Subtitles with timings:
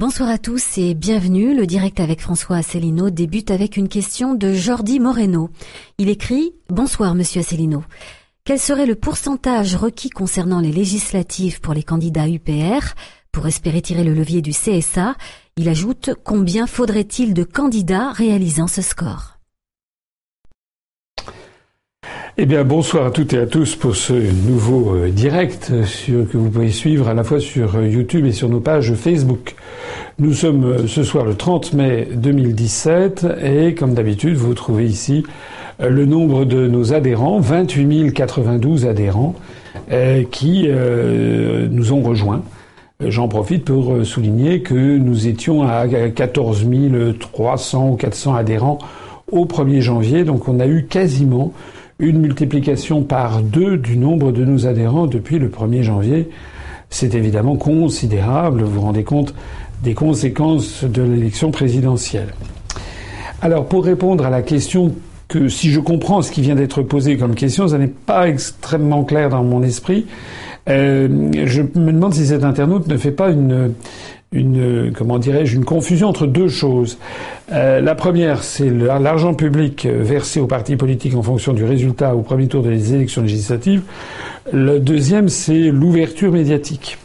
[0.00, 1.54] Bonsoir à tous et bienvenue.
[1.54, 5.50] Le direct avec François Asselineau débute avec une question de Jordi Moreno.
[5.98, 7.84] Il écrit Bonsoir Monsieur Asselineau.
[8.44, 12.94] Quel serait le pourcentage requis concernant les législatives pour les candidats UPR
[13.30, 15.16] pour espérer tirer le levier du CSA
[15.58, 19.39] Il ajoute Combien faudrait-il de candidats réalisant ce score?
[22.38, 26.48] Eh bien, bonsoir à toutes et à tous pour ce nouveau euh, direct que vous
[26.48, 29.56] pouvez suivre à la fois sur euh, YouTube et sur nos pages Facebook.
[30.20, 35.24] Nous sommes euh, ce soir le 30 mai 2017 et comme d'habitude, vous trouvez ici
[35.80, 39.34] le nombre de nos adhérents, 28 092 adhérents
[40.30, 42.42] qui nous ont rejoints.
[43.00, 46.66] J'en profite pour souligner que nous étions à 14
[47.18, 48.76] 300 ou 400 adhérents
[49.32, 51.54] au 1er janvier, donc on a eu quasiment
[52.00, 56.28] une multiplication par deux du nombre de nos adhérents depuis le 1er janvier.
[56.88, 59.34] C'est évidemment considérable, vous vous rendez compte
[59.82, 62.34] des conséquences de l'élection présidentielle.
[63.42, 64.94] Alors pour répondre à la question
[65.28, 69.04] que si je comprends ce qui vient d'être posé comme question, ça n'est pas extrêmement
[69.04, 70.06] clair dans mon esprit.
[70.68, 71.08] Euh,
[71.46, 73.72] je me demande si cet internaute ne fait pas une,
[74.32, 76.98] une comment dirais-je une confusion entre deux choses.
[77.52, 82.22] Euh, la première, c'est l'argent public versé aux partis politiques en fonction du résultat au
[82.22, 83.82] premier tour des élections législatives.
[84.52, 86.98] Le deuxième, c'est l'ouverture médiatique.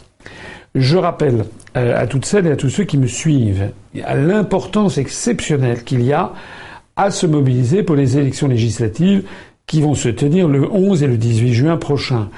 [0.76, 5.82] Je rappelle euh, à toutes celles et à tous ceux qui me suivent l'importance exceptionnelle
[5.82, 6.32] qu'il y a
[6.96, 9.24] à se mobiliser pour les élections législatives
[9.66, 12.28] qui vont se tenir le 11 et le 18 juin prochain.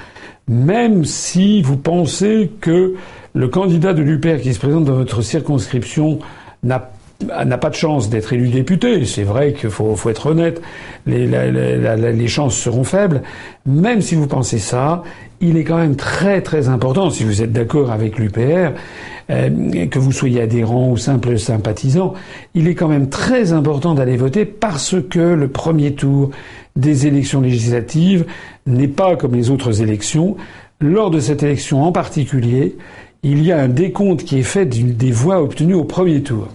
[0.47, 2.95] Même si vous pensez que
[3.33, 6.19] le candidat de l'UPR qui se présente dans votre circonscription
[6.63, 6.91] n'a
[7.25, 9.05] n'a pas de chance d'être élu député.
[9.05, 10.61] C'est vrai qu'il faut, faut, être honnête,
[11.05, 13.21] les, les, chances seront faibles.
[13.65, 15.03] Même si vous pensez ça,
[15.41, 18.73] il est quand même très très important, si vous êtes d'accord avec l'UPR,
[19.29, 22.13] euh, que vous soyez adhérent ou simple sympathisant,
[22.55, 26.31] il est quand même très important d'aller voter parce que le premier tour
[26.75, 28.25] des élections législatives
[28.65, 30.35] n'est pas comme les autres élections.
[30.81, 32.77] Lors de cette élection en particulier,
[33.23, 36.47] il y a un décompte qui est fait des voix obtenues au premier tour.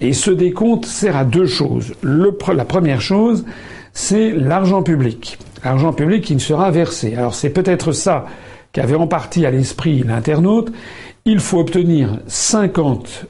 [0.00, 1.94] Et ce décompte sert à deux choses.
[2.02, 3.44] la première chose,
[3.92, 5.38] c'est l'argent public.
[5.64, 7.14] L'argent public qui ne sera versé.
[7.16, 8.26] Alors c'est peut-être ça
[8.72, 10.70] qu'avait en partie à l'esprit l'internaute.
[11.24, 13.26] Il faut obtenir 50,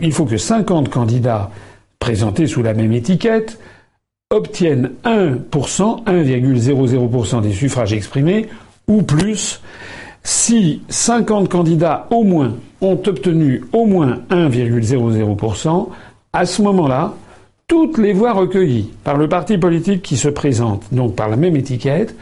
[0.00, 1.50] il faut que 50 candidats
[1.98, 3.58] présentés sous la même étiquette
[4.30, 8.48] obtiennent 1%, 1,00% des suffrages exprimés,
[8.88, 9.60] ou plus,
[10.22, 15.88] si 50 candidats au moins ont obtenu au moins 1,00%,
[16.32, 17.14] à ce moment-là,
[17.66, 21.56] toutes les voix recueillies par le parti politique qui se présente, donc par la même
[21.56, 22.14] étiquette,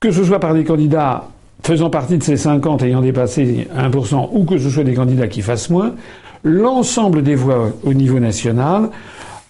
[0.00, 1.28] que ce soit par des candidats
[1.62, 5.42] faisant partie de ces 50 ayant dépassé 1%, ou que ce soit des candidats qui
[5.42, 5.94] fassent moins,
[6.42, 8.90] l'ensemble des voix au niveau national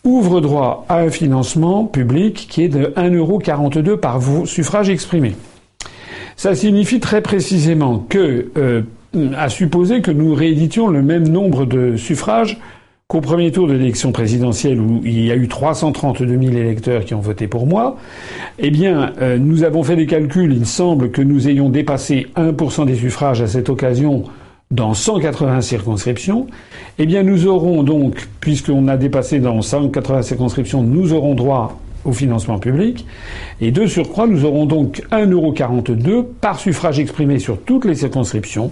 [0.05, 5.35] ouvre droit à un financement public qui est de 1,42€ par suffrage exprimé.
[6.43, 8.83] Ça signifie très précisément que, euh,
[9.37, 12.59] à supposer que nous rééditions le même nombre de suffrages
[13.07, 17.15] qu'au premier tour de l'élection présidentielle où il y a eu 332 000 électeurs qui
[17.15, 17.97] ont voté pour moi,
[18.59, 20.53] eh bien, euh, nous avons fait des calculs.
[20.53, 24.25] Il semble que nous ayons dépassé 1% des suffrages à cette occasion
[24.73, 26.49] dans 180 circonscriptions.
[26.99, 32.13] Eh bien, nous aurons donc, puisqu'on a dépassé dans 180 circonscriptions, nous aurons droit au
[32.13, 33.07] financement public.
[33.61, 38.71] Et de surcroît, nous aurons donc 1,42€ par suffrage exprimé sur toutes les circonscriptions,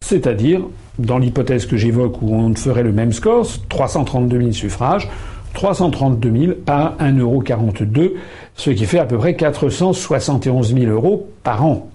[0.00, 0.62] c'est-à-dire,
[0.98, 5.08] dans l'hypothèse que j'évoque où on ferait le même score, 332 000 suffrages,
[5.54, 8.12] 332 000 par 1,42€,
[8.54, 11.88] ce qui fait à peu près 471 000 euros par an.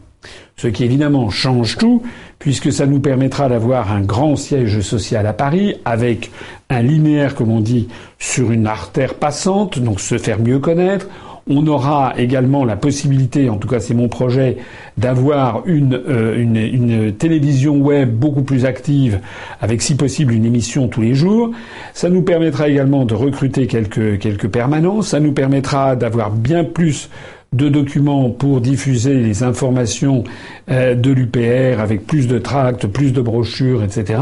[0.55, 2.03] Ce qui évidemment change tout,
[2.39, 6.31] puisque ça nous permettra d'avoir un grand siège social à Paris, avec
[6.69, 7.87] un linéaire, comme on dit,
[8.19, 11.07] sur une artère passante, donc se faire mieux connaître.
[11.45, 14.57] On aura également la possibilité, en tout cas c'est mon projet,
[14.97, 19.19] d'avoir une, euh, une, télévision web beaucoup plus active,
[19.59, 21.51] avec si possible une émission tous les jours.
[21.93, 25.09] Ça nous permettra également de recruter quelques, quelques permanences.
[25.09, 27.09] Ça nous permettra d'avoir bien plus
[27.53, 30.23] de documents pour diffuser les informations
[30.69, 34.19] euh, de l'UPR avec plus de tracts, plus de brochures, etc.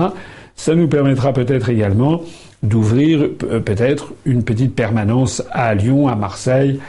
[0.55, 2.21] Ça nous permettra peut-être également
[2.61, 6.79] d'ouvrir euh, peut-être une petite permanence à Lyon, à Marseille,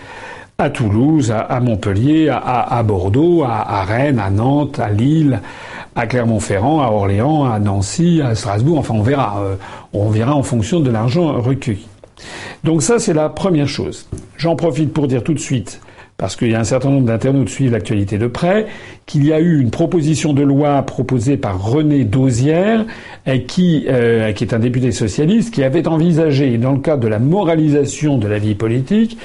[0.58, 5.40] à Toulouse, à, Montpellier, à, Bordeaux, à, Rennes, à Nantes, à Lille,
[5.96, 8.78] à Clermont-Ferrand, à Orléans, à Nancy, à Strasbourg.
[8.78, 9.42] Enfin, on verra.
[9.42, 9.54] Euh,
[9.92, 11.86] on verra en fonction de l'argent recueilli.
[12.64, 14.08] Donc ça, c'est la première chose.
[14.36, 15.80] J'en profite pour dire tout de suite
[16.22, 18.66] parce qu'il y a un certain nombre d'internautes qui suivent l'actualité de près,
[19.06, 22.06] qu'il y a eu une proposition de loi proposée par René
[23.48, 27.18] qui, euh, qui est un député socialiste, qui avait envisagé, dans le cadre de la
[27.18, 29.18] moralisation de la vie politique,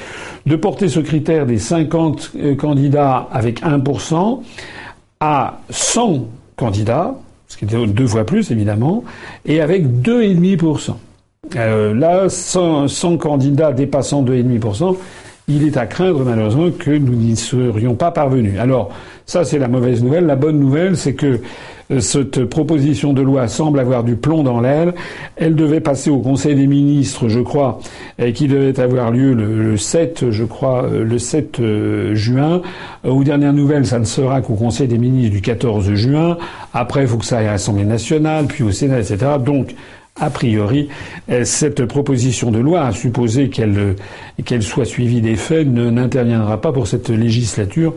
[0.48, 4.42] de porter ce critère des 50 euh, candidats avec 1%
[5.20, 7.14] à 100 candidats,
[7.48, 9.04] ce qui est deux fois plus évidemment,
[9.46, 10.96] et avec 2,5%.
[11.58, 14.98] Euh, là, 100, 100 candidats dépassant 2,5%,
[15.50, 18.60] il est à craindre malheureusement que nous n'y serions pas parvenus.
[18.60, 18.90] Alors,
[19.26, 20.26] ça c'est la mauvaise nouvelle.
[20.26, 21.40] La bonne nouvelle, c'est que
[21.90, 24.94] euh, cette proposition de loi semble avoir du plomb dans l'aile.
[25.38, 27.80] Elle devait passer au Conseil des ministres, je crois,
[28.20, 32.62] et qui devait avoir lieu le, 7, je crois, euh, le 7 euh, juin.
[33.06, 36.38] Aux dernières nouvelles, ça ne sera qu'au Conseil des ministres du 14 juin.
[36.74, 39.18] Après, il faut que ça aille à l'Assemblée nationale, puis au Sénat, etc.
[39.40, 39.76] Donc,
[40.20, 40.90] a priori,
[41.44, 43.96] cette proposition de loi, à supposer qu'elle
[44.46, 47.94] qu'elle soit suivie des faits, n'interviendra pas pour cette législature,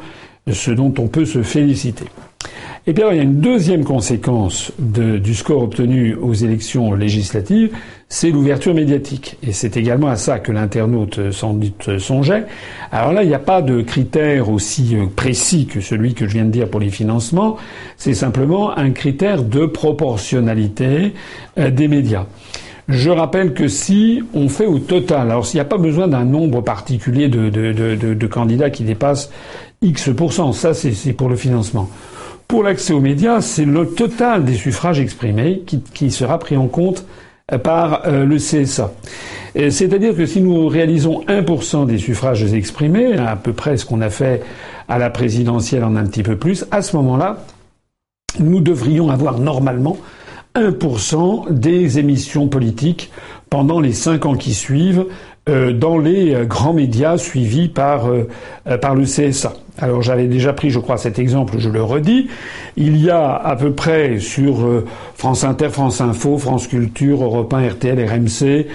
[0.51, 2.05] ce dont on peut se féliciter.
[2.87, 7.71] Et puis il y a une deuxième conséquence du score obtenu aux élections législatives,
[8.13, 9.39] c'est l'ouverture médiatique.
[9.43, 12.45] Et c'est également à ça que l'internaute sans doute songeait.
[12.91, 16.33] Alors là, il n'y a pas de critère aussi euh, précis que celui que je
[16.33, 17.57] viens de dire pour les financements.
[17.97, 21.15] C'est simplement un critère de proportionnalité
[21.57, 22.27] euh, des médias.
[22.89, 26.25] Je rappelle que si on fait au total, alors s'il n'y a pas besoin d'un
[26.25, 29.31] nombre particulier de, candidats qui dépassent
[29.81, 30.11] X
[30.53, 31.89] ça c'est pour le financement.
[32.49, 35.63] Pour l'accès aux médias, c'est le total des suffrages exprimés
[35.95, 38.93] qui, sera pris en compte euh, par euh, le CSA.
[39.55, 44.09] C'est-à-dire que si nous réalisons 1% des suffrages exprimés, à peu près ce qu'on a
[44.09, 44.43] fait
[44.89, 47.45] à la présidentielle en un petit peu plus, à ce moment-là,
[48.39, 49.97] nous devrions avoir normalement
[50.55, 53.11] 1% des émissions politiques
[53.51, 55.07] pendant les cinq ans qui suivent
[55.47, 58.29] dans les euh, grands médias suivis par, euh,
[58.81, 59.55] par le CSA.
[59.79, 62.29] Alors j'avais déjà pris, je crois, cet exemple, je le redis.
[62.77, 64.85] Il y a à peu près sur
[65.15, 68.67] France Inter, France Info, France Culture, Europe 1, RTL, RMC,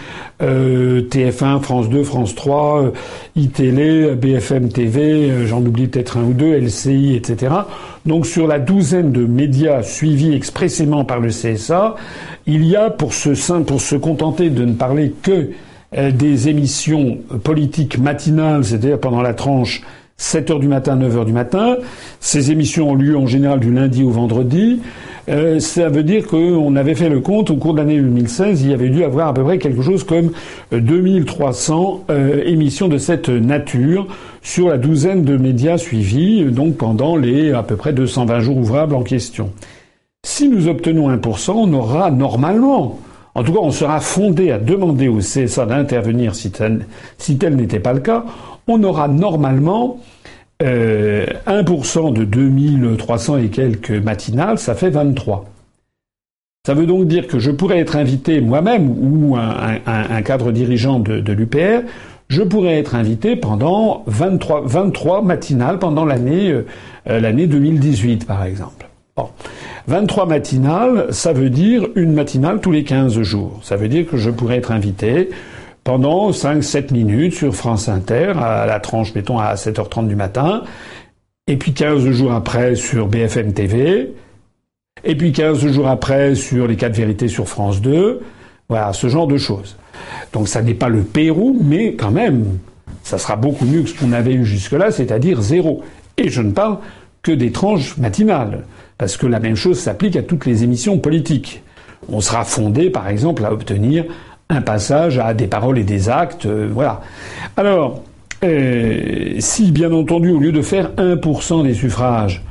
[0.42, 2.92] TF1, France 2, France 3,
[3.36, 7.54] iTélé, BFM TV, j'en oublie peut-être un ou deux, LCI, etc.
[8.08, 11.98] Donc sur la douzaine de médias suivis expressément par le CSA,
[12.48, 15.50] il y a pour se, pour se contenter de ne parler que euh,
[15.96, 19.82] des émissions politiques matinales, c'est-à-dire pendant la tranche
[20.18, 21.78] 7 heures du matin, 9 heures du matin.
[22.20, 24.80] Ces émissions ont lieu en général du lundi au vendredi.
[25.28, 28.70] Euh, ça veut dire qu'on avait fait le compte au cours de l'année 2016, il
[28.70, 30.32] y avait dû avoir à peu près quelque chose comme
[30.72, 34.08] 2300 euh, émissions de cette nature
[34.44, 38.94] sur la douzaine de médias suivis, donc pendant les à peu près 220 jours ouvrables
[38.94, 39.52] en question.
[40.24, 43.00] Si nous obtenons 1%, on aura normalement
[43.36, 46.86] en tout cas, on sera fondé à demander au CSA d'intervenir si tel,
[47.56, 48.24] n'était pas le cas.
[48.68, 50.00] On aura normalement
[50.64, 55.46] euh, 1% de 2300 et quelques matinales, ça fait 23.
[56.66, 61.32] Ça veut donc dire que je pourrais être invité moi-même ou un, cadre dirigeant de,
[61.32, 61.84] l'UPR,
[62.30, 68.88] je pourrais être invité pendant 23, 23 matinales pendant l'année euh, l'année 2018 par exemple.
[69.88, 73.60] 23 matinales, ça veut dire une matinale tous les 15 jours.
[73.62, 75.30] Ça veut dire que je pourrais être invité
[75.84, 80.64] pendant 5-7 minutes sur France Inter, à la tranche, mettons, à 7h30 du matin,
[81.46, 84.12] et puis 15 jours après sur BFM TV,
[85.04, 88.22] et puis 15 jours après sur les 4 vérités sur France 2,
[88.68, 89.78] voilà, ce genre de choses.
[90.34, 92.58] Donc ça n'est pas le Pérou, mais quand même,
[93.04, 95.84] ça sera beaucoup mieux que ce qu'on avait eu jusque-là, c'est-à-dire zéro.
[96.18, 96.80] Et je ne parle
[97.22, 98.64] que des tranches matinales.
[98.98, 101.64] Parce que la même chose s'applique à toutes les émissions politiques.
[102.10, 104.06] On sera fondé, par exemple, à obtenir
[104.50, 106.46] un passage à des paroles et des actes.
[106.46, 107.02] Euh, voilà.
[107.58, 108.02] Alors,
[108.44, 112.44] euh, si, bien entendu, au lieu de faire 1% des suffrages,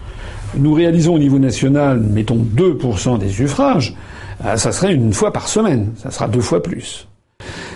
[0.56, 3.94] nous réalisons au niveau national, mettons 2% des suffrages,
[4.44, 5.92] euh, ça serait une fois par semaine.
[5.96, 7.06] Ça sera deux fois plus.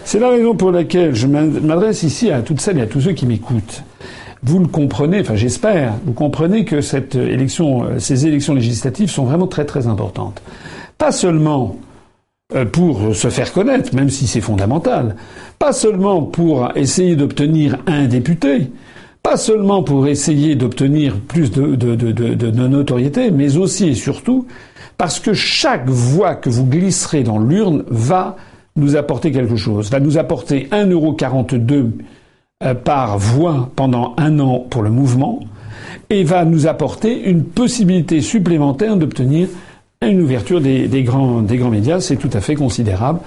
[0.05, 3.13] C'est la raison pour laquelle je m'adresse ici à toutes celles et à tous ceux
[3.13, 3.83] qui m'écoutent
[4.43, 9.25] vous le comprenez, enfin j'espère, vous comprenez que cette élection, euh, ces élections législatives sont
[9.25, 10.43] vraiment très très importantes.
[10.97, 11.77] Pas seulement
[12.55, 15.17] euh, pour se faire connaître, même si c'est fondamental,
[15.59, 18.71] pas seulement pour essayer d'obtenir un député,
[19.23, 24.47] pas seulement pour essayer d'obtenir plus de, de, notoriété, mais aussi et surtout
[24.97, 28.37] parce que chaque voix que vous glisserez dans l'urne va
[28.77, 31.91] nous apporter quelque chose, va nous apporter 1,42€ euh,
[32.75, 35.39] par voix pendant un an pour le mouvement
[36.11, 39.49] et va nous apporter une possibilité supplémentaire d'obtenir
[40.03, 42.01] une ouverture des, grands, des grands médias.
[42.01, 43.21] C'est tout à fait considérable.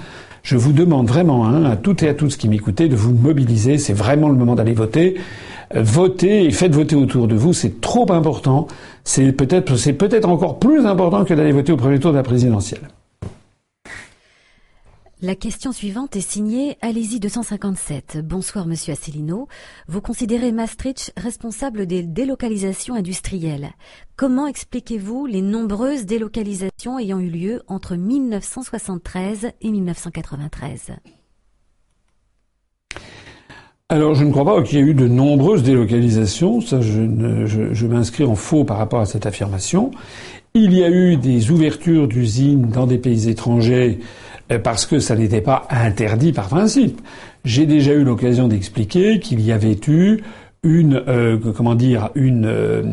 [0.44, 3.78] Je vous demande vraiment hein, à toutes et à tous qui m'écoutez de vous mobiliser.
[3.78, 5.16] C'est vraiment le moment d'aller voter.
[5.74, 7.54] votez et faites voter autour de vous.
[7.54, 8.68] C'est trop important.
[9.06, 12.24] C'est peut-être, c'est peut-être encore plus important que d'aller voter au premier tour de la
[12.24, 12.82] présidentielle.
[15.24, 18.22] La question suivante est signée Allez-y 257.
[18.24, 19.48] Bonsoir Monsieur Asselineau.
[19.88, 23.70] Vous considérez Maastricht responsable des délocalisations industrielles.
[24.16, 30.94] Comment expliquez-vous les nombreuses délocalisations ayant eu lieu entre 1973 et 1993
[33.90, 36.62] alors, je ne crois pas qu'il y ait eu de nombreuses délocalisations.
[36.62, 39.92] Ça, je, m'inscris en faux par rapport à cette affirmation.
[40.54, 44.00] Il y a eu des ouvertures d'usines dans des pays étrangers
[44.60, 47.02] parce que ça n'était pas interdit par principe.
[47.46, 50.22] J'ai déjà eu l'occasion d'expliquer qu'il y avait eu
[50.64, 52.84] une, euh, comment dire, une, euh,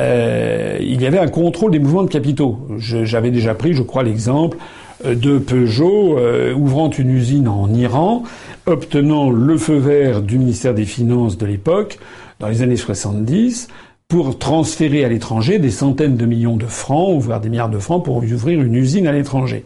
[0.00, 2.66] euh, il y avait un contrôle des mouvements de capitaux.
[2.78, 4.58] J'avais déjà pris, je crois, l'exemple
[5.04, 6.16] de Peugeot
[6.54, 8.22] ouvrant une usine en Iran,
[8.66, 11.98] obtenant le feu vert du ministère des Finances de l'époque,
[12.38, 13.68] dans les années 70,
[14.12, 18.04] pour transférer à l'étranger des centaines de millions de francs, voire des milliards de francs,
[18.04, 19.64] pour ouvrir une usine à l'étranger.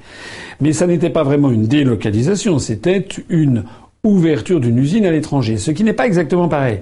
[0.61, 3.65] Mais ça n'était pas vraiment une délocalisation, c'était une
[4.05, 6.79] ouverture d'une usine à l'étranger, ce qui n'est pas exactement pareil,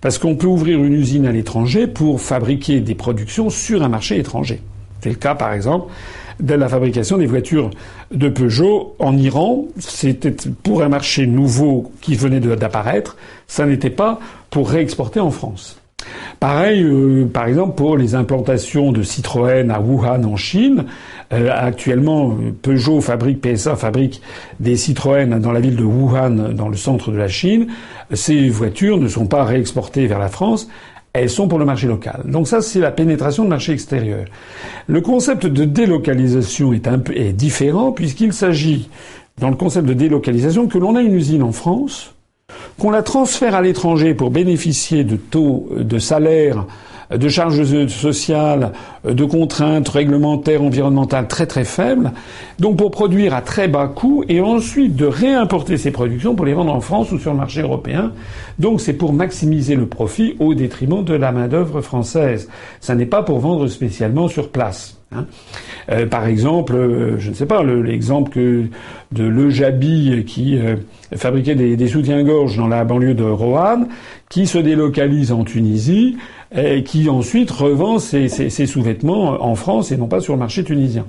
[0.00, 4.16] parce qu'on peut ouvrir une usine à l'étranger pour fabriquer des productions sur un marché
[4.16, 4.62] étranger.
[5.00, 5.90] C'est le cas, par exemple,
[6.38, 7.70] de la fabrication des voitures
[8.12, 9.64] de Peugeot en Iran.
[9.80, 13.16] C'était pour un marché nouveau qui venait d'apparaître.
[13.48, 14.20] Ça n'était pas
[14.50, 15.80] pour réexporter en France.
[16.40, 20.84] Pareil, euh, par exemple, pour les implantations de Citroën à Wuhan en Chine.
[21.32, 24.22] Euh, actuellement, Peugeot fabrique, PSA fabrique
[24.60, 27.66] des Citroën dans la ville de Wuhan, dans le centre de la Chine.
[28.12, 30.68] Ces voitures ne sont pas réexportées vers la France.
[31.12, 32.22] Elles sont pour le marché local.
[32.26, 34.24] Donc ça, c'est la pénétration de marché extérieur.
[34.86, 38.88] Le concept de délocalisation est différent puisqu'il s'agit,
[39.40, 42.14] dans le concept de délocalisation, que l'on a une usine en France,
[42.78, 46.64] qu'on la transfère à l'étranger pour bénéficier de taux de salaire,
[47.10, 48.72] de charges sociales,
[49.04, 52.12] de contraintes réglementaires, environnementales très très faibles,
[52.58, 56.54] donc pour produire à très bas coût et ensuite de réimporter ces productions pour les
[56.54, 58.12] vendre en France ou sur le marché européen.
[58.58, 62.48] Donc c'est pour maximiser le profit au détriment de la main-d'œuvre française.
[62.80, 64.98] Ça n'est pas pour vendre spécialement sur place.
[65.12, 65.24] Hein.
[65.90, 68.66] Euh, par exemple, euh, je ne sais pas, l'exemple que
[69.12, 70.76] de Le Jabi qui euh,
[71.16, 73.88] fabriquait des, des soutiens-gorge dans la banlieue de Roanne,
[74.28, 76.18] qui se délocalise en Tunisie,
[76.56, 80.64] et qui ensuite revend ses, ses, sous-vêtements en France et non pas sur le marché
[80.64, 81.04] tunisien.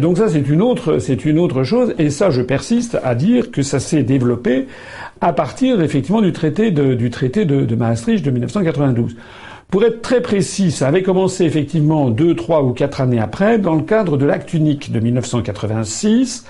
[0.00, 3.52] donc ça, c'est une autre, c'est une autre chose, et ça, je persiste à dire
[3.52, 4.66] que ça s'est développé
[5.20, 9.16] à partir effectivement du traité de, du traité de Maastricht de 1992.
[9.68, 13.74] Pour être très précis, ça avait commencé effectivement deux, trois ou quatre années après, dans
[13.74, 16.44] le cadre de l'acte unique de 1986,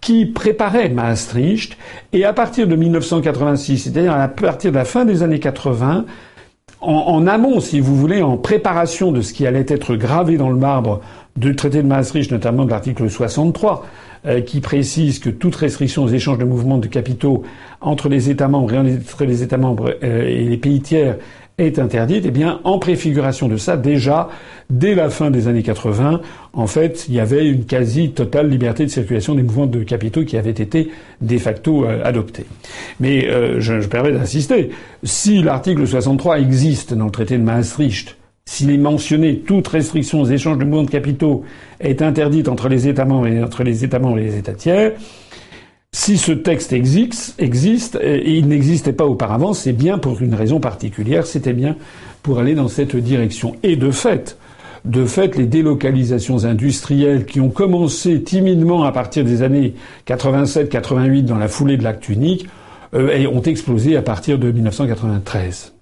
[0.00, 1.76] qui préparait Maastricht,
[2.12, 6.06] et à partir de 1986, c'est-à-dire à partir de la fin des années 80,
[6.86, 10.56] en, amont, si vous voulez, en préparation de ce qui allait être gravé dans le
[10.56, 11.00] marbre
[11.36, 13.84] du traité de Maastricht, notamment de l'article 63,
[14.26, 17.42] euh, qui précise que toute restriction aux échanges de mouvements de capitaux
[17.80, 21.16] entre les États membres et entre les États membres euh, et les pays tiers
[21.58, 24.28] est interdite, eh bien, en préfiguration de ça, déjà,
[24.68, 26.20] dès la fin des années 80,
[26.52, 30.24] en fait, il y avait une quasi totale liberté de circulation des mouvements de capitaux
[30.24, 30.90] qui avait été
[31.22, 32.44] de facto euh, adoptée.
[33.00, 34.70] Mais euh, je, je permets d'insister,
[35.02, 40.26] si l'article 63 existe dans le traité de Maastricht, s'il est mentionné toute restriction aux
[40.26, 41.42] échanges de mouvements de capitaux
[41.80, 44.92] est interdite entre les États membres et entre les États membres et les États tiers,
[45.98, 51.26] si ce texte existe, et il n'existait pas auparavant, c'est bien pour une raison particulière,
[51.26, 51.74] c'était bien
[52.22, 53.56] pour aller dans cette direction.
[53.62, 54.36] Et de fait,
[54.84, 59.72] de fait, les délocalisations industrielles qui ont commencé timidement à partir des années
[60.06, 62.46] 87-88 dans la foulée de l'acte unique,
[62.92, 65.75] euh, ont explosé à partir de 1993.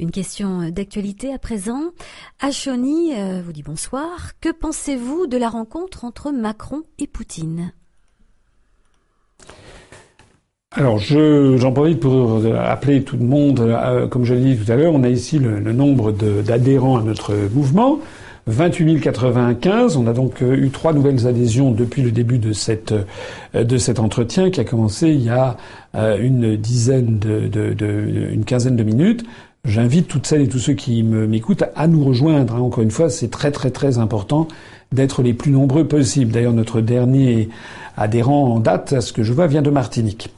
[0.00, 1.90] Une question d'actualité à présent.
[2.40, 4.30] Achoni euh, vous dit bonsoir.
[4.40, 7.74] Que pensez-vous de la rencontre entre Macron et Poutine?
[10.74, 14.76] Alors, j'en profite pour appeler tout le monde, euh, comme je l'ai dit tout à
[14.76, 17.98] l'heure, on a ici le, nombre d'adhérents à notre mouvement.
[18.46, 19.98] 28 095.
[19.98, 22.94] On a donc euh, eu trois nouvelles adhésions depuis le début de cet
[23.98, 25.58] entretien qui a commencé il y a
[25.92, 29.26] une dizaine de une quinzaine de minutes.
[29.64, 32.54] J'invite toutes celles et tous ceux qui m'écoutent à nous rejoindre.
[32.54, 32.60] Hein.
[32.60, 34.48] Encore une fois, c'est très très très important
[34.92, 36.32] d'être les plus nombreux possibles.
[36.32, 37.48] D'ailleurs, notre dernier
[37.96, 40.30] adhérent en date, à ce que je vois, vient de Martinique.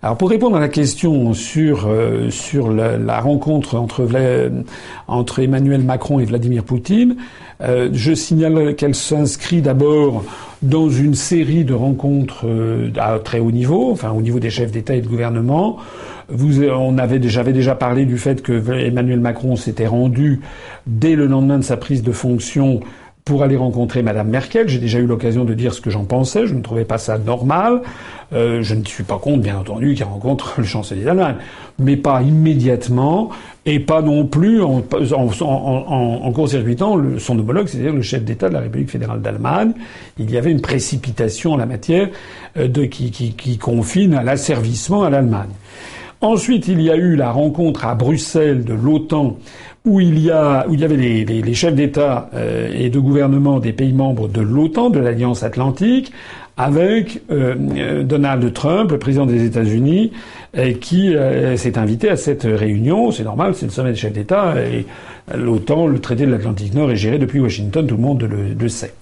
[0.00, 4.08] Alors pour répondre à la question sur euh, sur la, rencontre entre
[5.08, 7.16] entre Emmanuel Macron et Vladimir Poutine,
[7.62, 10.24] euh, je signale qu'elle s'inscrit d'abord
[10.62, 14.70] dans une série de rencontres euh, à très haut niveau, enfin au niveau des chefs
[14.70, 15.78] d'État et de gouvernement.
[16.28, 20.40] Vous, on avait j'avais déjà parlé du fait que Emmanuel Macron s'était rendu
[20.86, 22.80] dès le lendemain de sa prise de fonction
[23.28, 24.70] pour aller rencontrer Madame Merkel.
[24.70, 26.46] J'ai déjà eu l'occasion de dire ce que j'en pensais.
[26.46, 27.82] Je ne trouvais pas ça normal.
[28.32, 31.36] Euh, je ne suis pas contre, bien entendu, qu'il rencontre le chancelier d'Allemagne,
[31.78, 33.28] mais pas immédiatement
[33.66, 38.48] et pas non plus en, en, en, en court-circuitant son homologue, c'est-à-dire le chef d'État
[38.48, 39.72] de la République fédérale d'Allemagne.
[40.18, 42.08] Il y avait une précipitation en la matière
[42.56, 45.50] euh, de, qui, qui, qui confine à l'asservissement à l'Allemagne.
[46.20, 49.38] Ensuite, il y a eu la rencontre à Bruxelles de l'OTAN
[49.84, 52.90] où il y a où il y avait les, les, les chefs d'État euh, et
[52.90, 56.12] de gouvernement des pays membres de l'OTAN, de l'Alliance Atlantique,
[56.56, 60.12] avec euh, euh, Donald Trump, le président des États-Unis,
[60.80, 61.14] qui
[61.56, 63.12] s'est invité à cette réunion.
[63.12, 64.86] C'est normal, c'est le sommet des chefs d'État et
[65.36, 67.86] l'OTAN, le traité de l'Atlantique Nord, est géré depuis Washington.
[67.86, 68.94] Tout le monde le, le sait.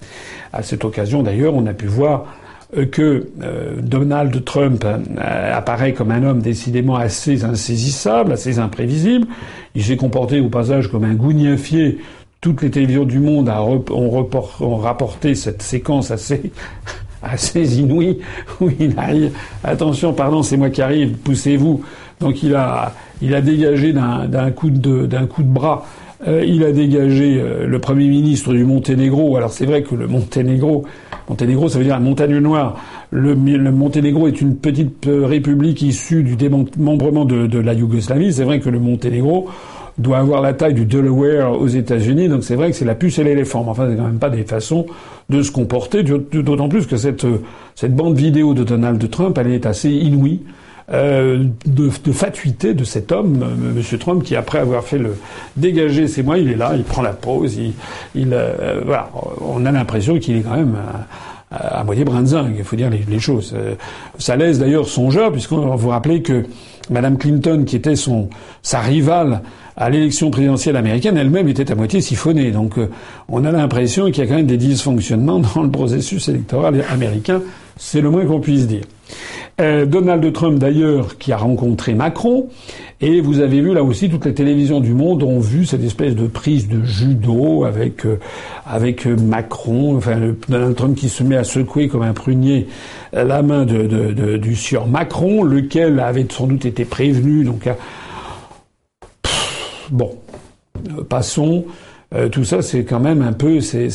[0.51, 5.93] À cette occasion, d'ailleurs, on a pu voir euh, que euh, Donald Trump euh, apparaît
[5.93, 9.27] comme un homme décidément assez insaisissable, assez imprévisible.
[9.75, 11.99] Il s'est comporté au passage comme un gougnafier.
[12.41, 16.51] Toutes les télévisions du monde ont, rapporté cette séquence assez
[17.23, 18.19] assez inouïe
[18.61, 19.31] où il arrive.
[19.63, 21.17] Attention, pardon, c'est moi qui arrive.
[21.17, 21.83] Poussez-vous.
[22.19, 25.85] Donc il a il a dégagé d'un coup de d'un coup de bras.
[26.25, 29.37] Il a dégagé le premier ministre du Monténégro.
[29.37, 30.85] Alors c'est vrai que le Monténégro
[31.29, 32.79] Monténégro, ça veut dire la montagne noire.
[33.11, 38.31] Le, Monténégro est une petite euh, république issue du démembrement de, la Yougoslavie.
[38.31, 39.49] C'est vrai que le Monténégro
[39.97, 43.17] doit avoir la taille du Delaware aux États-Unis, donc c'est vrai que c'est la puce
[43.19, 43.63] et l'éléphant.
[43.63, 44.85] Mais enfin, c'est quand même pas des façons
[45.29, 47.41] de se comporter, d'autant plus que cette, euh,
[47.75, 50.41] cette bande vidéo de Donald Trump, elle est assez inouïe.
[50.93, 55.17] Euh, de, de, fatuité de cet homme, euh, Monsieur Trump, qui après avoir fait le
[55.57, 57.73] dégager ses mois, il est là, il prend la pause, il,
[58.15, 59.09] il euh, voilà,
[59.41, 60.77] on a l'impression qu'il est quand même
[61.51, 63.53] à, moitié brinzingue, il faut dire les, choses.
[64.17, 66.45] Ça laisse d'ailleurs songeur, puisqu'on vous rappelez que
[66.89, 68.29] Madame Clinton, qui était son
[68.61, 69.41] sa rivale
[69.77, 72.51] à l'élection présidentielle américaine, elle-même était à moitié siphonnée.
[72.51, 72.73] Donc
[73.29, 77.41] on a l'impression qu'il y a quand même des dysfonctionnements dans le processus électoral américain.
[77.77, 78.81] C'est le moins qu'on puisse dire.
[79.59, 82.47] Euh, Donald Trump d'ailleurs qui a rencontré Macron
[83.01, 86.13] et vous avez vu là aussi toutes les télévisions du monde ont vu cette espèce
[86.13, 88.19] de prise de judo avec euh,
[88.67, 92.67] avec Macron enfin Donald Trump qui se met à secouer comme un prunier
[93.13, 97.73] la main de, du sieur Macron lequel avait sans doute été prévenu donc euh,
[99.91, 100.17] bon
[101.09, 101.65] passons
[102.31, 103.89] tout ça, c'est quand même un peu, c'est,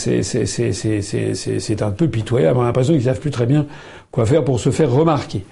[1.80, 2.58] un peu pitoyable.
[2.58, 3.64] On a l'impression qu'ils savent plus très bien
[4.12, 5.44] quoi faire pour se faire remarquer?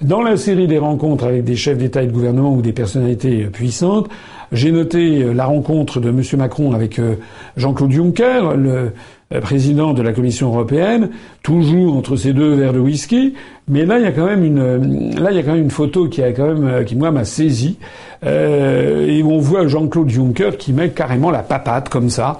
[0.00, 3.44] Dans la série des rencontres avec des chefs d'État et de gouvernement ou des personnalités
[3.44, 4.08] puissantes,
[4.52, 6.22] j'ai noté euh, la rencontre de M.
[6.36, 7.14] Macron avec euh,
[7.56, 8.92] Jean-Claude Juncker, le
[9.34, 11.10] euh, président de la Commission européenne,
[11.42, 13.34] toujours entre ces deux verres de whisky.
[13.68, 15.70] Mais là, il y a quand même une, là, il y a quand même une
[15.70, 17.78] photo qui a quand même, qui moi m'a saisi,
[18.24, 22.38] euh, et on voit Jean-Claude Juncker qui met carrément la papate comme ça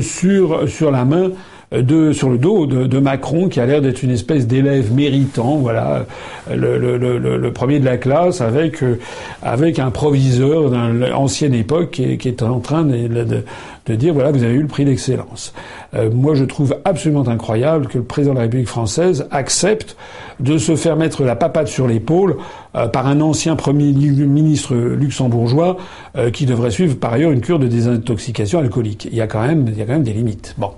[0.00, 1.30] sur sur la main
[1.70, 5.56] de, sur le dos de, de Macron, qui a l'air d'être une espèce d'élève méritant,
[5.56, 6.06] voilà,
[6.50, 8.98] le, le, le, le, premier de la classe, avec euh,
[9.42, 13.44] avec un proviseur d'une ancienne époque qui est, qui est, en train de, de,
[13.86, 15.52] de, dire voilà, vous avez eu le prix d'excellence.
[15.94, 19.96] Euh, moi, je trouve absolument incroyable que le président de la République française accepte
[20.40, 22.36] de se faire mettre la papate sur l'épaule
[22.76, 25.76] euh, par un ancien premier ministre luxembourgeois
[26.32, 29.06] qui devrait suivre par ailleurs une cure de désintoxication alcoolique.
[29.10, 30.54] Il y a quand même, il y a quand même des limites.
[30.58, 30.70] Bon.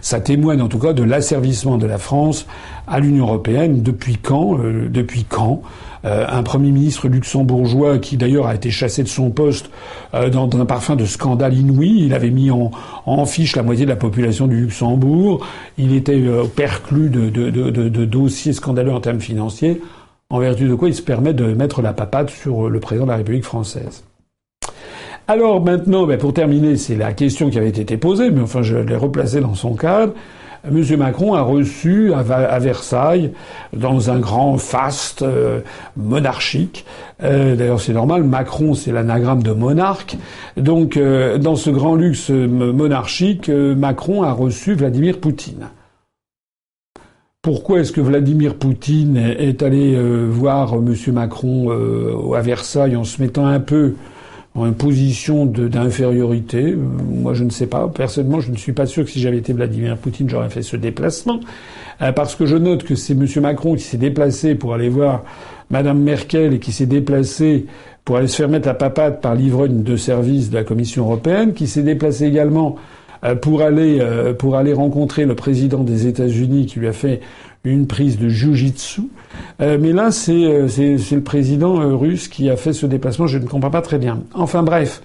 [0.00, 2.46] Ça témoigne en tout cas de l'asservissement de la France
[2.86, 3.82] à l'Union européenne.
[3.82, 5.62] Depuis quand euh, Depuis quand
[6.04, 9.70] euh, un Premier ministre luxembourgeois qui d'ailleurs a été chassé de son poste
[10.12, 12.04] euh, dans, un parfum de scandale inouï.
[12.04, 12.70] Il avait mis en,
[13.06, 15.46] en, fiche la moitié de la population du Luxembourg.
[15.78, 16.22] Il était
[16.54, 19.80] perclus de, de, de, de, dossiers scandaleux en termes financiers,
[20.28, 23.10] en vertu de quoi il se permet de mettre la papate sur le président de
[23.10, 24.04] la République française.
[25.26, 28.76] Alors maintenant, ben pour terminer, c'est la question qui avait été posée, mais enfin je
[28.76, 30.12] l'ai replacée dans son cadre.
[30.66, 30.82] M.
[30.98, 33.32] Macron a reçu à, Versailles,
[33.74, 35.60] dans un grand faste euh,
[35.96, 36.86] monarchique,
[37.22, 40.16] euh, d'ailleurs c'est normal, Macron c'est l'anagramme de monarque,
[40.56, 45.68] donc euh, dans ce grand luxe monarchique, Macron a reçu Vladimir Poutine.
[47.42, 49.98] Pourquoi est-ce que Vladimir Poutine est allé
[50.30, 50.94] voir M.
[51.12, 51.68] Macron
[52.34, 53.96] à Versailles en se mettant un peu
[54.54, 56.76] en position d'infériorité.
[56.76, 57.88] Moi, je ne sais pas.
[57.88, 60.76] Personnellement, je ne suis pas sûr que si j'avais été Vladimir Poutine, j'aurais fait ce
[60.76, 61.40] déplacement.
[62.14, 63.26] parce que je note que c'est M.
[63.42, 65.24] Macron qui s'est déplacé pour aller voir
[65.70, 67.66] Mme Merkel et qui s'est déplacé
[68.04, 71.54] pour aller se faire mettre à papate par l'ivrogne de service de la Commission européenne,
[71.54, 72.76] qui s'est déplacé également
[73.24, 77.20] euh, pour aller euh, pour aller rencontrer le président des États-Unis qui lui a fait
[77.64, 79.02] une prise de jujitsu.
[79.60, 83.26] Euh, mais là, c'est c'est le président russe qui a fait ce déplacement.
[83.26, 84.20] Je ne comprends pas très bien.
[84.34, 85.02] Enfin bref.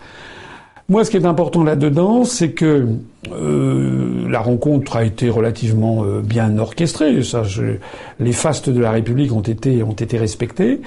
[0.89, 2.87] Moi, ce qui est important là-dedans, c'est que
[3.31, 7.19] euh, la rencontre a été relativement euh, bien orchestrée.
[8.19, 10.81] Les fastes de la République ont été ont été respectés.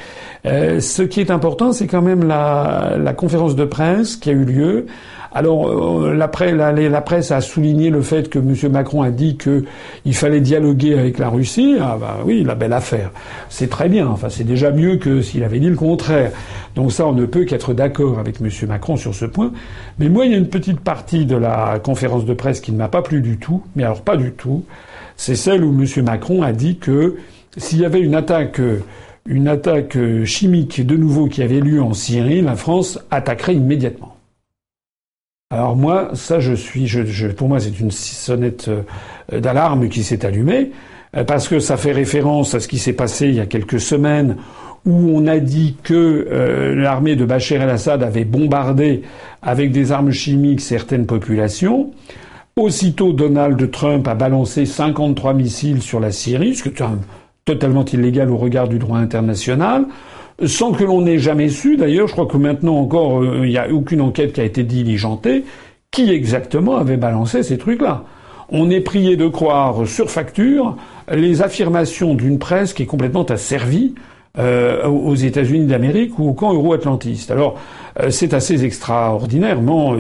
[0.45, 4.33] Euh, ce qui est important, c'est quand même la, la conférence de presse qui a
[4.33, 4.87] eu lieu
[5.35, 8.55] alors euh, la, presse a souligné le fait que M.
[8.71, 11.77] Macron a dit qu'il fallait dialoguer avec la Russie.
[11.81, 13.11] Ah bah oui, la belle affaire.
[13.49, 14.09] C'est très bien.
[14.09, 16.33] Enfin, c'est déjà mieux que s'il avait dit le contraire.
[16.75, 18.49] Donc ça, on ne peut qu'être d'accord avec M.
[18.69, 19.53] Macron sur ce point.
[19.99, 22.77] Mais moi, il y a une petite partie de la conférence de presse qui ne
[22.77, 23.63] m'a pas plu du tout.
[23.75, 24.65] Mais alors pas du tout.
[25.17, 26.05] C'est celle où M.
[26.05, 27.17] Macron a dit que
[27.57, 28.61] s'il y avait une attaque
[29.25, 34.12] une attaque chimique de nouveau qui avait lieu en Syrie, la France attaquerait immédiatement.
[35.53, 40.25] Alors moi, ça, je suis, je, pour moi, c'est une sonnette euh, d'alarme qui s'est
[40.25, 40.71] allumée
[41.15, 43.79] euh, parce que ça fait référence à ce qui s'est passé il y a quelques
[43.79, 44.37] semaines
[44.87, 49.03] où on a dit que euh, l'armée de Bachar el-Assad avait bombardé
[49.43, 51.91] avec des armes chimiques certaines populations.
[52.57, 56.83] Aussitôt, Donald Trump a balancé 53 missiles sur la Syrie, ce qui est
[57.45, 59.85] totalement illégal au regard du droit international
[60.47, 63.59] sans que l'on ait jamais su, d'ailleurs, je crois que maintenant encore, euh, il n'y
[63.59, 65.45] a aucune enquête qui a été diligentée,
[65.91, 68.05] qui exactement avait balancé ces trucs-là.
[68.49, 70.77] On est prié de croire sur facture
[71.11, 73.95] les affirmations d'une presse qui est complètement asservie
[74.39, 77.31] euh, aux États-Unis d'Amérique ou au camp euro-atlantiste.
[77.31, 77.59] Alors,
[78.01, 79.97] euh, c'est assez extraordinairement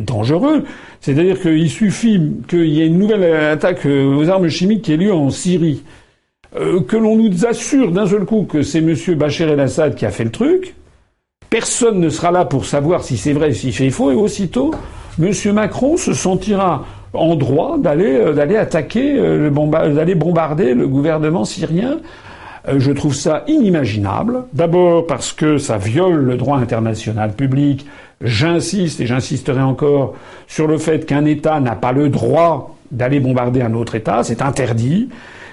[0.00, 0.64] dangereux.
[1.00, 5.12] C'est-à-dire qu'il suffit qu'il y ait une nouvelle attaque aux armes chimiques qui ait lieu
[5.12, 5.82] en Syrie
[6.56, 8.94] euh, que l'on nous assure d'un seul coup que c'est M.
[9.16, 10.74] Bachar el-Assad qui a fait le truc,
[11.50, 14.72] personne ne sera là pour savoir si c'est vrai, s'il fait faux, et aussitôt,
[15.20, 15.32] M.
[15.52, 19.50] Macron se sentira en droit d'aller euh, attaquer, euh,
[19.94, 21.98] d'aller bombarder le gouvernement syrien.
[22.76, 24.44] Je trouve ça inimaginable.
[24.52, 27.86] D'abord parce que ça viole le droit international public.
[28.20, 30.14] J'insiste et j'insisterai encore
[30.48, 34.22] sur le fait qu'un État n'a pas le droit d'aller bombarder un autre État.
[34.22, 35.08] C'est interdit.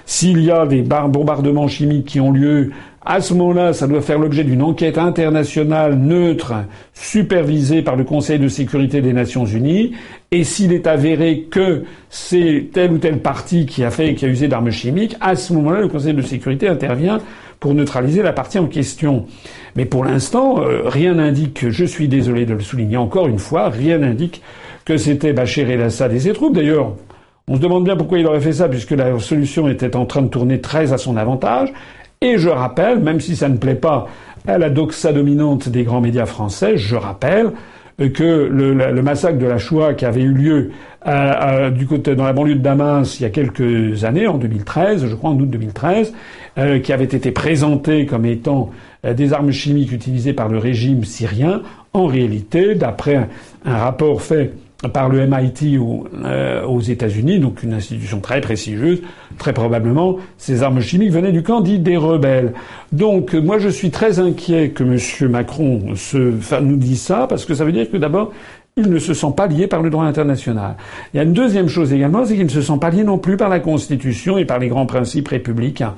[0.08, 2.70] S'il y a des bombardements chimiques qui ont lieu,
[3.04, 6.54] à ce moment-là, ça doit faire l'objet d'une enquête internationale neutre,
[6.94, 9.92] supervisée par le Conseil de sécurité des Nations Unies.
[10.30, 14.28] Et s'il est avéré que c'est tel ou tel parti qui a fait, qui a
[14.28, 17.18] usé d'armes chimiques, à ce moment-là, le Conseil de sécurité intervient
[17.58, 19.26] pour neutraliser la partie en question.
[19.74, 23.70] Mais pour l'instant, euh, rien n'indique, je suis désolé de le souligner encore une fois,
[23.70, 24.42] rien n'indique
[24.84, 26.54] que c'était Bachar el-Assad et ses troupes.
[26.54, 26.94] D'ailleurs,
[27.48, 30.22] on se demande bien pourquoi il aurait fait ça, puisque la solution était en train
[30.22, 31.72] de tourner très à son avantage.
[32.20, 34.08] Et je rappelle, même si ça ne plaît pas
[34.48, 37.52] à la doxa dominante des grands médias français, je rappelle
[37.98, 40.70] que le, massacre de la Shoah qui avait eu lieu
[41.72, 45.14] du côté dans la banlieue de Damas il y a quelques années, en 2013, je
[45.14, 46.12] crois en août 2013,
[46.58, 48.70] euh, qui avait été présenté comme étant
[49.04, 53.28] euh, des armes chimiques utilisées par le régime syrien, en réalité, d'après
[53.64, 54.52] un rapport fait
[54.92, 55.78] par le MIT
[56.24, 59.00] euh, aux États-Unis, donc une institution très prestigieuse,
[59.38, 62.52] très probablement, ces armes chimiques venaient du camp des rebelles.
[62.92, 65.30] Donc moi je suis très inquiet que M.
[65.30, 65.80] Macron
[66.60, 68.32] nous dise ça, parce que ça veut dire que d'abord,
[68.76, 70.76] il ne se sent pas lié par le droit international.
[71.14, 73.16] Il y a une deuxième chose également, c'est qu'il ne se sent pas lié non
[73.16, 75.94] plus par la Constitution et par les grands principes républicains.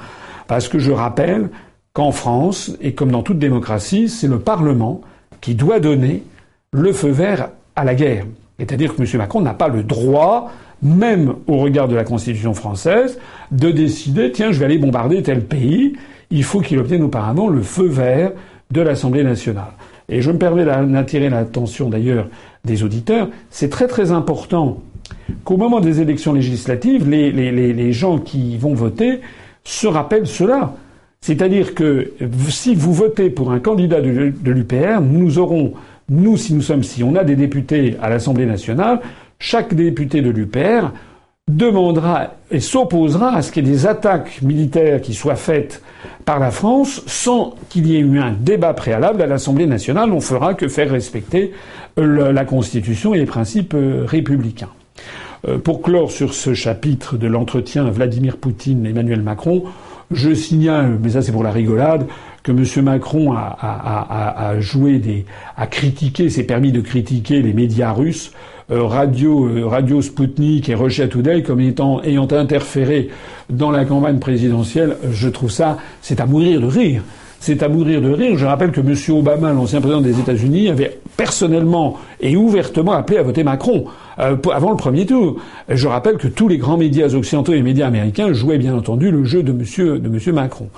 [0.47, 1.49] Parce que je rappelle
[1.93, 5.01] qu'en France, et comme dans toute démocratie, c'est le Parlement
[5.41, 6.23] qui doit donner
[6.71, 8.25] le feu vert à la guerre.
[8.59, 9.09] C'est-à-dire que M.
[9.19, 10.51] Macron n'a pas le droit,
[10.83, 13.19] même au regard de la Constitution française,
[13.53, 15.95] de décider, tiens, je vais aller bombarder tel pays.
[16.31, 18.33] Il faut qu'il obtienne auparavant le feu vert
[18.71, 19.73] de l'Assemblée nationale.
[20.09, 22.29] Et je me permets d'attirer l'attention d'ailleurs
[22.65, 23.29] des auditeurs.
[23.51, 24.79] C'est très très important
[25.45, 29.21] qu'au moment des élections législatives, les, gens qui vont voter
[29.65, 30.75] se rappellent cela.
[31.21, 32.13] C'est-à-dire que
[32.49, 35.75] si vous votez pour un candidat de l'UPR, nous aurons
[36.09, 39.01] nous, si nous sommes, si on a des députés à l'Assemblée nationale,
[39.39, 40.91] chaque député de l'UPR
[41.49, 45.83] demandera et s'opposera à ce qu'il y ait des attaques militaires qui soient faites
[46.25, 50.13] par la France sans qu'il y ait eu un débat préalable à l'Assemblée nationale.
[50.13, 51.53] On fera que faire respecter
[51.97, 54.69] la Constitution et les principes euh, républicains.
[55.47, 59.65] Euh, pour clore sur ce chapitre de l'entretien Vladimir Poutine-Emmanuel Macron,
[60.11, 62.07] je signale, mais ça c'est pour la rigolade,
[62.49, 62.85] que M.
[62.85, 68.33] Macron a, a, a, joué a critiqué, s'est permis de critiquer les médias russes,
[68.71, 73.11] euh, Radio, euh, Radio Sputnik et Russia Today comme étant, ayant interféré
[73.51, 77.03] dans la campagne présidentielle, je trouve ça, c'est à mourir de rire.
[77.41, 78.37] C'est à mourir de rire.
[78.37, 78.95] Je rappelle que M.
[79.17, 83.85] Obama, l'ancien président des États-Unis, avait personnellement et ouvertement appelé à voter Macron
[84.19, 85.37] euh, avant le premier tour.
[85.69, 89.11] Je rappelle que tous les grands médias occidentaux et les médias américains jouaient bien entendu
[89.11, 89.99] le jeu de M.
[90.01, 90.69] de Macron.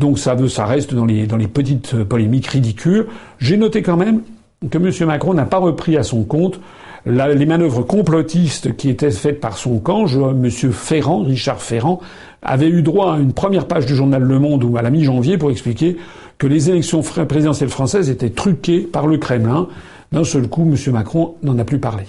[0.00, 3.06] Donc ça, veut, ça reste dans les, petites polémiques ridicules.
[3.38, 4.22] J'ai noté quand même
[4.70, 4.90] que M.
[5.06, 6.58] Macron n'a pas repris à son compte
[7.04, 10.06] les manœuvres complotistes qui étaient faites par son camp.
[10.06, 10.50] Je, M.
[10.72, 12.00] Ferrand, Richard Ferrand,
[12.40, 15.36] avait eu droit à une première page du journal Le Monde ou à la mi-janvier
[15.36, 15.98] pour expliquer
[16.38, 19.68] que les élections présidentielles françaises étaient truquées par le Kremlin.
[20.12, 20.92] D'un seul coup, M.
[20.94, 22.04] Macron n'en a plus parlé.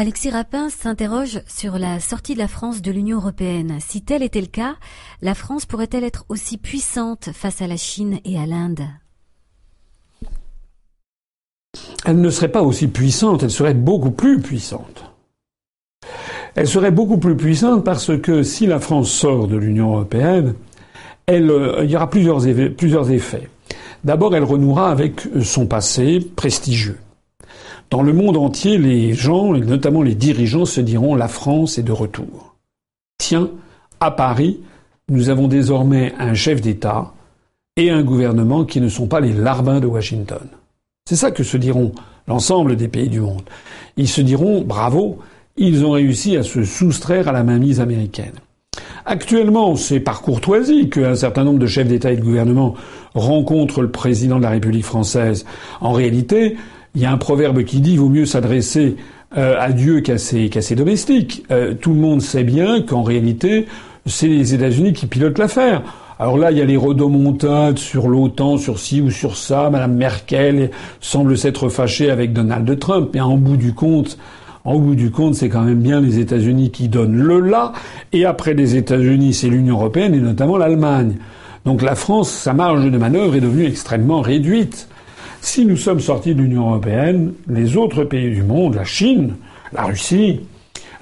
[0.00, 3.78] Alexis Rapin s'interroge sur la sortie de la France de l'Union européenne.
[3.80, 4.76] Si tel était le cas,
[5.22, 8.82] la France pourrait-elle être aussi puissante face à la Chine et à l'Inde?
[12.04, 15.02] Elle ne serait pas aussi puissante, elle serait beaucoup plus puissante.
[16.54, 20.54] Elle serait beaucoup plus puissante parce que si la France sort de l'Union européenne,
[21.26, 22.40] elle, euh, il y aura plusieurs,
[22.76, 23.48] plusieurs effets.
[24.04, 26.98] D'abord, elle renouera avec son passé prestigieux.
[27.90, 31.82] Dans le monde entier, les gens, et notamment les dirigeants, se diront la France est
[31.82, 32.56] de retour.
[33.16, 33.50] Tiens,
[34.00, 34.60] à Paris,
[35.08, 37.12] nous avons désormais un chef d'État
[37.76, 40.46] et un gouvernement qui ne sont pas les larbins de Washington.
[41.08, 41.92] C'est ça que se diront
[42.26, 43.42] l'ensemble des pays du monde.
[43.96, 45.20] Ils se diront bravo,
[45.56, 48.34] ils ont réussi à se soustraire à la mainmise américaine.
[49.06, 52.74] Actuellement, c'est par courtoisie qu'un certain nombre de chefs d'État et de gouvernement
[53.14, 55.46] rencontrent le président de la République française.
[55.80, 56.58] En réalité,
[56.98, 58.96] il y a un proverbe qui dit vaut mieux s'adresser
[59.36, 61.44] euh, à Dieu qu'à ses, domestiques.
[61.52, 63.66] Euh, tout le monde sait bien qu'en réalité,
[64.04, 65.82] c'est les États-Unis qui pilotent l'affaire.
[66.18, 69.70] Alors là, il y a les rodomontades sur l'OTAN, sur ci ou sur ça.
[69.70, 74.18] Madame Merkel semble s'être fâchée avec Donald Trump, mais en bout du compte,
[74.64, 77.74] en bout du compte, c'est quand même bien les États-Unis qui donnent le là,
[78.12, 81.14] et après les États-Unis, c'est l'Union européenne et notamment l'Allemagne.
[81.64, 84.88] Donc la France, sa marge de manœuvre est devenue extrêmement réduite.
[85.40, 89.36] Si nous sommes sortis de l'Union européenne, les autres pays du monde, la Chine,
[89.72, 90.40] la Russie,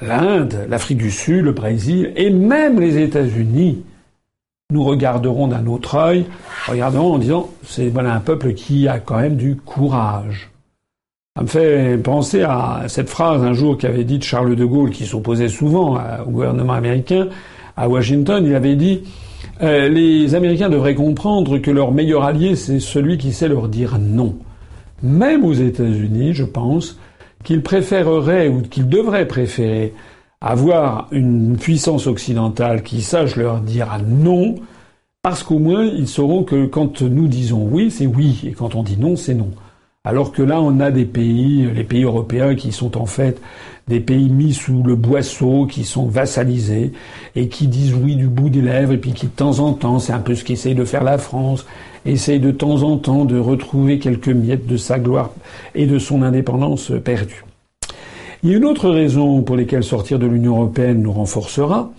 [0.03, 3.83] l'Inde, l'Afrique du Sud, le Brésil et même les États-Unis,
[4.71, 6.27] nous regarderons d'un autre œil,
[6.67, 10.51] regarderons en disant c'est voilà un peuple qui a quand même du courage.
[11.37, 15.05] Ça me fait penser à cette phrase un jour qu'avait dite Charles de Gaulle, qui
[15.05, 17.29] s'opposait souvent au gouvernement américain,
[17.77, 18.45] à Washington.
[18.47, 19.03] Il avait dit
[19.63, 23.99] euh, les Américains devraient comprendre que leur meilleur allié, c'est celui qui sait leur dire
[23.99, 24.37] non.
[25.03, 26.99] Même aux États-Unis, je pense
[27.45, 29.95] qu'ils préféreraient ou qu'ils devraient préférer
[30.41, 34.57] avoir une puissance occidentale qui sache leur dire non,
[35.23, 38.83] parce qu'au moins ils sauront que quand nous disons oui, c'est oui, et quand on
[38.83, 39.51] dit non, c'est non.
[40.07, 43.43] Alors que là, on a des pays, les pays européens, qui sont en fait
[43.89, 46.93] des pays mis sous le boisseau, qui sont vassalisés,
[47.35, 49.99] et qui disent oui du bout des lèvres, et puis qui de temps en temps,
[49.99, 51.67] c'est un peu ce qu'essaye de faire la France,
[52.05, 55.31] essaye de temps en temps de retrouver quelques miettes de sa gloire
[55.75, 57.45] et de son indépendance perdue.
[58.45, 61.91] Il y a une autre raison pour laquelle sortir de l'Union européenne nous renforcera,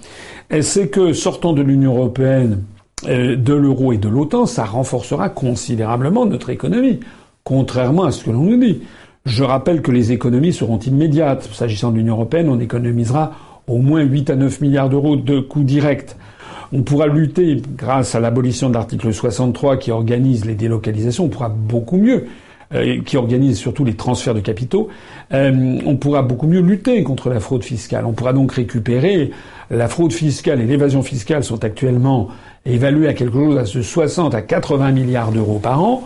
[0.62, 2.64] c'est que sortant de l'Union européenne,
[3.06, 7.02] euh, de l'euro et de l'OTAN, ça renforcera considérablement notre économie
[7.48, 8.82] contrairement à ce que l'on nous dit.
[9.26, 11.48] Je rappelle que les économies seront immédiates.
[11.54, 13.32] S'agissant de l'Union européenne, on économisera
[13.68, 16.18] au moins 8 à 9 milliards d'euros de coûts directs.
[16.74, 21.48] On pourra lutter grâce à l'abolition de l'article 63 qui organise les délocalisations, on pourra
[21.48, 22.26] beaucoup mieux,
[22.76, 24.90] euh, qui organise surtout les transferts de capitaux,
[25.32, 28.06] euh, on pourra beaucoup mieux lutter contre la fraude fiscale.
[28.06, 29.32] On pourra donc récupérer
[29.72, 32.28] la fraude fiscale et l'évasion fiscale sont actuellement
[32.66, 36.04] évaluées à quelque chose à ce 60 à 80 milliards d'euros par an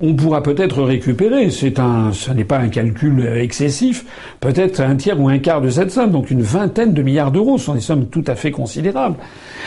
[0.00, 4.04] on pourra peut-être récupérer, c'est un, ce n'est pas un calcul excessif,
[4.40, 7.58] peut-être un tiers ou un quart de cette somme, donc une vingtaine de milliards d'euros,
[7.58, 9.16] ce sont des sommes tout à fait considérables.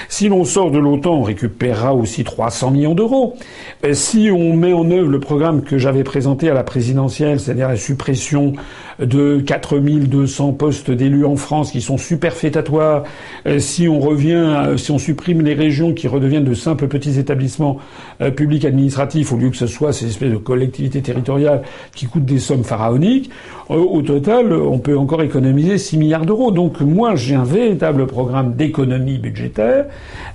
[0.10, 3.36] Si l'on sort de l'OTAN, on récupérera aussi 300 millions d'euros.
[3.84, 7.68] Euh, si on met en œuvre le programme que j'avais présenté à la présidentielle, c'est-à-dire
[7.68, 8.54] la suppression
[9.00, 13.04] de 4200 postes d'élus en France qui sont superfétatoires,
[13.46, 17.78] euh, si on revient, si on supprime les régions qui redeviennent de simples petits établissements
[18.22, 21.62] euh, publics administratifs au lieu que ce soit ces espèces de collectivités territoriales
[21.96, 23.30] qui coûtent des sommes pharaoniques,
[23.70, 26.52] euh, au total, on peut encore économiser 6 milliards d'euros.
[26.52, 29.86] Donc moi, j'ai un véritable programme d'économie budgétaire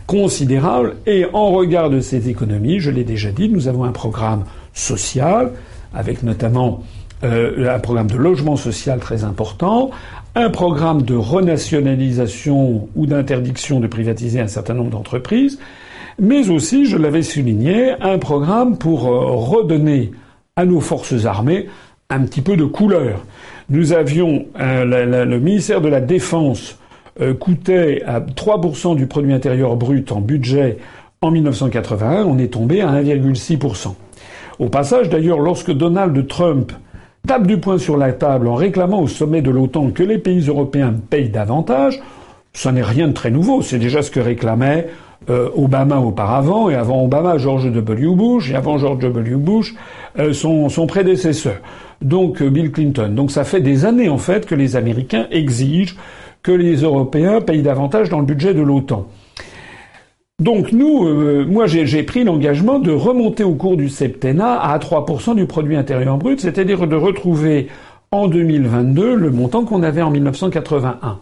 [0.07, 4.45] considérable et en regard de ces économies, je l'ai déjà dit, nous avons un programme
[4.73, 5.53] social
[5.95, 6.83] avec notamment
[7.25, 9.91] euh, un programme de logement social très important,
[10.35, 15.59] un programme de renationalisation ou d'interdiction de privatiser un certain nombre d'entreprises,
[16.23, 20.13] mais aussi, je l'avais souligné, un programme pour euh, redonner
[20.55, 21.67] à nos forces armées
[22.11, 23.25] un petit peu de couleur.
[23.69, 26.79] Nous avions euh, le ministère de la Défense
[27.21, 30.79] euh, coûtait à 3% du produit intérieur brut en budget
[31.23, 33.95] en 1981, on est tombé à 1,6%.
[34.59, 36.73] Au passage, d'ailleurs, lorsque Donald Trump
[37.27, 40.47] tape du poing sur la table en réclamant au sommet de l'OTAN que les pays
[40.47, 42.01] européens payent davantage,
[42.53, 43.63] ça n'est rien de très nouveau.
[43.63, 44.89] C'est déjà ce que réclamait
[45.31, 48.09] euh, Obama auparavant, et avant Obama, George W.
[48.15, 49.37] Bush, et avant George W.
[49.37, 49.75] Bush,
[50.19, 51.57] euh, son, prédécesseur,
[52.01, 53.11] donc euh, Bill Clinton.
[53.15, 55.95] Donc ça fait des années en fait que les Américains exigent
[56.43, 59.07] que les Européens payent davantage dans le budget de l'OTAN.
[60.41, 65.47] Donc nous, moi j'ai pris l'engagement de remonter au cours du septennat à 3% du
[65.47, 67.69] produit intérieur brut, c'est-à-dire de retrouver
[68.11, 71.19] en 2022 le montant qu'on avait en 1981.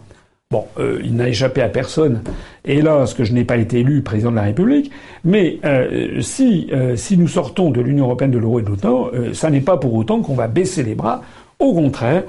[0.51, 2.21] Bon, euh, il n'a échappé à personne,
[2.65, 4.91] hélas, que je n'ai pas été élu président de la République,
[5.23, 9.11] mais euh, si, euh, si nous sortons de l'Union européenne, de l'euro et de l'OTAN,
[9.33, 11.21] ça n'est pas pour autant qu'on va baisser les bras.
[11.59, 12.23] Au contraire,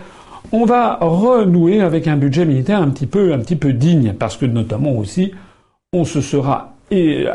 [0.53, 4.37] on va renouer avec un budget militaire un petit peu, un petit peu digne, parce
[4.37, 5.33] que notamment aussi,
[5.93, 6.75] on se sera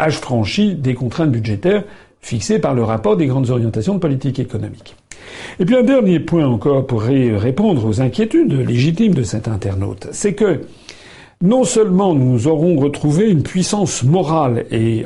[0.10, 1.84] franchi des contraintes budgétaires
[2.21, 4.95] fixées par le rapport des grandes orientations de politique économique.
[5.60, 10.34] Et puis un dernier point encore pour répondre aux inquiétudes légitimes de cet internaute, c'est
[10.34, 10.62] que
[11.42, 15.04] non seulement nous aurons retrouvé une puissance morale et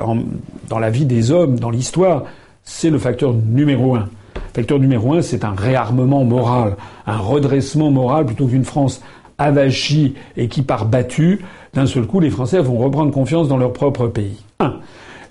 [0.70, 2.24] dans la vie des hommes, dans l'histoire,
[2.64, 4.08] c'est le facteur numéro un.
[4.54, 9.02] Facteur numéro un, c'est un réarmement moral, un redressement moral plutôt qu'une France
[9.38, 11.42] avachie et qui part battue.
[11.74, 14.44] D'un seul coup, les Français vont reprendre confiance dans leur propre pays.
[14.60, 14.76] Un.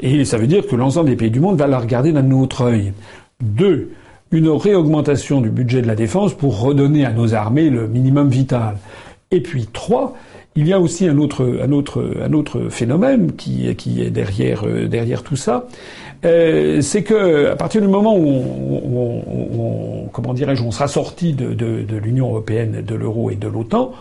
[0.01, 2.63] Et ça veut dire que l'ensemble des pays du monde va la regarder d'un autre
[2.63, 2.93] œil.
[3.41, 3.91] Deux
[4.33, 8.77] une réaugmentation du budget de la défense pour redonner à nos armées le minimum vital.
[9.31, 10.15] Et puis trois,
[10.57, 14.67] il y a aussi un autre, un autre, un autre phénomène qui, qui est derrière,
[14.67, 15.67] euh, derrière tout ça,
[16.25, 21.55] euh, c'est que à partir du moment où on, comment dirais-je, on sera sorti de,
[21.55, 23.93] de, de l'Union européenne, de l'euro et de l'OTAN,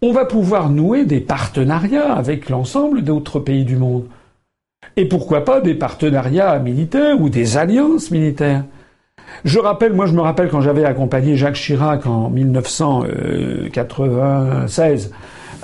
[0.00, 4.04] on va pouvoir nouer des partenariats avec l'ensemble d'autres pays du monde.
[4.96, 8.64] Et pourquoi pas des partenariats militaires ou des alliances militaires?
[9.44, 15.10] Je me rappelle quand j'avais accompagné Jacques Chirac en 1996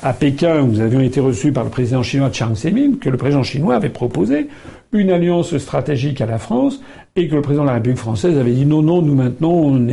[0.02, 3.16] à Pékin, où nous avions été reçus par le président chinois Chiang Zemin, que le
[3.16, 4.48] président chinois avait proposé
[4.92, 6.80] une alliance stratégique à la France
[7.16, 9.86] et que le président de la République française avait dit non, non, nous maintenant on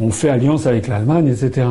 [0.00, 1.68] on fait alliance avec l'Allemagne, etc.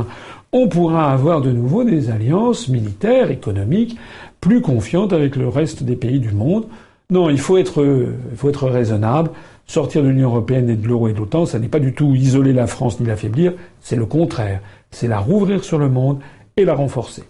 [0.53, 3.97] On pourra avoir de nouveau des alliances militaires, économiques,
[4.39, 6.65] plus confiantes avec le reste des pays du monde.
[7.09, 7.85] Non, il faut être,
[8.31, 9.29] il faut être raisonnable.
[9.67, 12.15] Sortir de l'Union européenne et de l'euro et de l'OTAN, ça n'est pas du tout
[12.15, 14.61] isoler la France ni l'affaiblir, c'est le contraire.
[14.91, 16.21] C'est la rouvrir sur le monde
[16.55, 17.23] et la renforcer.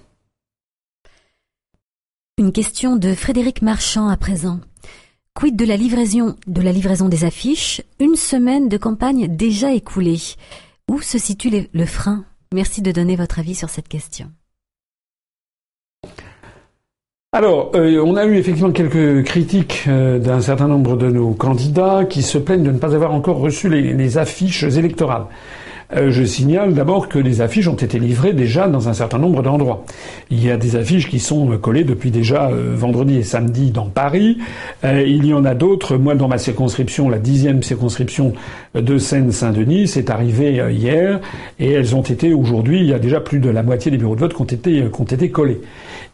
[2.38, 4.60] Une question de Frédéric Marchand à présent.
[5.34, 7.82] Quid de la livraison, de la livraison des affiches?
[8.00, 10.20] Une semaine de campagne déjà écoulée.
[10.90, 12.26] Où se situe le frein?
[12.54, 14.32] Merci de donner votre avis sur cette question.
[17.38, 22.04] Alors, euh, on a eu effectivement quelques critiques euh, d'un certain nombre de nos candidats
[22.04, 25.28] qui se plaignent de ne pas avoir encore reçu les affiches électorales.
[25.96, 29.42] Euh, je signale d'abord que les affiches ont été livrées déjà dans un certain nombre
[29.42, 29.86] d'endroits.
[30.30, 33.86] Il y a des affiches qui sont collées depuis déjà euh, vendredi et samedi dans
[33.86, 34.38] Paris.
[34.84, 35.96] Euh, il y en a d'autres.
[35.96, 38.34] Moi, dans ma circonscription, la dixième circonscription
[38.76, 41.22] de Seine-Saint-Denis, c'est arrivé hier
[41.60, 42.82] et elles ont été aujourd'hui.
[42.82, 44.90] Il y a déjà plus de la moitié des bureaux de vote qui ont été,
[44.94, 45.62] qui ont été collés.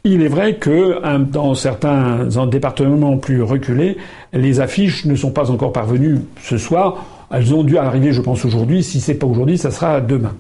[0.03, 3.97] Il est vrai que dans certains départements plus reculés,
[4.33, 7.05] les affiches ne sont pas encore parvenues ce soir.
[7.33, 8.83] Elles ont dû arriver, je pense, aujourd'hui.
[8.83, 10.35] Si c'est pas aujourd'hui, ça sera demain.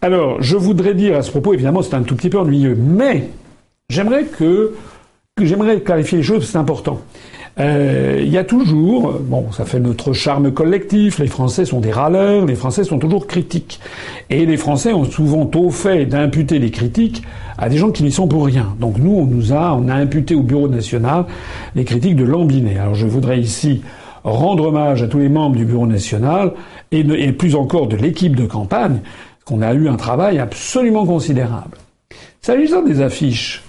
[0.00, 3.28] Alors, je voudrais dire à ce propos, évidemment, c'est un tout petit peu ennuyeux, mais
[3.90, 4.72] j'aimerais que,
[5.40, 7.00] j'aimerais clarifier les choses, c'est important.
[7.58, 11.18] Euh, il y a toujours, bon, ça fait notre charme collectif.
[11.18, 13.80] Les Français sont des râleurs, les Français sont toujours critiques,
[14.30, 17.22] et les Français ont souvent au fait d'imputer les critiques
[17.58, 18.74] à des gens qui n'y sont pour rien.
[18.80, 21.26] Donc nous, on nous a, on a imputé au Bureau national
[21.74, 22.78] les critiques de Lambinet.
[22.78, 23.82] Alors je voudrais ici
[24.24, 26.52] rendre hommage à tous les membres du Bureau national
[26.90, 29.00] et, plus encore de l'équipe de campagne,
[29.44, 31.78] qu'on a eu un travail absolument considérable.
[32.40, 33.61] S'agissant des affiches,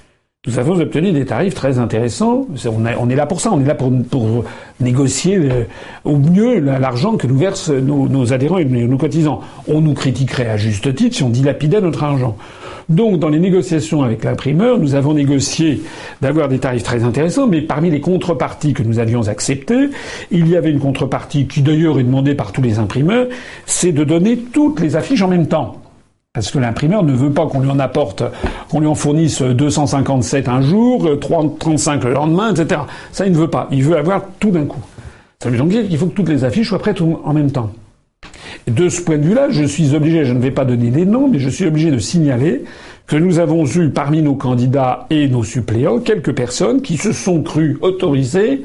[0.46, 2.46] nous avons obtenu des tarifs très intéressants.
[3.00, 3.94] On, est là pour ça, on est là pour,
[4.82, 5.64] négocier euh,
[6.04, 9.40] au mieux l'argent que nous versent nos, adhérents et nos cotisants.
[9.70, 12.36] On nous critiquerait à juste titre si on dilapidait notre argent.
[12.90, 15.82] Donc, dans les négociations avec l'imprimeur, nous avons négocié
[16.22, 19.92] d'avoir des tarifs très intéressants, mais parmi les contreparties que nous avions acceptées,
[20.30, 23.28] il y avait une contrepartie qui d'ailleurs est demandée par tous les imprimeurs,
[23.66, 25.83] c'est de donner toutes les affiches en même temps.
[26.36, 28.24] Parce que l'imprimeur ne veut pas qu'on lui en apporte,
[28.68, 32.82] qu'on lui en fournisse 257 un jour, 35 le lendemain, etc.
[33.12, 33.68] Ça, il ne veut pas.
[33.70, 34.82] Il veut avoir tout d'un coup.
[35.40, 37.70] Ça veut dire qu'il faut que toutes les affiches soient prêtes en même temps.
[38.66, 41.28] de ce point de vue-là, je suis obligé, je ne vais pas donner des noms,
[41.28, 42.64] mais je suis obligé de signaler
[43.06, 47.44] que nous avons eu parmi nos candidats et nos suppléants quelques personnes qui se sont
[47.44, 48.64] crues autorisées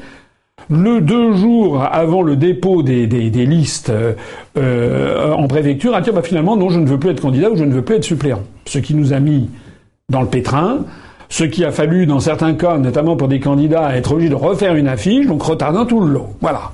[0.69, 3.91] le deux jours avant le dépôt des, listes
[4.57, 7.55] euh, en préfecture à dire bah, finalement non je ne veux plus être candidat ou
[7.55, 8.41] je ne veux plus être suppléant.
[8.65, 9.49] Ce qui nous a mis
[10.09, 10.85] dans le pétrin,
[11.29, 14.75] ce qui a fallu dans certains cas, notamment pour des candidats, être obligé de refaire
[14.75, 16.29] une affiche, donc retardant tout le lot.
[16.41, 16.71] Voilà.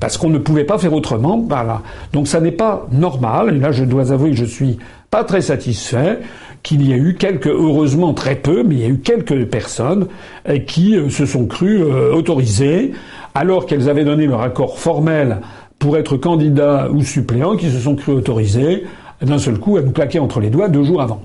[0.00, 1.44] Parce qu'on ne pouvait pas faire autrement.
[1.48, 1.82] Voilà.
[2.12, 3.56] Donc ça n'est pas normal.
[3.56, 4.78] Et là, je dois avouer que je suis
[5.10, 6.20] pas très satisfait
[6.62, 10.06] qu'il y a eu quelques, heureusement très peu, mais il y a eu quelques personnes
[10.48, 12.92] euh, qui euh, se sont crues euh, autorisées,
[13.34, 15.38] alors qu'elles avaient donné leur accord formel
[15.78, 18.84] pour être candidats ou suppléants, qui se sont crues autorisées
[19.20, 21.22] d'un seul coup à nous claquer entre les doigts deux jours avant.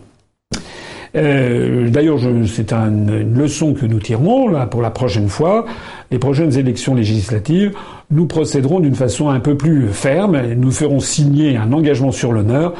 [1.15, 5.65] Euh, D'ailleurs, c'est une leçon que nous tirons là pour la prochaine fois.
[6.11, 7.73] Les prochaines élections législatives,
[8.09, 10.39] nous procéderons d'une façon un peu plus ferme.
[10.55, 12.73] Nous ferons signer un engagement sur l'honneur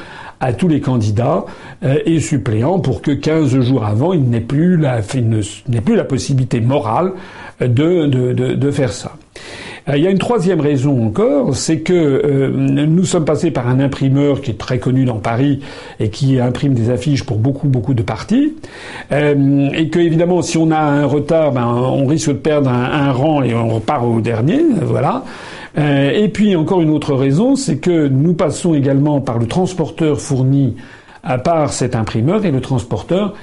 [0.43, 1.45] à tous les candidats
[1.83, 5.01] euh, et suppléants pour que 15 jours avant, il n'ait plus la,
[6.03, 7.13] possibilité morale
[7.61, 9.13] de, de, de, faire ça.
[9.87, 12.49] Euh, il y a une troisième raison encore, c'est que euh,
[12.85, 15.61] nous sommes passés par un imprimeur qui est très connu dans Paris
[16.01, 18.53] et qui imprime des affiches pour beaucoup beaucoup de partis,
[19.11, 23.11] et que évidemment si on a un retard, ben, on risque de perdre un, un
[23.13, 25.23] rang et on repart au dernier, voilà.
[25.77, 30.19] Euh, et puis encore une autre raison, c'est que nous passons également par le transporteur
[30.19, 30.75] fourni
[31.23, 33.33] à part cet imprimeur et le transporteur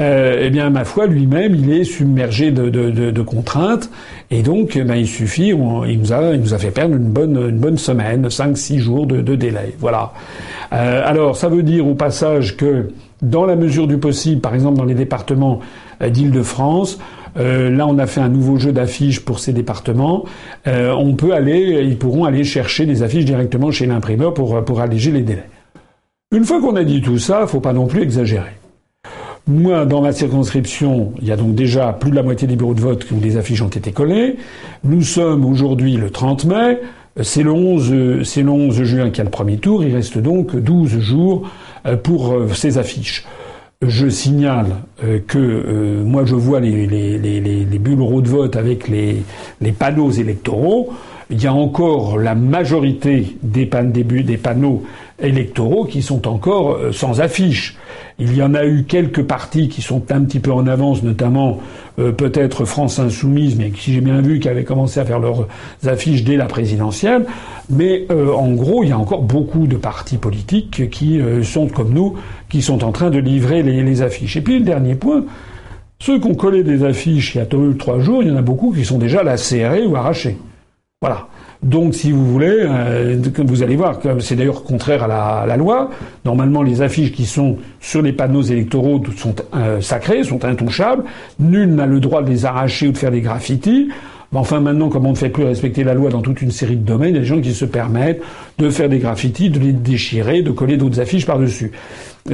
[0.00, 3.90] euh, eh bien, ma foi, lui-même, il est submergé de, contraintes,
[4.30, 8.56] et donc, eh ben, il suffit, il, nous a, fait perdre une bonne, semaine, cinq,
[8.56, 9.74] six jours de, délai.
[9.78, 10.12] Voilà.
[10.72, 12.90] Euh, alors, ça veut dire au passage que,
[13.22, 15.58] dans la mesure du possible, par exemple dans les départements
[16.00, 17.00] d'Île-de-France,
[17.36, 20.24] euh, là, on a fait un nouveau jeu d'affiches pour ces départements.
[20.66, 25.10] Euh, on peut aller, ils pourront aller chercher des affiches directement chez l'imprimeur pour, alléger
[25.10, 25.48] les délais.
[26.32, 28.52] Une fois qu'on a dit tout ça, faut pas non plus exagérer.
[29.46, 32.74] Moi, dans ma circonscription, il y a donc déjà plus de la moitié des bureaux
[32.74, 34.36] de vote où les affiches ont été collées.
[34.84, 36.80] Nous sommes aujourd'hui le 30 mai.
[37.22, 39.82] C'est le 11, c'est le 11 juin qu'il y a le premier tour.
[39.82, 41.50] Il reste donc 12 jours
[41.86, 43.24] euh, pour ces affiches.
[43.86, 48.88] Je signale euh, que euh, moi je vois les, les, les, bureaux de vote avec
[48.88, 49.22] les,
[49.70, 50.92] panneaux électoraux.
[51.30, 54.82] Il y a encore la majorité des, des panneaux
[55.20, 57.76] électoraux qui sont encore euh, sans affiche.
[58.18, 61.60] Il y en a eu quelques partis qui sont un petit peu en avance, notamment
[61.96, 65.46] peut-être France Insoumise, mais qui j'ai bien vu qui avaient commencé à faire leurs
[65.86, 67.26] affiches dès la présidentielle.
[67.70, 72.16] Mais en gros, il y a encore beaucoup de partis politiques qui sont comme nous
[72.48, 74.36] qui sont en train de livrer les, affiches.
[74.36, 75.24] Et puis le dernier point,
[76.00, 77.46] ceux qui ont collé des affiches il y a
[77.78, 80.38] trois jours, il y en a beaucoup qui sont déjà lacérés ou arrachés.
[81.00, 81.28] Voilà.
[81.62, 85.90] Donc, si vous voulez, euh, vous allez voir c'est d'ailleurs contraire à la, loi.
[86.24, 91.04] Normalement, les affiches qui sont sur les panneaux électoraux sont euh, sacrées, sont intouchables.
[91.40, 93.88] Nul n'a le droit de les arracher ou de faire des graffitis.
[94.30, 96.76] Mais enfin, maintenant, comme on ne fait plus respecter la loi dans toute une série
[96.76, 98.20] de domaines, il y a des gens qui se permettent
[98.58, 101.72] de faire des graffitis, de les déchirer, de coller d'autres affiches par-dessus.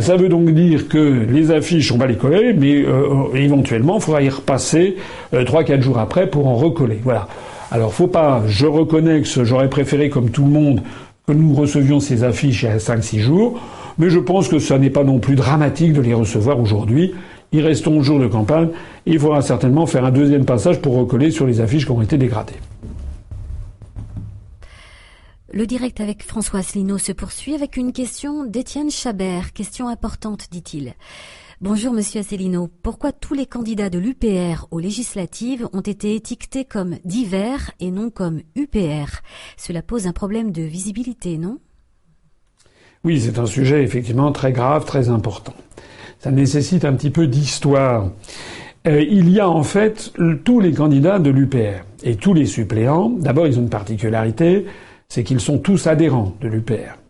[0.00, 4.02] Ça veut donc dire que les affiches, on va les coller, mais euh, éventuellement, il
[4.02, 4.96] faudra y repasser
[5.32, 6.98] euh, trois, quatre jours après pour en recoller.
[7.04, 7.28] Voilà.
[7.74, 8.44] Alors, faut pas.
[8.46, 10.80] Je reconnais que j'aurais préféré, comme tout le monde,
[11.26, 13.58] que nous recevions ces affiches il y a cinq, six jours,
[13.98, 17.14] mais je pense que ça n'est pas non plus dramatique de les recevoir aujourd'hui.
[17.50, 18.68] Il reste 11 jours de campagne.
[19.06, 22.16] Il faudra certainement faire un deuxième passage pour recoller sur les affiches qui ont été
[22.16, 22.60] dégradées.
[25.52, 29.52] Le direct avec François Asselineau se poursuit avec une question d'Étienne Chabert.
[29.52, 30.94] Question importante, dit-il.
[31.64, 32.68] Bonjour Monsieur Asselineau.
[32.82, 38.10] Pourquoi tous les candidats de l'UPR aux législatives ont été étiquetés comme divers et non
[38.10, 39.22] comme UPR
[39.56, 41.58] Cela pose un problème de visibilité, non?
[43.02, 45.54] Oui, c'est un sujet effectivement très grave, très important
[46.24, 48.10] ça nécessite un petit peu d'histoire.
[48.86, 50.10] Euh, il y a en fait
[50.44, 53.10] tous les candidats de l'UPR et tous les suppléants.
[53.10, 54.64] D'abord, ils ont une particularité,
[55.08, 57.03] c'est qu'ils sont tous adhérents de l'UPR.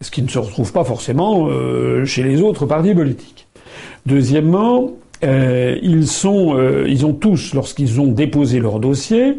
[0.00, 3.46] Ce qui ne se retrouve pas forcément euh, chez les autres partis politiques.
[4.04, 4.92] Deuxièmement,
[5.24, 9.38] euh, ils sont, ils ont tous, lorsqu'ils ont déposé leur dossier,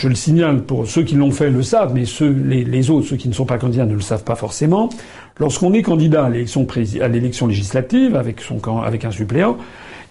[0.00, 3.16] je le signale pour ceux qui l'ont fait le savent, mais ceux, les, autres, ceux
[3.16, 4.88] qui ne sont pas candidats, ne le savent pas forcément.
[5.38, 6.66] Lorsqu'on est candidat à l'élection,
[7.46, 8.40] législative avec,
[8.82, 9.58] avec un suppléant,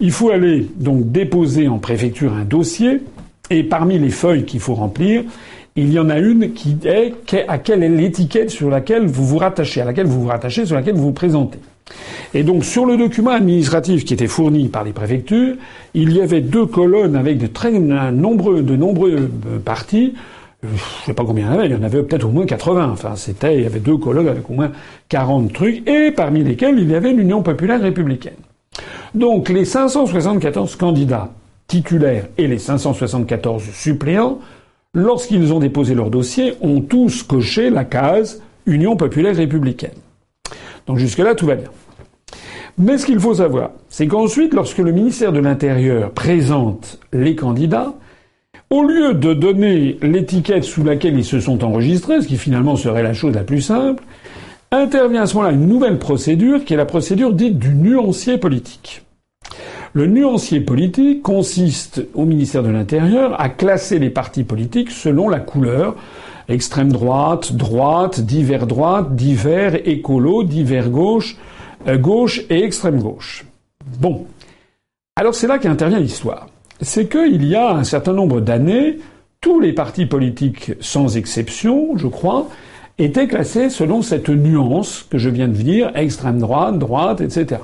[0.00, 3.02] il faut aller donc déposer en préfecture un dossier
[3.50, 5.24] et parmi les feuilles qu'il faut remplir,
[5.76, 7.14] il y en a une qui est
[7.48, 10.76] à quelle est l'étiquette sur laquelle vous vous rattachez, à laquelle vous vous rattachez, sur
[10.76, 11.58] laquelle vous vous présentez.
[12.34, 15.56] Et donc sur le document administratif qui était fourni par les préfectures,
[15.94, 20.14] il y avait deux colonnes avec de très nombreux, de nombreux euh, partis.
[20.62, 22.46] Je sais pas combien il y en avait, il y en avait peut-être au moins
[22.46, 22.90] 80.
[22.92, 24.70] Enfin, c'était, il y avait deux colonnes avec au moins
[25.08, 28.34] 40 trucs, et parmi lesquels il y avait l'Union populaire républicaine.
[29.14, 31.30] Donc les 574 candidats
[31.66, 34.38] titulaires et les 574 suppléants,
[34.94, 39.90] lorsqu'ils ont déposé leur dossier, ont tous coché la case Union populaire républicaine.
[40.86, 41.70] Donc jusque-là, tout va bien.
[42.78, 47.94] Mais ce qu'il faut savoir, c'est qu'ensuite, lorsque le ministère de l'Intérieur présente les candidats,
[48.70, 53.02] au lieu de donner l'étiquette sous laquelle ils se sont enregistrés, ce qui finalement serait
[53.02, 54.04] la chose la plus simple,
[54.70, 59.02] intervient à ce moment-là une nouvelle procédure qui est la procédure dite du nuancier politique.
[59.92, 65.40] Le nuancier politique consiste au ministère de l'Intérieur à classer les partis politiques selon la
[65.40, 65.96] couleur
[66.48, 71.36] extrême droite, droite, divers droite, divers écolo, divers gauche,
[71.88, 73.44] euh, gauche et extrême gauche.
[73.98, 74.26] Bon.
[75.16, 76.46] Alors c'est là qu'intervient l'histoire.
[76.80, 78.98] C'est qu'il y a un certain nombre d'années,
[79.40, 82.48] tous les partis politiques, sans exception, je crois,
[82.98, 87.60] étaient classés selon cette nuance que je viens de dire, extrême droite, droite, etc.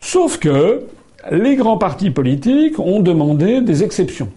[0.00, 0.82] Sauf que
[1.30, 4.28] les grands partis politiques ont demandé des exceptions.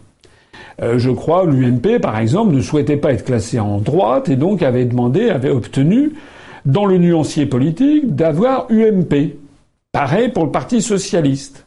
[0.81, 4.61] Euh, je crois l'UMP, par exemple, ne souhaitait pas être classé en droite et donc
[4.61, 6.13] avait demandé, avait obtenu
[6.65, 9.37] dans le nuancier politique d'avoir UMP.
[9.91, 11.65] Pareil pour le Parti socialiste.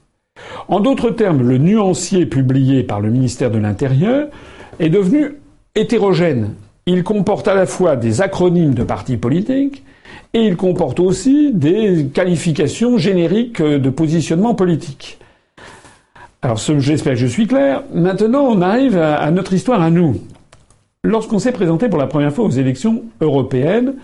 [0.68, 4.28] En d'autres termes, le nuancier publié par le ministère de l'Intérieur
[4.78, 5.36] est devenu
[5.74, 6.54] hétérogène.
[6.86, 9.84] Il comporte à la fois des acronymes de partis politiques
[10.34, 15.18] et il comporte aussi des qualifications génériques de positionnement politique.
[16.42, 17.82] Alors j'espère que je suis clair.
[17.92, 20.16] Maintenant, on arrive à notre histoire à nous.
[21.02, 23.94] Lorsqu'on s'est présenté pour la première fois aux élections européennes,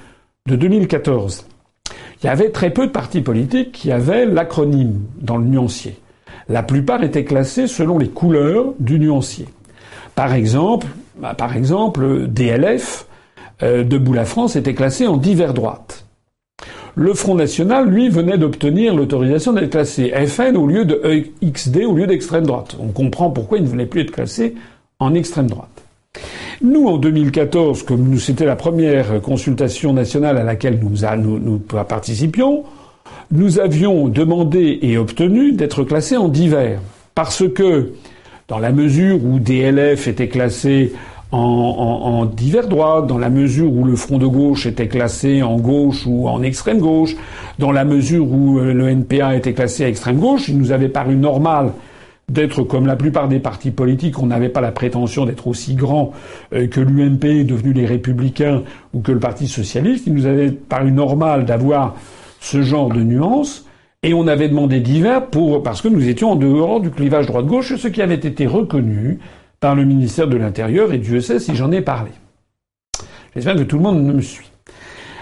[0.46, 1.46] de 2014.
[2.22, 5.96] Il y avait très peu de partis politiques qui avaient l'acronyme dans le nuancier.
[6.48, 9.46] La plupart étaient classés selon les couleurs du nuancier.
[10.14, 10.86] Par exemple,
[11.18, 13.06] bah, par exemple, DLF,
[13.62, 16.05] euh, Debout la France, était classé en divers droite.
[16.98, 20.98] Le Front National, lui, venait d'obtenir l'autorisation d'être classé FN au lieu de
[21.44, 22.74] XD, au lieu d'extrême droite.
[22.80, 24.54] On comprend pourquoi il ne venait plus être classé
[24.98, 25.84] en extrême droite.
[26.62, 32.64] Nous, en 2014, comme c'était la première consultation nationale à laquelle nous, nous, participions,
[33.30, 36.80] nous avions demandé et obtenu d'être classés en divers.
[37.14, 37.92] Parce que,
[38.48, 40.94] dans la mesure où DLF était classé
[41.32, 45.56] en, en, divers droite, dans la mesure où le Front de gauche était classé en
[45.56, 47.16] gauche ou en extrême gauche,
[47.58, 50.88] dans la mesure où euh, le NPA était classé à extrême gauche, il nous avait
[50.88, 51.72] paru normal
[52.28, 56.12] d'être comme la plupart des partis politiques, on n'avait pas la prétention d'être aussi grand
[56.52, 58.62] euh, que l'UMP devenu les Républicains
[58.94, 60.06] ou que le Parti socialiste.
[60.06, 61.94] Il nous avait paru normal d'avoir
[62.40, 63.64] ce genre de nuances.
[64.02, 67.74] Et on avait demandé divers pour, parce que nous étions en dehors du clivage droite-gauche,
[67.76, 69.18] ce qui avait été reconnu
[69.60, 72.10] par le ministère de l'Intérieur, et Dieu sait si j'en ai parlé.
[73.34, 74.50] J'espère que tout le monde me suit.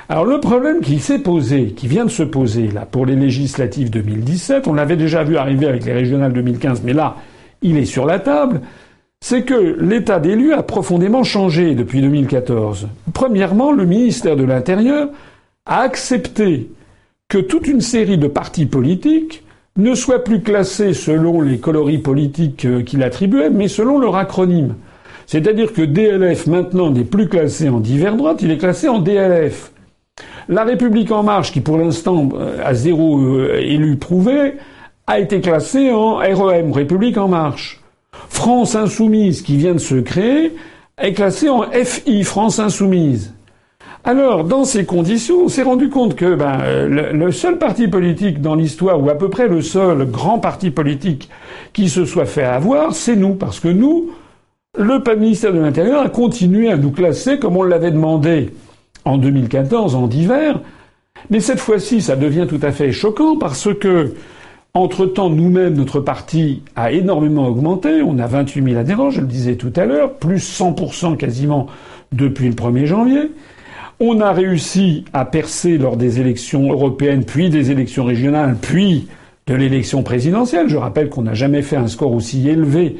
[0.08, 3.90] Alors le problème qui s'est posé, qui vient de se poser là pour les législatives
[3.90, 7.16] 2017, on l'avait déjà vu arriver avec les régionales 2015, mais là,
[7.62, 8.60] il est sur la table,
[9.20, 12.88] c'est que l'état d'élu a profondément changé depuis 2014.
[13.14, 15.08] Premièrement, le ministère de l'Intérieur
[15.64, 16.68] a accepté
[17.28, 19.42] que toute une série de partis politiques
[19.76, 24.74] ne soient plus classés selon les coloris politiques euh, qu'il attribuait, mais selon leur acronyme.
[25.26, 29.72] C'est-à-dire que DLF maintenant n'est plus classé en divers droite, il est classé en DLF.
[30.48, 32.28] La République en marche, qui pour l'instant
[32.62, 34.54] a euh, zéro euh, élu prouvé,
[35.06, 37.80] a été classée en REM, République en marche.
[38.28, 40.54] France insoumise, qui vient de se créer,
[40.98, 43.34] est classée en FI, France insoumise.
[44.06, 48.42] Alors, dans ces conditions, on s'est rendu compte que ben, le, le, seul parti politique
[48.42, 51.30] dans l'histoire, ou à peu près le seul grand parti politique
[51.72, 53.34] qui se soit fait avoir, c'est nous.
[53.34, 54.10] Parce que nous,
[54.76, 58.50] le ministère de l'Intérieur a continué à nous classer comme on l'avait demandé
[59.06, 60.60] en 2014 en divers.
[61.30, 64.12] Mais cette fois-ci, ça devient tout à fait choquant parce que,
[64.74, 68.02] entre-temps, nous-mêmes, notre parti a énormément augmenté.
[68.02, 71.68] On a 28 000 adhérents, je le disais tout à l'heure, plus 100% quasiment
[72.12, 73.30] depuis le 1er janvier.
[74.00, 79.08] On a réussi à percer lors des élections européennes, puis des élections régionales, puis
[79.46, 80.68] de l'élection présidentielle.
[80.68, 82.96] Je rappelle qu'on n'a jamais fait un score aussi élevé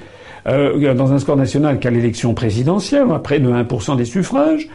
[0.46, 4.68] euh, dans un score national qu'à l'élection présidentielle, près de 1% des suffrages.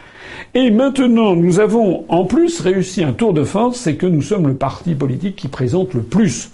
[0.54, 4.48] Et maintenant, nous avons en plus réussi un tour de force, c'est que nous sommes
[4.48, 6.50] le parti politique qui présente le plus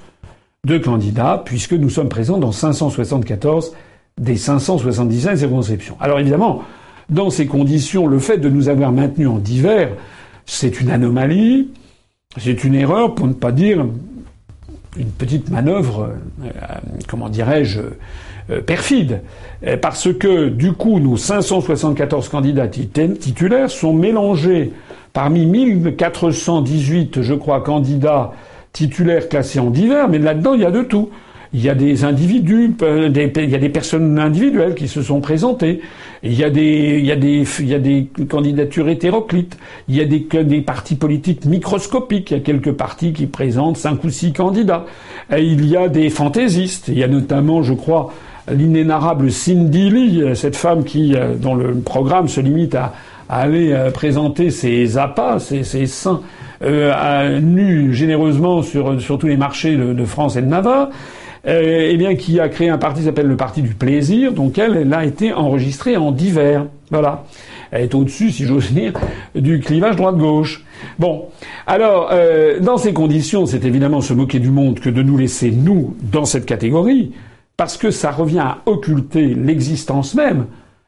[0.65, 3.73] de candidats, puisque nous sommes présents dans 574
[4.19, 5.97] des 577 circonscriptions.
[6.01, 6.63] Alors évidemment,
[7.09, 9.91] Dans ces conditions, le fait de nous avoir maintenus en divers,
[10.45, 11.69] c'est une anomalie,
[12.37, 13.87] c'est une erreur, pour ne pas dire
[14.99, 16.11] une petite manœuvre,
[16.45, 16.49] euh,
[17.07, 17.81] comment dirais-je,
[18.51, 19.23] euh, perfide.
[19.67, 24.73] Euh, parce que, du coup, nos 574 candidats titulaires sont mélangés
[25.13, 28.33] parmi 1418, je crois, candidats
[28.73, 31.11] titulaires classés en divers, mais là-dedans, il y a de tout.
[31.57, 35.81] Il y a des individus, il y a des personnes individuelles qui se sont présentées.
[36.23, 39.57] Il y a des, il y a des, il y a des candidatures hétéroclites.
[39.89, 42.31] Il y a des, des partis politiques microscopiques.
[42.31, 44.85] Il y a quelques partis qui présentent cinq ou six candidats.
[45.35, 46.89] Il y a des fantaisistes.
[46.89, 48.13] Il y a notamment, je crois,
[48.53, 52.93] l'inénarrable Cindy Lee, cette femme qui, euh, dont le programme se limite à,
[53.31, 56.21] aller euh, présenter ses appâts, ses, ses seins
[56.63, 60.91] euh, nus généreusement sur, sur tous les marchés de, de France et de Navarre.
[61.47, 64.59] Euh, eh bien, qui a créé un parti qui s'appelle le Parti du Plaisir, donc
[64.59, 66.67] elle, elle a été enregistrée en divers.
[66.91, 67.25] Voilà.
[67.71, 68.93] Elle est au-dessus, si j'ose dire,
[69.35, 70.65] du clivage droite-gauche.
[70.99, 71.27] Bon,
[71.67, 75.51] alors, euh, dans ces conditions, c'est évidemment se moquer du monde que de nous laisser,
[75.51, 77.13] nous, dans cette catégorie,
[77.57, 80.47] parce que ça revient à occulter l'existence même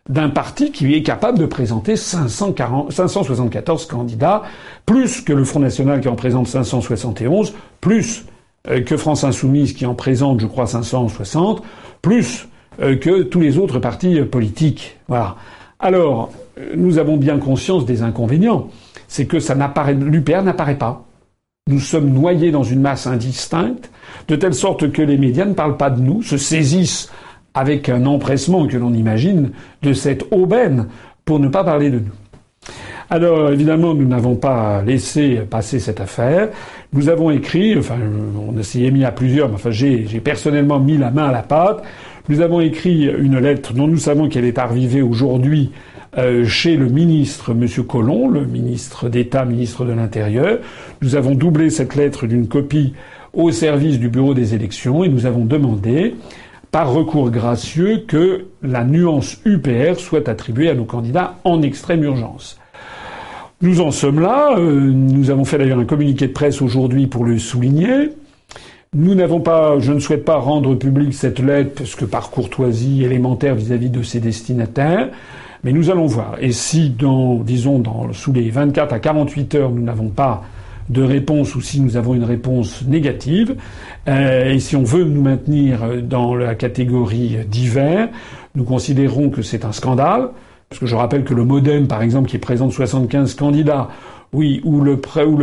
[0.09, 4.43] d'un parti qui est capable de présenter 540, 574 candidats,
[4.87, 8.25] plus que le Front National qui en présente 571, plus
[8.65, 11.63] que France Insoumise qui en présente, je crois, 560,
[12.03, 12.49] plus
[12.81, 14.97] euh, que tous les autres partis euh, politiques.
[15.09, 15.37] Voilà.
[15.81, 16.31] Alors,
[16.77, 18.69] nous avons bien conscience des inconvénients.
[19.09, 21.05] C'est que ça n'apparaît, l'UPR n'apparaît pas.
[21.69, 23.91] Nous sommes noyés dans une masse indistincte,
[24.29, 27.11] de telle sorte que les médias ne parlent pas de nous, se saisissent
[27.53, 29.51] avec un empressement que l'on imagine
[29.83, 30.87] de cette aubaine
[31.25, 32.13] pour ne pas parler de nous.
[33.11, 36.51] Alors évidemment, nous n'avons pas laissé passer cette affaire.
[36.93, 37.97] Nous avons écrit, enfin,
[38.37, 41.43] on s'y est mis à plusieurs, mais enfin, j'ai personnellement mis la main à la
[41.43, 41.83] pâte.
[42.29, 45.73] Nous avons écrit une lettre dont nous savons qu'elle est arrivée aujourd'hui
[46.19, 47.67] euh, chez le ministre M.
[47.85, 50.59] Collomb, le ministre d'État, ministre de l'Intérieur.
[51.01, 52.93] Nous avons doublé cette lettre d'une copie
[53.33, 56.15] au service du bureau des élections et nous avons demandé
[56.71, 62.59] par recours gracieux que la nuance UPR soit attribuée à nos candidats en extrême urgence.
[63.61, 64.57] Nous en sommes là.
[64.57, 68.11] Euh, nous avons fait d'ailleurs un communiqué de presse aujourd'hui pour le souligner.
[68.95, 73.03] Nous n'avons pas, je ne souhaite pas rendre public cette lettre parce que par courtoisie
[73.03, 75.09] élémentaire vis-à-vis de ses destinataires.
[75.65, 76.37] Mais nous allons voir.
[76.41, 80.45] Et si dans, disons, dans, sous les 24 à 48 heures, nous n'avons pas
[80.89, 83.57] de réponse ou si nous avons une réponse négative,
[84.09, 88.09] euh, et si on veut nous maintenir dans la catégorie divers,
[88.55, 90.31] nous considérons que c'est un scandale.
[90.69, 93.89] Parce que je rappelle que le MoDem, par exemple, qui présente 75 candidats,
[94.35, 94.99] oui, ou le,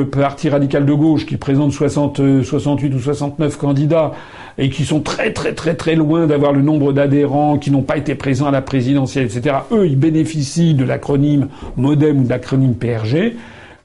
[0.06, 4.12] Parti radical de gauche qui présente 60, 68 ou 69 candidats
[4.60, 7.98] et qui sont très très très très loin d'avoir le nombre d'adhérents qui n'ont pas
[7.98, 9.56] été présents à la présidentielle, etc.
[9.72, 11.48] Eux, ils bénéficient de l'acronyme
[11.78, 13.36] MoDem ou de l'acronyme PRG.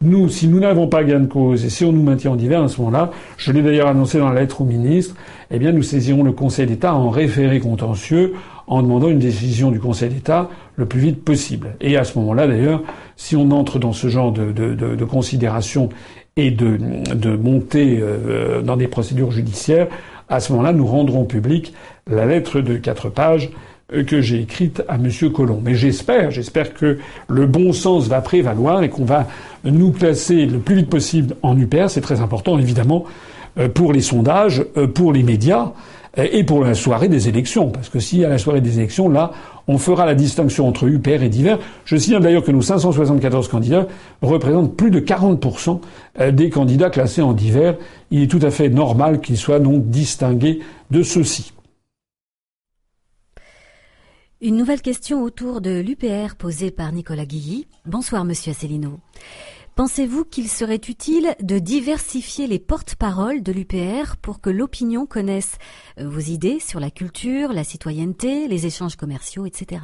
[0.02, 2.62] Nous, si nous n'avons pas gain de cause et si on nous maintient en divers
[2.62, 5.14] à ce moment-là, je l'ai d'ailleurs annoncé dans la lettre au ministre,
[5.50, 8.34] eh bien nous saisirons le Conseil d'État en référé contentieux
[8.70, 11.74] en demandant une décision du Conseil d'État le plus vite possible.
[11.80, 12.82] Et à ce moment-là, d'ailleurs,
[13.16, 15.88] si on entre dans ce genre de, de, considération
[16.36, 16.78] et de,
[17.12, 19.88] de montée euh, dans des procédures judiciaires,
[20.28, 21.74] à ce moment-là, nous rendrons public
[22.08, 23.50] la lettre de quatre pages
[23.92, 25.10] euh, que j'ai écrite à M.
[25.32, 25.60] Colomb.
[25.62, 26.98] Mais j'espère, j'espère que
[27.28, 29.26] le bon sens va prévaloir et qu'on va
[29.64, 31.88] nous placer le plus vite possible en UPR.
[31.90, 33.04] C'est très important, évidemment,
[33.58, 34.62] euh, pour les sondages,
[34.94, 35.72] pour les médias,
[36.16, 37.70] et pour la soirée des élections.
[37.70, 39.32] Parce que si à la soirée des élections, là,
[39.68, 41.58] on fera la distinction entre UPR et divers.
[41.84, 43.86] Je signale d'ailleurs que nos 574 candidats
[44.22, 45.80] représentent plus de 40%
[46.20, 47.76] euh, des candidats classés en divers.
[48.10, 51.52] Il est tout à fait normal qu'ils soient donc distingués de ceux-ci.
[54.42, 57.66] Une nouvelle question autour de l'UPR posée par Nicolas Guilly.
[57.84, 58.98] Bonsoir, monsieur Asselineau.
[59.80, 65.56] Pensez-vous qu'il serait utile de diversifier les porte-paroles de l'UPR pour que l'opinion connaisse
[65.98, 69.80] euh, vos idées sur la culture, la citoyenneté, les échanges commerciaux, etc.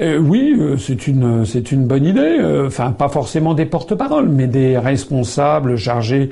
[0.00, 2.62] Euh, oui, euh, c'est une bonne idée.
[2.64, 6.30] Enfin, pas forcément des porte-paroles, mais des responsables chargés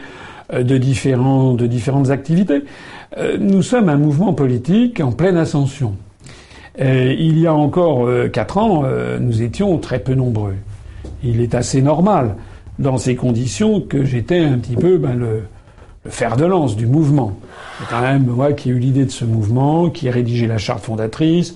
[0.52, 2.62] de différentes activités.
[3.40, 5.96] nous sommes un mouvement politique en pleine ascension.
[6.78, 10.54] Euh, il y a encore euh, quatre ans, euh, nous étions très peu nombreux.
[11.24, 12.36] Il est assez normal,
[12.78, 15.42] dans ces conditions, que j'étais un petit peu ben, le,
[16.08, 17.36] fer de lance du mouvement.
[17.78, 20.58] C'est quand même moi qui ai eu l'idée de ce mouvement, qui ai rédigé la
[20.58, 21.54] charte fondatrice,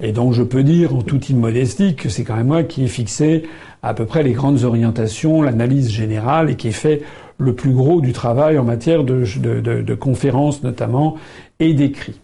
[0.00, 2.88] et donc je peux dire en toute immodestie que c'est quand même moi qui ai
[2.88, 3.44] fixé
[3.82, 7.02] à peu près les grandes orientations, l'analyse générale, et qui ai fait
[7.38, 11.16] le plus gros du travail en matière de, de conférences notamment
[11.60, 12.20] et d'écrits.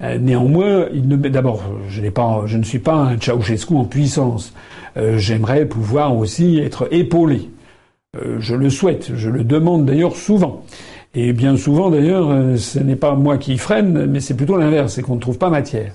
[0.00, 4.52] Néanmoins, d'abord, je, pas, je ne suis pas un Ceausescu en puissance.
[5.16, 7.50] J'aimerais pouvoir aussi être épaulé.
[8.38, 10.62] je le souhaite, je le demande d'ailleurs souvent.
[11.14, 15.02] Et bien souvent, d'ailleurs, ce n'est pas moi qui freine, mais c'est plutôt l'inverse, c'est
[15.02, 15.92] qu'on ne trouve pas matière.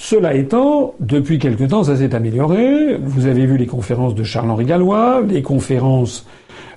[0.00, 2.96] Cela étant, depuis quelque temps, ça s'est amélioré.
[2.96, 6.26] Vous avez vu les conférences de Charles-Henri Gallois, les conférences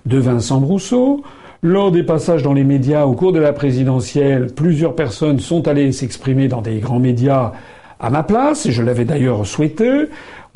[0.06, 1.24] de Vincent Brousseau.
[1.62, 5.92] Lors des passages dans les médias au cours de la présidentielle, plusieurs personnes sont allées
[5.92, 7.54] s'exprimer dans des grands médias
[8.00, 10.08] à ma place, et je l'avais d'ailleurs souhaité.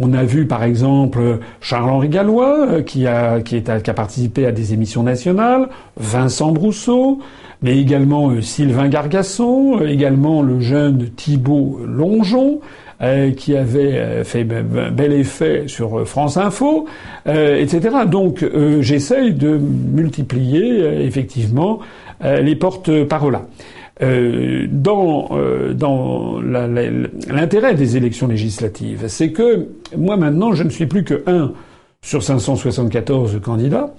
[0.01, 3.41] On a vu par exemple Charles-Henri Gallois euh, qui a,
[3.93, 7.19] participé à des émissions nationales, Vincent Brousseau,
[7.61, 12.61] mais également euh, Sylvain Gargasson, euh, également le jeune Thibault Longeon,
[13.01, 16.87] euh, qui avait fait bel effet sur France Info,
[17.25, 17.89] etc.
[18.09, 18.45] Donc
[18.81, 21.79] j'essaye de multiplier effectivement
[22.21, 23.39] les porte-paroles.
[24.01, 25.29] dans
[25.73, 31.53] dans l'intérêt des élections législatives, c'est que moi maintenant je ne suis plus que un
[32.01, 33.93] sur 574 candidats,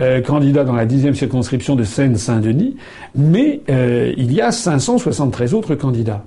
[0.00, 2.76] euh, candidat dans la dixième circonscription de Seine-Saint-Denis,
[3.14, 6.24] mais euh, il y a 573 autres candidats.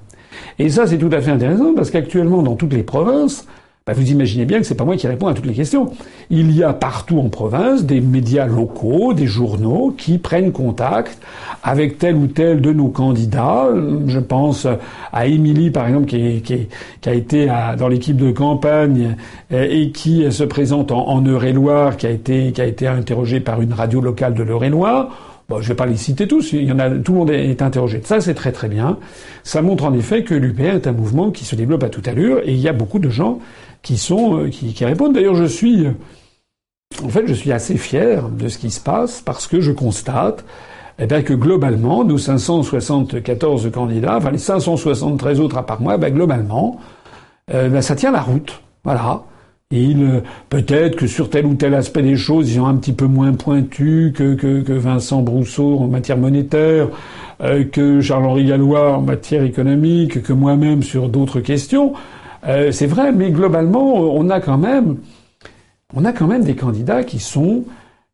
[0.60, 3.46] Et ça, c'est tout à fait intéressant parce qu'actuellement, dans toutes les provinces,
[3.88, 5.92] bah, vous imaginez bien que c'est pas moi qui réponds à toutes les questions.
[6.30, 11.18] Il y a partout en province des médias locaux, des journaux qui prennent contact
[11.64, 13.70] avec tel ou tel de nos candidats.
[14.06, 14.68] Je pense
[15.12, 19.16] à Émilie, par exemple, qui, qui, a été dans l'équipe de campagne
[19.52, 23.40] euh, et qui se présente en, en Eure-et-Loire, qui a été qui a été interrogée
[23.40, 25.31] par une radio locale de l'Eure-et-Loire.
[25.60, 27.62] Je ne vais pas les citer tous, il y en a, tout le monde est
[27.62, 28.02] interrogé.
[28.04, 28.98] Ça, c'est très très bien.
[29.44, 32.40] Ça montre en effet que l'UPR est un mouvement qui se développe à toute allure
[32.40, 33.40] et il y a beaucoup de gens
[33.82, 35.14] qui sont euh, qui, répondent.
[35.14, 35.88] D'ailleurs, je suis
[37.04, 40.46] en fait, je suis assez fier de ce qui se passe parce que je constate
[41.00, 46.14] eh bien, que globalement, nos 574 candidats, enfin les 573 autres à part moi, ben,
[46.14, 46.80] globalement,
[47.54, 48.62] euh, ben, ça tient la route.
[48.84, 49.24] Voilà.
[49.72, 50.20] Il euh,
[50.50, 53.34] peut-être que sur tel ou tel aspect des choses, ils sont un petit peu moins
[53.34, 56.90] pointus que Vincent Brousseau en matière monétaire,
[57.42, 61.94] euh, que Charles-Henri Gallois en matière économique, que moi-même sur d'autres questions.
[62.48, 64.98] Euh, c'est vrai, mais globalement, on a quand même,
[65.96, 67.64] on a quand même des candidats qui sont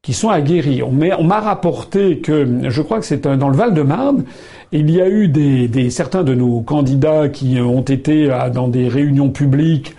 [0.03, 0.81] qui sont aguerris.
[0.83, 4.23] On m'a rapporté que, je crois que c'est dans le Val-de-Marne,
[4.71, 8.87] il y a eu des, des, certains de nos candidats qui ont été dans des
[8.87, 9.96] réunions publiques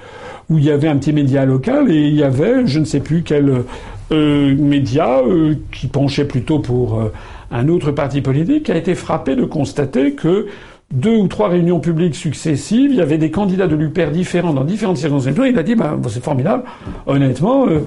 [0.51, 3.01] où il y avait un petit média local et il y avait, je ne sais
[3.01, 3.65] plus quel
[4.13, 7.13] euh, média euh, qui penchait plutôt pour euh,
[7.51, 10.47] un autre parti politique, a été frappé de constater que
[10.93, 14.65] deux ou trois réunions publiques successives, il y avait des candidats de l'UPER différents dans
[14.65, 15.45] différentes circonscriptions.
[15.45, 16.65] Il a dit, bah, c'est formidable,
[17.07, 17.81] honnêtement, euh,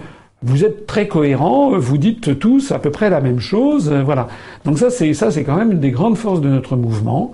[0.43, 4.28] vous êtes très cohérents, vous dites tous à peu près la même chose, euh, voilà.
[4.66, 7.32] Donc ça, c'est ça, c'est quand même une des grandes forces de notre mouvement,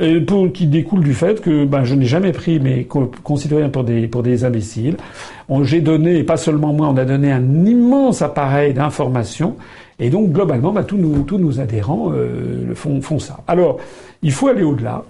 [0.00, 2.86] euh, pour, qui découle du fait que bah, je n'ai jamais pris mes
[3.22, 4.96] concitoyens pour des pour des imbéciles.
[5.62, 9.56] J'ai donné, et pas seulement moi, on a donné un immense appareil d'information.
[10.00, 12.12] Et donc globalement, bah, tous, nos, tous nos adhérents
[12.74, 13.38] font, font ça.
[13.46, 13.78] Alors,
[14.22, 15.04] il faut aller au-delà.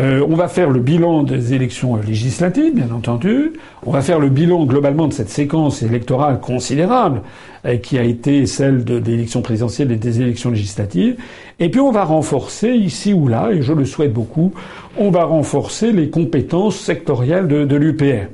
[0.00, 3.52] Euh, on va faire le bilan des élections législatives, bien entendu.
[3.84, 7.20] On va faire le bilan globalement de cette séquence électorale considérable
[7.66, 11.16] euh, qui a été celle de, l'élection présidentielle et des élections législatives.
[11.58, 14.54] Et puis on va renforcer ici ou là, et je le souhaite beaucoup,
[14.96, 18.28] on va renforcer les compétences sectorielles de, l'UPR.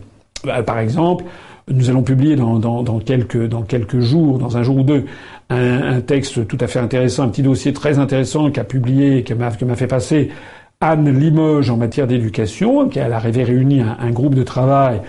[0.65, 1.25] Par exemple,
[1.69, 5.05] nous allons publier dans, quelques, dans quelques jours, dans un jour ou deux,
[5.51, 9.51] un, texte tout à fait intéressant, un petit dossier très intéressant qu'a publié, que m'a
[9.51, 10.31] fait passer
[10.81, 15.01] Anne Limoges en matière d'éducation, qui a réuni un, un, groupe de travail,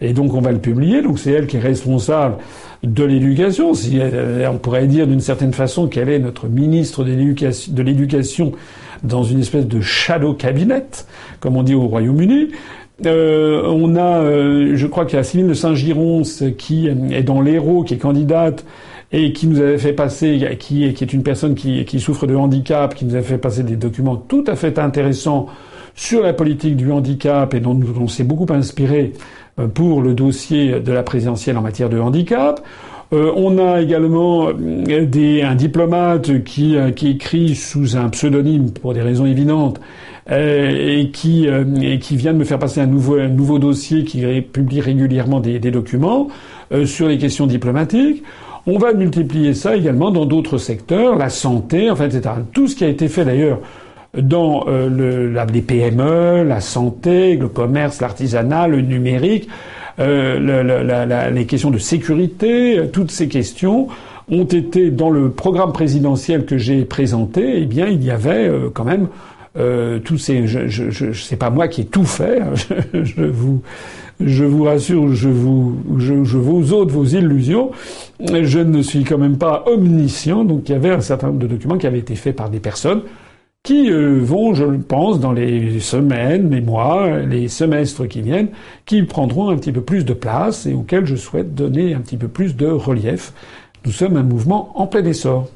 [0.00, 1.02] et donc on va le publier.
[1.02, 2.36] Donc c'est elle qui est responsable
[2.82, 3.74] de l'éducation.
[3.74, 4.00] Si
[4.50, 8.52] on pourrait dire d'une certaine façon qu'elle est notre ministre de l'éducation
[9.02, 10.86] dans une espèce de shadow cabinet,
[11.40, 12.48] comme on dit au Royaume-Uni.
[13.06, 16.22] Euh, on a, euh, je crois qu'il y a Céline de Saint-Giron
[16.56, 18.64] qui est dans l'Hérault, qui est candidate
[19.12, 23.04] et qui nous avait fait passer, qui est, une personne qui, souffre de handicap, qui
[23.04, 25.48] nous a fait passer des documents tout à fait intéressants
[25.94, 29.12] sur la politique du handicap et dont on s'est beaucoup inspiré
[29.58, 32.64] euh, pour le dossier de la présidentielle en matière de handicap.
[33.12, 39.26] Euh, on a également euh, un diplomate qui, écrit sous un pseudonyme pour des raisons
[39.26, 39.78] évidentes
[40.30, 41.46] et, qui,
[42.12, 46.28] vient de me faire passer un nouveau, dossier qui publie régulièrement des documents
[46.84, 48.22] sur les questions diplomatiques.
[48.66, 52.34] On va multiplier ça également dans d'autres secteurs, la santé, enfin, etc.
[52.52, 53.58] Tout ce qui a été fait d'ailleurs
[54.16, 59.48] dans euh, les PME, la santé, le commerce, l'artisanat, le numérique,
[59.98, 63.88] euh, le, la, les questions de sécurité, euh, toutes ces questions
[64.30, 67.60] ont été dans le programme présidentiel que j'ai présenté.
[67.60, 69.08] Eh bien, il y avait euh, quand même
[70.04, 72.40] tous ces, je, je, je pas moi qui ai tout fait.
[72.40, 72.54] Hein.
[72.94, 73.60] je, vous,
[74.20, 77.70] je vous rassure, je vous, je, vous ôte vos illusions.
[78.20, 80.44] Je ne suis quand même pas omniscient.
[80.44, 82.60] Donc il y avait un certain nombre de documents qui avaient été faits par des
[82.60, 83.02] personnes
[83.62, 88.48] qui euh, vont, je pense, dans les semaines, les mois, les semestres qui viennent,
[88.86, 92.16] qui prendront un petit peu plus de place et auxquels je souhaite donner un petit
[92.16, 93.32] peu plus de relief.
[93.84, 95.48] Nous sommes un mouvement en plein essor.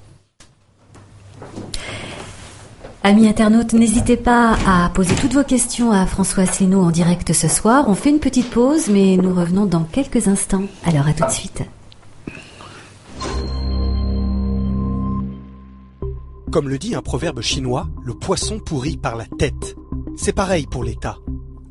[3.06, 7.46] Amis internautes, n'hésitez pas à poser toutes vos questions à François Asselineau en direct ce
[7.46, 7.84] soir.
[7.86, 10.64] On fait une petite pause, mais nous revenons dans quelques instants.
[10.84, 11.62] Alors à tout de suite.
[16.50, 19.76] Comme le dit un proverbe chinois, le poisson pourrit par la tête.
[20.16, 21.18] C'est pareil pour l'État.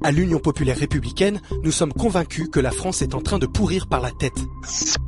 [0.06, 3.88] À l'Union populaire républicaine, nous sommes convaincus que la France est en train de pourrir
[3.88, 4.40] par la tête.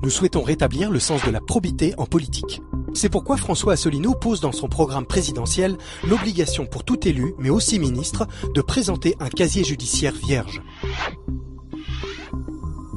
[0.04, 2.62] Nous souhaitons rétablir le sens de la probité en politique.
[2.94, 5.78] C'est pourquoi François Asselineau pose dans son programme présidentiel
[6.08, 10.62] l'obligation pour tout élu, mais aussi ministre, de présenter un casier judiciaire vierge.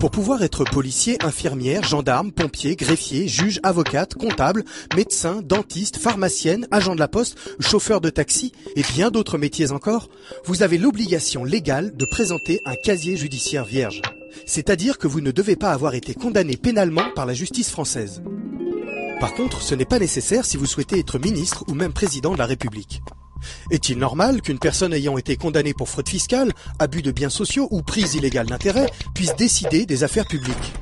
[0.00, 4.64] Pour pouvoir être policier, infirmière, gendarme, pompier, greffier, juge, avocate, comptable,
[4.96, 10.08] médecin, dentiste, pharmacienne, agent de la poste, chauffeur de taxi et bien d'autres métiers encore,
[10.46, 14.00] vous avez l'obligation légale de présenter un casier judiciaire vierge.
[14.46, 18.22] C'est-à-dire que vous ne devez pas avoir été condamné pénalement par la justice française.
[19.20, 22.38] Par contre, ce n'est pas nécessaire si vous souhaitez être ministre ou même président de
[22.38, 23.02] la République.
[23.70, 27.82] Est-il normal qu'une personne ayant été condamnée pour fraude fiscale, abus de biens sociaux ou
[27.82, 30.72] prise illégale d'intérêt puisse décider des affaires publiques?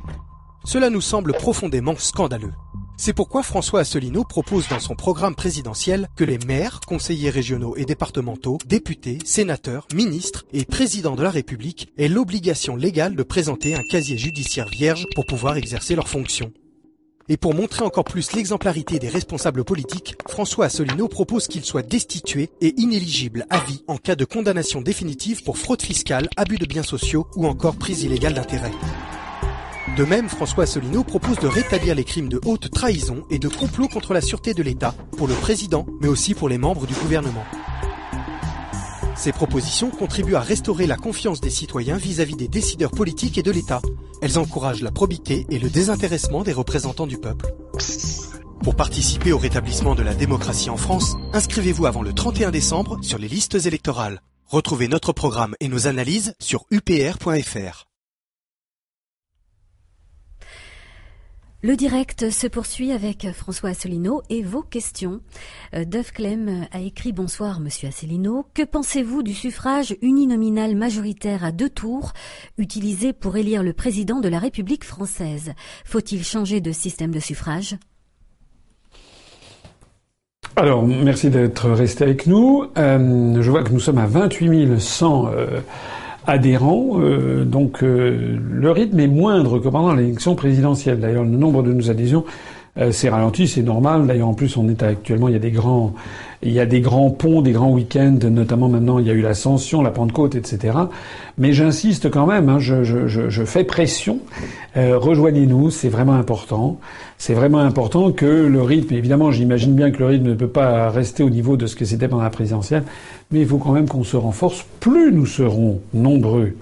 [0.64, 2.52] Cela nous semble profondément scandaleux.
[2.96, 7.84] C'est pourquoi François Asselineau propose dans son programme présidentiel que les maires, conseillers régionaux et
[7.84, 13.82] départementaux, députés, sénateurs, ministres et présidents de la République aient l'obligation légale de présenter un
[13.82, 16.52] casier judiciaire vierge pour pouvoir exercer leurs fonctions.
[17.30, 22.48] Et pour montrer encore plus l'exemplarité des responsables politiques, François Asselineau propose qu'il soit destitué
[22.62, 26.82] et inéligible à vie en cas de condamnation définitive pour fraude fiscale, abus de biens
[26.82, 28.72] sociaux ou encore prise illégale d'intérêt.
[29.98, 33.88] De même, François Asselineau propose de rétablir les crimes de haute trahison et de complot
[33.88, 37.44] contre la sûreté de l'État pour le président, mais aussi pour les membres du gouvernement.
[39.18, 43.50] Ces propositions contribuent à restaurer la confiance des citoyens vis-à-vis des décideurs politiques et de
[43.50, 43.82] l'État.
[44.22, 47.52] Elles encouragent la probité et le désintéressement des représentants du peuple.
[48.62, 53.18] Pour participer au rétablissement de la démocratie en France, inscrivez-vous avant le 31 décembre sur
[53.18, 54.22] les listes électorales.
[54.46, 57.87] Retrouvez notre programme et nos analyses sur upr.fr.
[61.60, 65.18] Le direct se poursuit avec François Asselineau et vos questions.
[65.74, 68.46] Euh, Dove Clem a écrit Bonsoir Monsieur Asselineau.
[68.54, 72.12] Que pensez-vous du suffrage uninominal majoritaire à deux tours
[72.58, 75.52] utilisé pour élire le président de la République française?
[75.84, 77.74] Faut-il changer de système de suffrage?
[80.54, 82.66] Alors, merci d'être resté avec nous.
[82.78, 85.60] Euh, je vois que nous sommes à 28 100 euh,
[86.28, 87.00] adhérents.
[87.00, 91.00] Euh, donc euh, le rythme est moindre que pendant l'élection présidentielle.
[91.00, 92.24] D'ailleurs, le nombre de nos adhésions
[92.78, 94.06] euh, s'est ralenti, c'est normal.
[94.06, 95.94] D'ailleurs, en plus, on est actuellement, il y a des grands,
[96.42, 99.20] il y a des grands ponts, des grands week-ends, notamment maintenant, il y a eu
[99.20, 100.76] l'Ascension, la Pentecôte, etc.
[101.36, 104.20] Mais j'insiste quand même, hein, je, je, je, fais pression.
[104.76, 106.78] Rejoignez-nous, c'est vraiment important.
[107.16, 110.88] C'est vraiment important que le rythme, évidemment, j'imagine bien que le rythme ne peut pas
[110.90, 112.84] rester au niveau de ce que c'était pendant la présidentielle,
[113.32, 114.64] mais il faut quand même qu'on se renforce.
[114.78, 116.54] Plus nous serons nombreux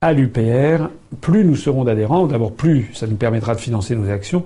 [0.00, 0.88] à l'UPR,
[1.20, 2.26] plus nous serons d'adhérents.
[2.26, 4.44] D'abord, plus ça nous permettra de financer nos actions,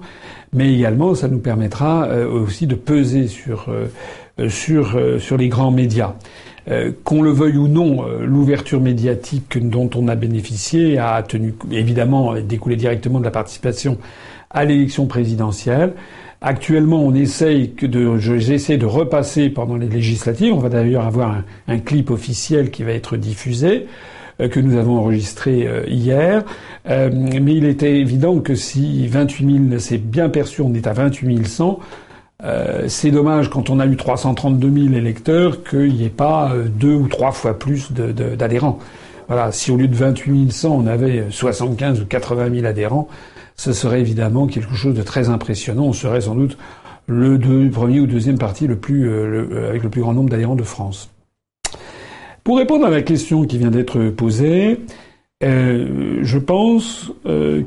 [0.53, 3.87] mais également ça nous permettra euh, aussi de peser sur euh,
[4.49, 6.15] sur euh, sur les grands médias.
[7.05, 12.77] qu'on le veuille ou non, l'ouverture médiatique dont on a bénéficié a tenu évidemment découlé
[12.77, 13.99] directement de la participation
[14.51, 15.93] à l'élection présidentielle.
[16.47, 20.53] Actuellement, on essaye de, j'essaie de repasser pendant les législatives.
[20.53, 23.87] On va d'ailleurs avoir un, clip officiel qui va être diffusé
[24.43, 26.45] euh, que nous avons enregistré euh, hier.
[26.87, 30.93] Euh, mais il était évident que si 28 000, c'est bien perçu, on est à
[30.93, 31.79] 28 100.
[32.89, 37.09] C'est dommage quand on a eu 332 000 électeurs qu'il n'y ait pas deux ou
[37.09, 38.79] trois fois plus d'adhérents.
[39.29, 43.09] Voilà, si au lieu de 28 100, on avait 75 ou 80 000 adhérents,
[43.57, 45.85] ce serait évidemment quelque chose de très impressionnant.
[45.85, 46.59] On serait sans doute
[47.07, 47.39] le
[47.71, 51.11] premier ou deuxième parti euh, euh, avec le plus grand nombre d'adhérents de France.
[52.43, 54.81] Pour répondre à la question qui vient d'être posée,
[55.43, 57.11] euh, je pense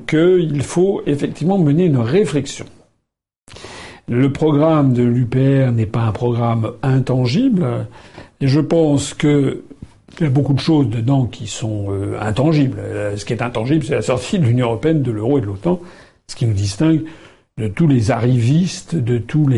[0.08, 2.66] qu'il faut effectivement mener une réflexion.
[4.10, 7.88] Le programme de l'UPR n'est pas un programme intangible,
[8.40, 9.64] et je pense que
[10.20, 12.80] il y a beaucoup de choses dedans qui sont euh, intangibles.
[12.80, 15.46] Euh, ce qui est intangible, c'est la sortie de l'Union européenne, de l'euro et de
[15.46, 15.80] l'OTAN,
[16.28, 17.04] ce qui nous distingue
[17.60, 19.50] de tous les arrivistes, de tous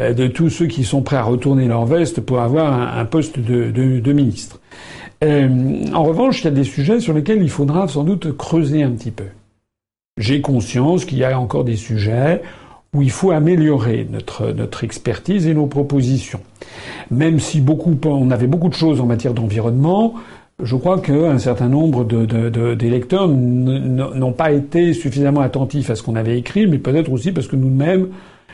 [0.00, 4.60] euh, ceux qui sont prêts à retourner leur veste pour avoir un, poste de, ministre.
[5.22, 8.90] En revanche, il y a des sujets sur lesquels il faudra sans doute creuser un
[8.92, 9.26] petit peu.
[10.18, 12.42] J'ai conscience qu'il y a encore des sujets
[12.94, 16.40] où il faut améliorer notre, notre expertise et nos propositions.
[17.10, 20.14] Même si beaucoup, on avait beaucoup de choses en matière d'environnement,
[20.62, 22.04] je crois qu'un certain nombre
[22.74, 27.10] d'électeurs de, de, n'ont pas été suffisamment attentifs à ce qu'on avait écrit, mais peut-être
[27.10, 28.08] aussi parce que nous-mêmes,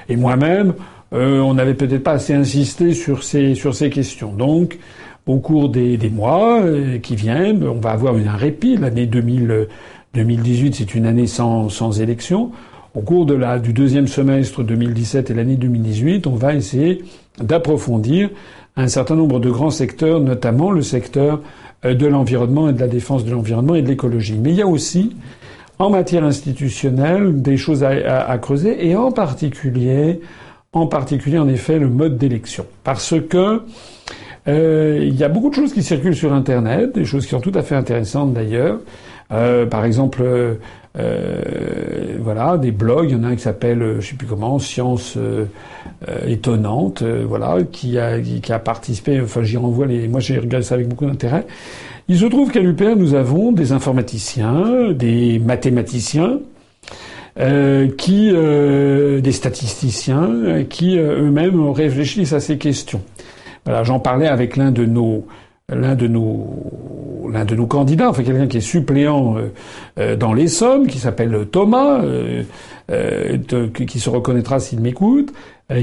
[0.08, 0.74] et moi-même,
[1.12, 4.32] euh, on n'avait peut-être pas assez insisté sur ces, sur ces questions.
[4.32, 4.78] Donc,
[5.26, 8.76] au cours des, des mois euh, qui viennent, on va avoir un répit.
[8.76, 12.00] L'année 2018, c'est une année sans, sans.
[12.94, 17.04] Au cours de la, du deuxième semestre 2017 et l'année 2018, on va essayer
[17.38, 18.30] d'approfondir
[18.76, 21.40] un certain nombre de grands secteurs, notamment le secteur
[21.84, 24.38] euh, de l'environnement et de la défense de l'environnement et de l'écologie.
[24.42, 25.16] Mais il y a aussi,
[25.78, 30.20] en matière institutionnelle, des choses à, creuser, et en particulier,
[30.72, 32.64] en particulier, en effet, le mode d'élection.
[32.84, 33.62] Parce que
[34.48, 37.40] euh, il y a beaucoup de choses qui circulent sur Internet, des choses qui sont
[37.40, 38.80] tout à fait intéressantes d'ailleurs.
[39.30, 40.22] Euh, par exemple,
[40.98, 43.10] euh, voilà, des blogs.
[43.10, 45.44] Il y en a un qui s'appelle, euh, je sais plus comment, Science euh,
[46.26, 49.20] étonnante, voilà, qui a qui a participé.
[49.20, 50.08] Enfin, j'y renvoie les.
[50.08, 51.46] Moi, j'ai regardé ça avec beaucoup d'intérêt.
[52.08, 56.40] Il se trouve qu'à l'UPR, nous avons des informaticiens, des mathématiciens,
[57.38, 63.02] euh, qui, euh, des statisticiens, qui eux-mêmes réfléchissent à ces questions.
[63.66, 65.26] Voilà, j'en parlais avec l'un de nos
[65.70, 69.52] l'un de nos l'un de nos candidats, enfin quelqu'un qui est suppléant euh,
[69.98, 72.42] euh, dans les Sommes, qui s'appelle Thomas, euh,
[73.74, 75.32] qui se reconnaîtra s'il m'écoute,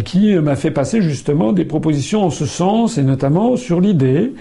[0.03, 4.33] qui m'a fait passer justement des propositions en ce sens, et notamment sur l'idée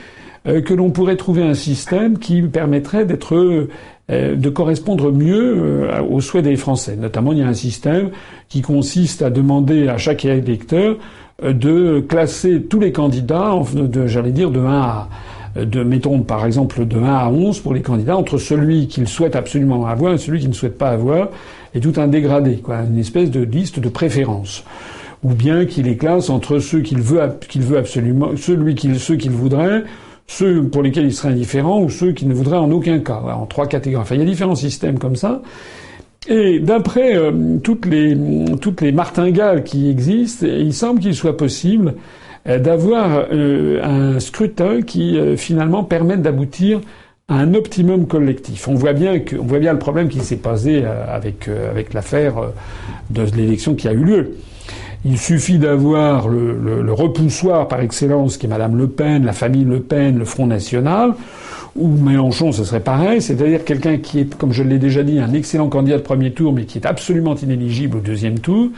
[0.47, 3.69] que l'on pourrait trouver un système qui permettrait d'être
[4.09, 6.97] de correspondre mieux aux souhaits des Français.
[6.97, 8.13] Notamment, il y a un système
[8.49, 10.97] qui consiste à demander à chaque électeur
[11.43, 13.53] de classer tous les candidats,
[14.07, 15.09] j'allais dire, de 1 à
[15.57, 19.37] de, mettons par exemple de 1 à 11 pour les candidats, entre celui qu'il souhaite
[19.37, 21.29] absolument avoir et celui qu'il ne souhaite pas avoir,
[21.75, 24.65] et tout un dégradé, quoi, une espèce de liste de préférences.
[25.23, 27.21] Ou bien qu'il les classe entre ceux qu'il veut,
[27.57, 29.85] veut absolument, celui qu'il, ceux qu'il voudrait,
[30.27, 33.47] ceux pour lesquels il serait indifférent, ou ceux qu'il ne voudrait en aucun cas, en
[33.47, 34.03] trois catégories.
[34.03, 35.41] Enfin, il y a différents systèmes comme ça.
[36.27, 38.17] Et d'après euh, toutes les
[38.61, 41.95] toutes les martingales qui existent, il semble qu'il soit possible
[42.47, 46.81] d'avoir euh, un scrutin qui euh, finalement permette d'aboutir
[47.29, 48.69] à un optimum collectif.
[48.69, 52.35] On voit bien que, on voit bien le problème qui s'est passé avec avec l'affaire
[53.09, 54.37] de l'élection qui a eu lieu.
[55.07, 59.65] Il suffit d'avoir le, le, repoussoir par excellence qui est Madame Le Pen, la famille
[59.65, 61.15] Le Pen, le Front National,
[61.77, 65.33] ou Mélenchon, ce serait pareil, c'est-à-dire quelqu'un qui est, comme je l'ai déjà dit, un
[65.33, 68.69] excellent candidat de premier tour, mais qui est absolument inéligible au deuxième tour.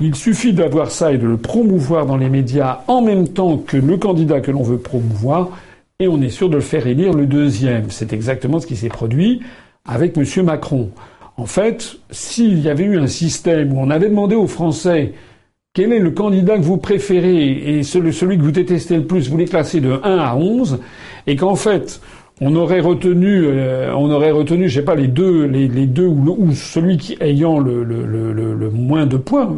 [0.00, 3.76] Il suffit d'avoir ça et de le promouvoir dans les médias en même temps que
[3.76, 5.50] le candidat que l'on veut promouvoir,
[6.00, 7.90] et on est sûr de le faire élire le deuxième.
[7.90, 9.42] C'est exactement ce qui s'est produit
[9.84, 10.24] avec M.
[10.44, 10.90] Macron.
[11.36, 15.12] En fait, s'il y avait eu un système où on avait demandé aux Français
[15.74, 19.36] quel est le candidat que vous préférez et celui, que vous détestez le plus, vous
[19.36, 20.80] les classez de 1 à 11,
[21.26, 22.00] et qu'en fait,
[22.40, 26.52] on aurait retenu, euh, on aurait retenu, je sais pas, les deux, les, deux ou,
[26.54, 29.50] celui qui ayant le, le, moins de points,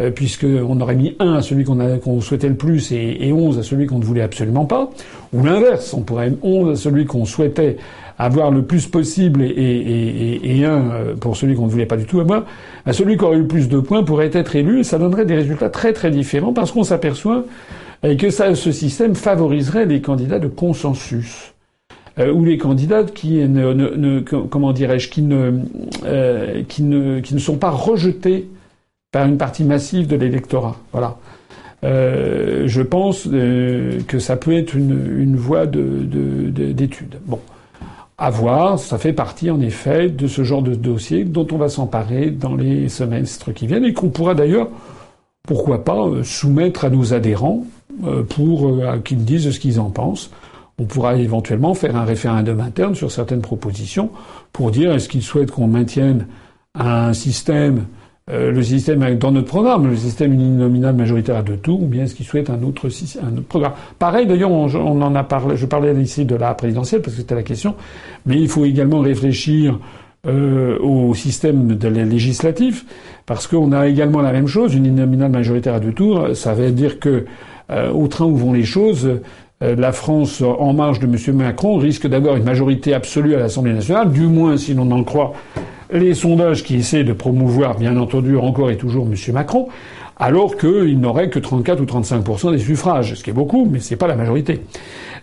[0.00, 3.58] euh, puisque on aurait mis un à celui qu'on souhaitait le plus et, et 11
[3.58, 4.90] à celui qu'on ne voulait absolument pas,
[5.32, 7.76] ou l'inverse, on pourrait 11 à celui qu'on souhaitait
[8.18, 12.20] avoir le plus possible et, un euh, pour celui qu'on ne voulait pas du tout
[12.20, 12.44] avoir,
[12.84, 15.24] à celui qui aurait eu le plus de points pourrait être élu et ça donnerait
[15.24, 17.44] des résultats très très différents parce qu'on s'aperçoit
[18.18, 21.51] que ça, ce système favoriserait les candidats de consensus
[22.18, 25.60] euh, ou les candidats qui ne, comment dirais-je, qui ne,
[26.04, 28.48] euh, qui ne, qui ne sont pas rejetés
[29.12, 30.76] par une partie massive de l'électorat.
[30.92, 31.16] Voilà.
[31.84, 37.08] Euh, je pense que ça peut être une, voie d'étude.
[37.08, 37.40] De, de, bon,
[38.18, 38.78] à voir.
[38.78, 42.54] Ça fait partie en effet de ce genre de dossier dont on va s'emparer dans
[42.54, 44.68] les semestres qui viennent et qu'on pourra d'ailleurs,
[45.48, 47.64] pourquoi pas, soumettre à nos adhérents
[48.28, 50.30] pour qu'ils disent ce qu'ils en pensent.
[50.78, 54.10] On pourra éventuellement faire un référendum interne sur certaines propositions
[54.52, 56.26] pour dire est-ce qu'ils souhaitent qu'on maintienne
[56.74, 57.84] un système,
[58.30, 62.04] euh, le système dans notre programme, le système uninominal majoritaire à deux tours, ou bien
[62.04, 62.88] est-ce qu'ils souhaitent un autre,
[63.22, 63.72] un autre programme?
[63.98, 67.34] Pareil, d'ailleurs, on, en a parlé, je parlais ici de la présidentielle parce que c'était
[67.34, 67.74] la question,
[68.24, 69.78] mais il faut également réfléchir
[70.26, 72.86] euh, au système de législatif,
[73.26, 76.70] parce qu'on a également la même chose, une uninominale majoritaire à deux tours, ça veut
[76.70, 77.26] dire que
[77.70, 79.20] euh, au train où vont les choses,
[79.62, 81.36] la France en marge de M.
[81.36, 85.32] Macron risque d'avoir une majorité absolue à l'Assemblée nationale, du moins si l'on en croit
[85.92, 89.14] les sondages qui essaient de promouvoir, bien entendu, encore et toujours M.
[89.34, 89.68] Macron,
[90.16, 93.96] alors qu'il n'aurait que 34 ou 35% des suffrages, ce qui est beaucoup, mais c'est
[93.96, 94.60] pas la majorité.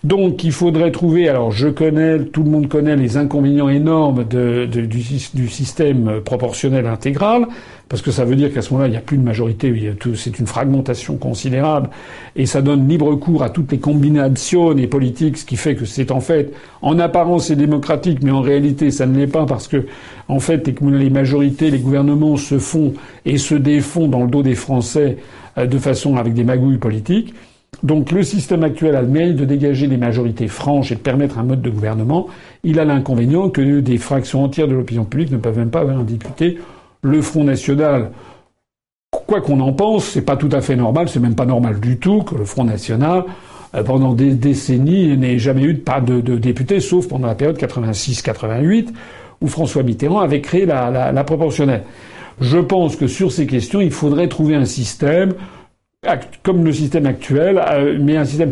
[0.03, 1.27] Donc il faudrait trouver.
[1.27, 7.47] Alors je connais, tout le monde connaît les inconvénients énormes du, système proportionnel intégral,
[7.89, 9.73] parce que ça veut dire qu'à ce moment-là il n'y a plus de majorité,
[10.15, 11.89] c'est une fragmentation considérable,
[12.35, 15.85] et ça donne libre cours à toutes les combinations et politiques, ce qui fait que
[15.85, 19.67] c'est en fait, en apparence c'est démocratique, mais en réalité ça ne l'est pas, parce
[19.67, 19.87] que
[20.27, 22.93] en fait les majorités, les gouvernements se font
[23.25, 25.17] et se défont dans le dos des Français
[25.57, 27.33] euh, de façon avec des magouilles politiques.
[27.83, 31.39] Donc le système actuel a le mérite de dégager des majorités franches et de permettre
[31.39, 32.27] un mode de gouvernement.
[32.63, 35.97] Il a l'inconvénient que des fractions entières de l'opinion publique ne peuvent même pas avoir
[35.97, 36.57] un député.
[37.01, 38.11] Le Front National,
[39.29, 41.97] quoi qu'on en pense, c'est pas tout à fait normal, c'est même pas normal du
[41.97, 43.23] tout que le Front National,
[43.75, 47.57] euh, pendant des décennies, n'ait jamais eu de, pas de, député, sauf pendant la période
[47.57, 48.89] 86-88,
[49.41, 51.83] où François Mitterrand avait créé la, proportionnelle.
[52.41, 55.33] Je pense que sur ces questions, il faudrait trouver un système
[56.43, 58.51] comme le système actuel, euh, mais un système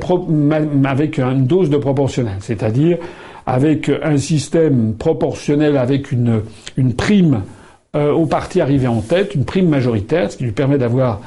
[0.85, 2.97] avec une dose de proportionnel, c'est-à-dire
[3.45, 6.43] avec un système proportionnel avec une
[6.97, 7.43] prime
[7.95, 11.21] euh, au parti arrivé en tête, une prime majoritaire, ce qui lui permet d'avoir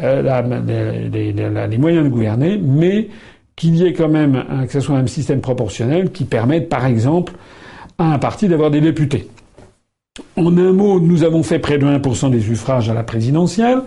[0.00, 0.22] euh,
[1.10, 3.08] les, moyens de gouverner, mais
[3.56, 7.34] qu'il y ait quand même que ce soit un système proportionnel qui permette, par exemple,
[7.98, 9.28] à un parti d'avoir des députés.
[10.36, 13.82] En un mot, nous avons fait près de 1% des suffrages à la présidentielle.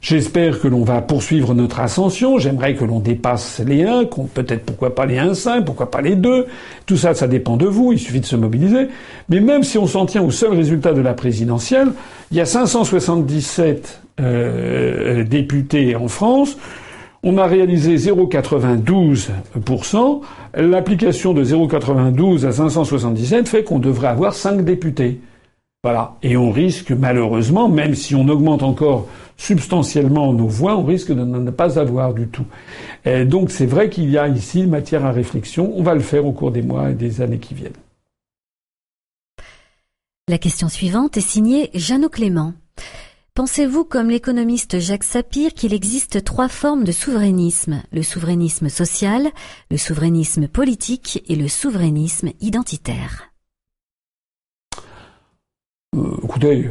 [0.00, 2.38] J'espère que l'on va poursuivre notre ascension.
[2.38, 6.46] J'aimerais que l'on dépasse les 1, peut-être pourquoi pas les 1,5, pourquoi pas les 2.
[6.86, 7.92] Tout ça, ça dépend de vous.
[7.92, 8.86] Il suffit de se mobiliser.
[9.28, 11.88] Mais même si on s'en tient au seul résultat de la présidentielle,
[12.30, 16.56] il y a 577 euh, députés en France.
[17.24, 20.20] On a réalisé 0,92%.
[20.54, 25.18] L'application de 0,92 à 577 fait qu'on devrait avoir 5 députés.
[25.84, 26.16] Voilà.
[26.22, 29.06] Et on risque malheureusement, même si on augmente encore
[29.36, 32.46] substantiellement nos voix, on risque de ne pas avoir du tout.
[33.04, 35.72] Donc c'est vrai qu'il y a ici matière à réflexion.
[35.76, 37.72] On va le faire au cours des mois et des années qui viennent.
[40.28, 42.54] La question suivante est signée Jeannot Clément.
[43.34, 47.82] Pensez-vous, comme l'économiste Jacques Sapir, qu'il existe trois formes de souverainisme?
[47.92, 49.28] Le souverainisme social,
[49.70, 53.30] le souverainisme politique et le souverainisme identitaire.
[55.98, 56.70] Euh, écoutez, euh,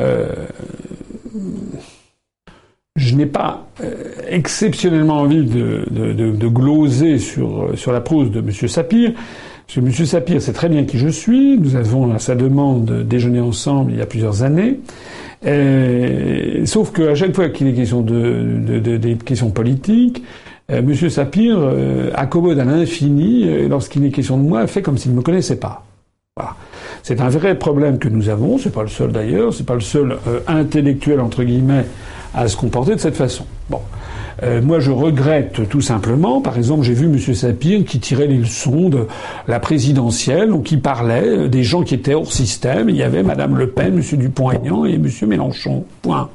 [0.00, 0.46] euh,
[2.96, 3.68] je n'ai pas
[4.28, 8.50] exceptionnellement envie de, gloser sur, sur la prose de M.
[8.50, 9.12] Sapir.
[9.14, 9.92] Parce que M.
[9.92, 11.58] Sapir sait très bien qui je suis.
[11.58, 14.80] Nous avons, à sa demande, déjeuné ensemble il y a plusieurs années.
[16.64, 20.24] sauf qu'à chaque fois qu'il est question de, des questions politiques,
[20.68, 20.92] M.
[20.94, 21.58] Sapir
[22.14, 25.87] accommode à l'infini, lorsqu'il est question de moi, fait comme s'il ne me connaissait pas.
[27.02, 28.58] C'est un vrai problème que nous avons.
[28.58, 29.52] C'est pas le seul d'ailleurs.
[29.54, 31.84] C'est pas le seul euh, intellectuel entre guillemets
[32.34, 33.44] à se comporter de cette façon.
[33.70, 33.80] Bon.
[34.42, 36.40] Euh, moi, je regrette tout simplement.
[36.40, 37.18] Par exemple, j'ai vu M.
[37.34, 39.06] Sapir qui tirait les leçons de
[39.48, 42.88] la présidentielle, ou qui parlait des gens qui étaient hors système.
[42.88, 44.18] Il y avait Mme Le Pen, M.
[44.18, 45.08] Dupont-Aignan et M.
[45.26, 45.84] Mélenchon.
[46.02, 46.28] Point.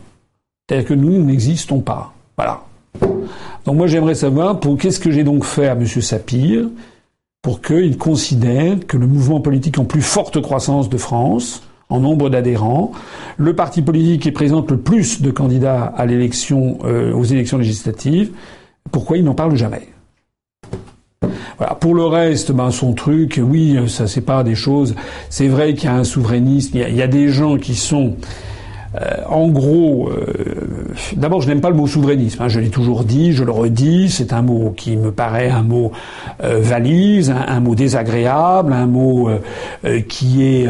[0.68, 2.14] C'est-à-dire que nous, nous n'existons pas.
[2.36, 2.62] Voilà.
[3.66, 5.86] Donc moi, j'aimerais savoir pour qu'est-ce que j'ai donc fait à M.
[5.88, 6.66] Sapir?
[7.44, 12.30] Pour qu'il considère que le mouvement politique en plus forte croissance de France, en nombre
[12.30, 12.94] d'adhérents,
[13.38, 18.32] le parti politique qui présente le plus de candidats à l'élection, euh, aux élections législatives,
[18.92, 19.90] pourquoi il n'en parle jamais?
[21.58, 21.76] Voilà.
[21.76, 24.96] Pour le reste, ben son truc, oui, ça c'est pas des choses.
[25.30, 26.78] C'est vrai qu'il y a un souverainisme.
[26.78, 28.16] Il y a, des gens qui sont
[29.28, 30.24] en gros, euh,
[31.16, 32.42] d'abord, je n'aime pas le mot souverainisme.
[32.44, 34.10] Hein, je l'ai toujours dit, je le redis.
[34.10, 35.92] C'est un mot qui me paraît un mot
[36.44, 39.30] euh, valise, un, mot désagréable, un mot
[40.08, 40.68] qui est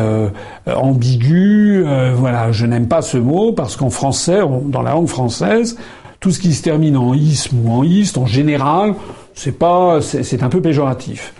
[0.67, 1.83] ambigu.
[2.15, 5.77] voilà, je n'aime pas ce mot parce qu'en français, dans la langue française,
[6.19, 8.95] tout ce qui se termine en isme ou en iste, en général,
[9.33, 11.33] c'est pas, c'est un peu péjoratif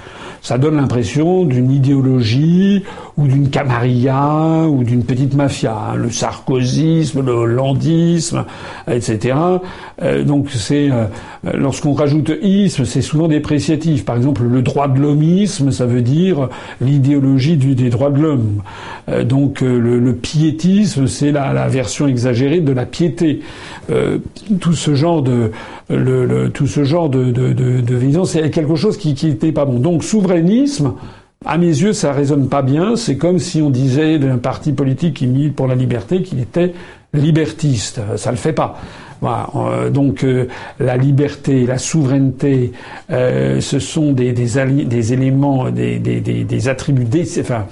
[0.43, 2.83] ça donne l'impression d'une idéologie
[3.15, 5.73] ou d'une camarilla ou d'une petite mafia.
[5.73, 5.95] Hein.
[5.95, 8.43] Le sarkozysme, le hollandisme,
[8.91, 9.37] etc.
[10.01, 11.05] Euh, donc c'est euh,
[11.53, 14.03] lorsqu'on rajoute isme, c'est souvent dépréciatif.
[14.03, 16.49] Par exemple, le droit de l'homisme, ça veut dire
[16.81, 18.63] l'idéologie des droits de l'homme.
[19.07, 23.39] Euh, donc le, piétisme, c'est la, la, version exagérée de la piété.
[24.59, 25.51] tout ce genre de
[25.87, 29.79] tout ce genre de, de, de c'est quelque chose qui, qui était pas bon.
[29.79, 30.93] Donc souverainisme,
[31.45, 32.95] À mes yeux, ça résonne pas bien.
[32.95, 36.73] C'est comme si on disait d'un parti politique qui milite pour la liberté qu'il était
[37.13, 37.99] libertiste.
[38.15, 38.79] Ça le fait pas.
[39.19, 39.49] Voilà.
[39.55, 40.47] Euh, donc euh,
[40.79, 42.73] la liberté, la souveraineté,
[43.11, 47.07] euh, ce sont des, des, des éléments, des, des, attributs,
[47.39, 47.65] enfin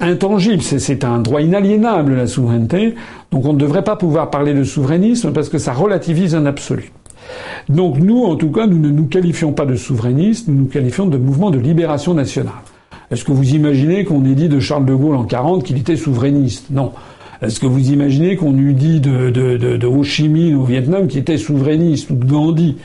[0.00, 0.62] intangibles.
[0.62, 2.94] C'est un droit inaliénable la souveraineté.
[3.30, 6.92] Donc on ne devrait pas pouvoir parler de souverainisme parce que ça relativise un absolu.
[7.68, 11.06] Donc nous, en tout cas, nous ne nous qualifions pas de souverainistes, nous nous qualifions
[11.06, 12.52] de mouvement de libération nationale.
[13.10, 15.96] Est-ce que vous imaginez qu'on ait dit de Charles de Gaulle en 40 qu'il était
[15.96, 16.70] souverainiste?
[16.70, 16.92] Non.
[17.42, 21.38] Est-ce que vous imaginez qu'on eût dit de, Ho Chi Minh au Vietnam qu'il était
[21.38, 22.76] souverainiste ou de Gandhi?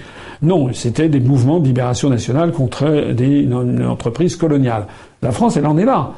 [0.42, 3.48] Non, c'était des mouvements de libération nationale contre des
[3.84, 4.88] entreprises coloniales.
[5.22, 6.12] La France, elle en est là.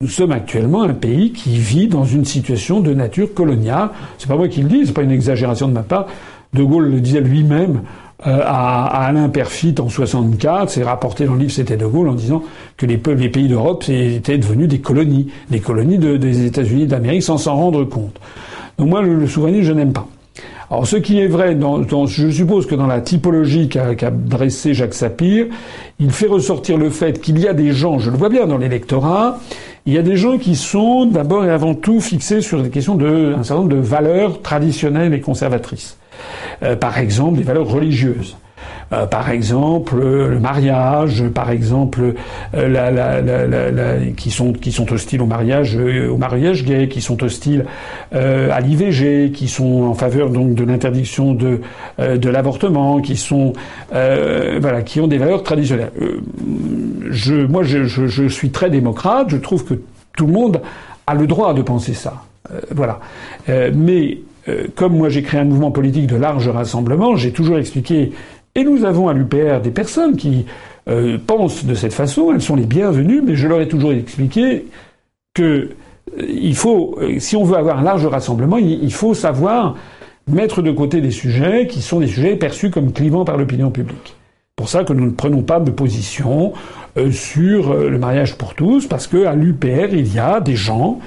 [0.00, 3.90] Nous sommes actuellement un pays qui vit dans une situation de nature coloniale.
[4.18, 6.06] C'est pas moi qui le dis, c'est pas une exagération de ma part.
[6.54, 7.82] De Gaulle le disait lui-même
[8.26, 12.14] euh, à, Alain Perfit en 64, c'est rapporté dans le livre C'était de Gaulle en
[12.14, 12.42] disant
[12.76, 17.38] que les, les pays d'Europe étaient devenus des colonies, des colonies des États-Unis d'Amérique sans
[17.38, 18.20] s'en rendre compte.
[18.78, 20.06] Donc moi, le, souvenir, je n'aime pas.
[20.70, 24.94] Alors ce qui est vrai, dans, je suppose que dans la typologie qu'a dressée Jacques
[24.94, 25.46] Sapir,
[25.98, 28.56] il fait ressortir le fait qu'il y a des gens, je le vois bien dans
[28.56, 29.38] l'électorat,
[29.84, 32.94] il y a des gens qui sont d'abord et avant tout fixés sur des questions
[32.94, 35.98] de un certain nombre de valeurs traditionnelles et conservatrices.
[36.62, 38.36] Euh, par exemple des valeurs religieuses.
[38.92, 42.14] Euh, par exemple le mariage, par exemple
[42.54, 47.64] euh, qui sont qui sont hostiles au mariage au mariage gay, qui sont hostiles
[48.12, 51.60] à l'IVG, qui sont en faveur donc de l'interdiction de
[51.98, 53.54] de l'avortement, qui sont
[53.90, 55.92] voilà qui ont des valeurs traditionnelles.
[57.10, 59.74] je moi je, suis très démocrate, je trouve que
[60.16, 60.60] tout le monde
[61.06, 62.22] a le droit de penser ça.
[62.70, 63.00] voilà,
[63.48, 68.12] mais euh, comme moi j'ai créé un mouvement politique de large rassemblement, j'ai toujours expliqué,
[68.54, 70.46] et nous avons à l'UPR des personnes qui
[70.88, 74.66] euh, pensent de cette façon, elles sont les bienvenues, mais je leur ai toujours expliqué
[75.32, 75.70] que
[76.18, 79.76] euh, faut, si on veut avoir un large rassemblement, il faut savoir
[80.26, 84.16] mettre de côté des sujets qui sont des sujets perçus comme clivants par l'opinion publique.
[84.56, 86.52] Pour ça que nous ne prenons pas de position
[87.10, 91.00] sur le mariage pour tous, parce qu'à l'UPR, il y a des gens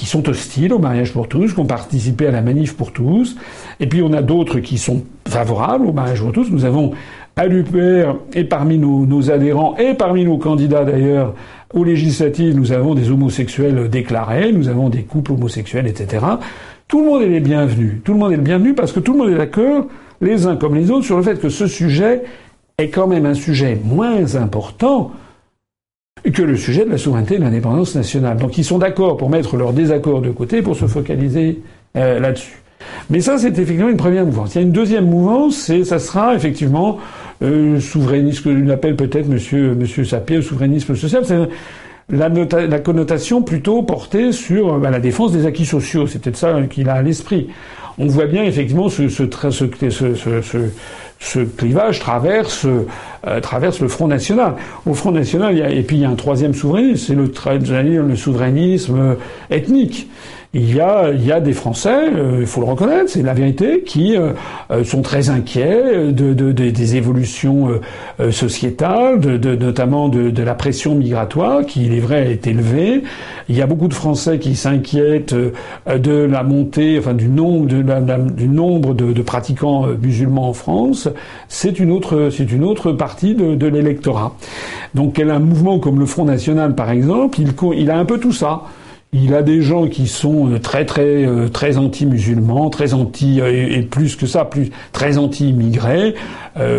[0.00, 3.36] qui sont hostiles au mariage pour tous, qui ont participé à la manif pour tous.
[3.80, 6.50] Et puis on a d'autres qui sont favorables au mariage pour tous.
[6.50, 6.92] Nous avons
[7.36, 11.34] à l'UPR et parmi nos, adhérents et parmi nos candidats d'ailleurs
[11.74, 16.24] aux législatives, nous avons des homosexuels déclarés, nous avons des couples homosexuels, etc.
[16.88, 18.00] Tout le monde est les bienvenus.
[18.02, 19.84] Tout le monde est le bienvenu parce que tout le monde est d'accord,
[20.22, 22.22] les uns comme les autres, sur le fait que ce sujet
[22.78, 25.10] est quand même un sujet moins important
[26.32, 28.36] que le sujet de la souveraineté et de l'indépendance nationale.
[28.36, 31.60] Donc ils sont d'accord pour mettre leur désaccord de côté pour se focaliser
[31.96, 32.60] euh, là-dessus.
[33.10, 34.54] Mais ça, c'est effectivement une première mouvance.
[34.54, 36.98] Il y a une deuxième mouvance, et ça sera effectivement
[37.42, 41.24] euh, souverainisme, que l'on appelle peut-être Monsieur Monsieur Sapir, souverainisme social.
[41.24, 41.38] C'est
[42.10, 46.06] la, la, connotation plutôt portée sur bah, la défense des acquis sociaux.
[46.06, 47.48] C'est peut-être ça qu'il a à l'esprit.
[47.98, 50.58] On voit bien effectivement ce, ce, ce,
[51.20, 54.54] ce clivage traverse, euh, traverse le Front National.
[54.86, 57.14] Au Front National, il y a, et puis il y a un troisième souverainisme, c'est
[57.14, 59.16] le, le souverainisme
[59.50, 60.08] ethnique
[60.52, 63.34] il y a, il y a des Français, euh, il faut le reconnaître, c'est la
[63.34, 64.32] vérité, qui euh,
[64.72, 67.80] euh, sont très inquiets de, de, des évolutions
[68.30, 73.04] sociétales, de, notamment de, la pression migratoire, qui, il est vrai, est élevée.
[73.48, 77.82] Il y a beaucoup de Français qui s'inquiètent de la montée, enfin du nombre, de
[78.32, 81.08] du nombre de, pratiquants musulmans en France.
[81.48, 84.34] C'est une autre, c'est une autre partie de, l'électorat.
[84.94, 88.32] Donc, un mouvement comme le Front National, par exemple, il, il a un peu tout
[88.32, 88.62] ça.
[89.12, 93.66] Il a des gens qui sont euh, très très euh, très anti-musulmans, très anti euh,
[93.68, 96.14] et, plus que ça, plus très anti-immigrés.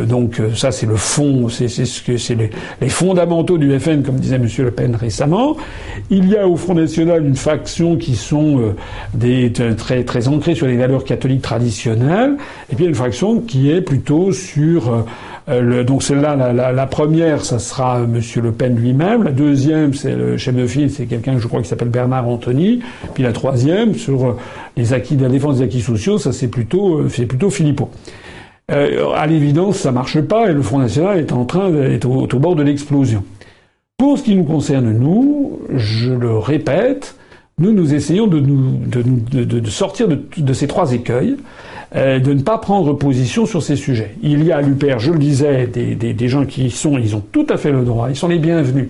[0.07, 2.49] donc ça c'est le fond, c'est ce que c'est les,
[2.79, 5.57] les, fondamentaux du FN, comme disait Monsieur Le Pen récemment.
[6.09, 8.75] Il y a au Front National une faction qui sont
[9.13, 12.37] des très très ancrés sur les valeurs catholiques traditionnelles,
[12.71, 15.05] et puis une faction qui est plutôt sur
[15.49, 19.23] euh, donc celle-là, la, première, ça sera Monsieur Le Pen lui-même.
[19.23, 22.27] La deuxième, c'est le chef de file, c'est quelqu'un que je crois qui s'appelle Bernard
[22.27, 22.81] Anthony.
[23.13, 24.37] Puis la troisième, sur euh,
[24.77, 27.89] les acquis de la défense des acquis sociaux, ça c'est plutôt, euh, c'est plutôt Philippot.
[28.71, 32.39] Euh, à l'évidence, ça marche pas et le Front National est en train d'être au,
[32.39, 33.23] bord de l'explosion.
[33.97, 37.15] Pour ce qui nous concerne, nous, je le répète,
[37.57, 41.35] nous, nous essayons de, nous, de sortir de, ces trois écueils.
[41.93, 44.15] Euh, de ne pas prendre position sur ces sujets.
[44.23, 47.17] Il y a à l'UPR, je le disais, des, des, des, gens qui sont, ils
[47.17, 48.87] ont tout à fait le droit, ils sont les bienvenus,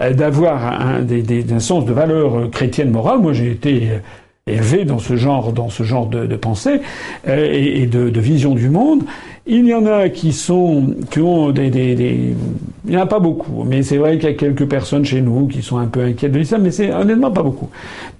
[0.00, 3.18] euh, d'avoir un, un, sens de valeur chrétienne morale.
[3.18, 3.90] Moi, j'ai été
[4.48, 6.80] élevés dans ce genre, dans ce genre de, de pensée
[7.28, 9.02] euh, et, de, de, vision du monde.
[9.50, 12.34] Il y en a qui sont, qui ont des, des,
[12.84, 15.22] il n'y en a pas beaucoup, mais c'est vrai qu'il y a quelques personnes chez
[15.22, 17.70] nous qui sont un peu inquiètes de l'islam, mais c'est honnêtement pas beaucoup.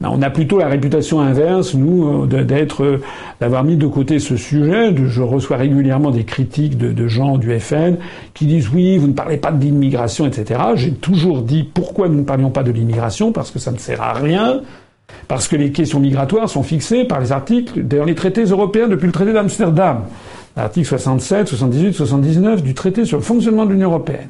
[0.02, 3.00] On a plutôt la réputation inverse, nous, d'être,
[3.40, 4.94] d'avoir mis de côté ce sujet.
[4.96, 7.96] Je reçois régulièrement des critiques de, de gens du FN
[8.32, 10.58] qui disent oui, vous ne parlez pas de l'immigration, etc.
[10.76, 14.00] J'ai toujours dit pourquoi nous ne parlions pas de l'immigration, parce que ça ne sert
[14.00, 14.62] à rien.
[15.26, 19.06] Parce que les questions migratoires sont fixées par les articles dans les traités européens depuis
[19.06, 20.04] le traité d'Amsterdam.
[20.58, 24.26] L'article 67, 78, 79 du traité sur le fonctionnement de l'Union européenne.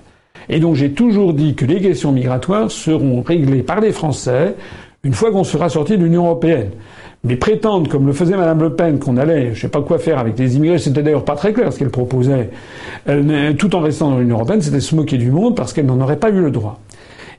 [0.50, 4.55] Et donc j'ai toujours dit que les questions migratoires seront réglées par les Français
[5.05, 6.68] une fois qu'on sera sorti de l'Union européenne.
[7.24, 10.18] Mais prétendre, comme le faisait Madame Le Pen, qu'on allait, je sais pas quoi faire
[10.18, 12.50] avec les immigrés, c'était d'ailleurs pas très clair ce qu'elle proposait,
[13.56, 16.18] tout en restant dans l'Union européenne, c'était se moquer du monde parce qu'elle n'en aurait
[16.18, 16.78] pas eu le droit.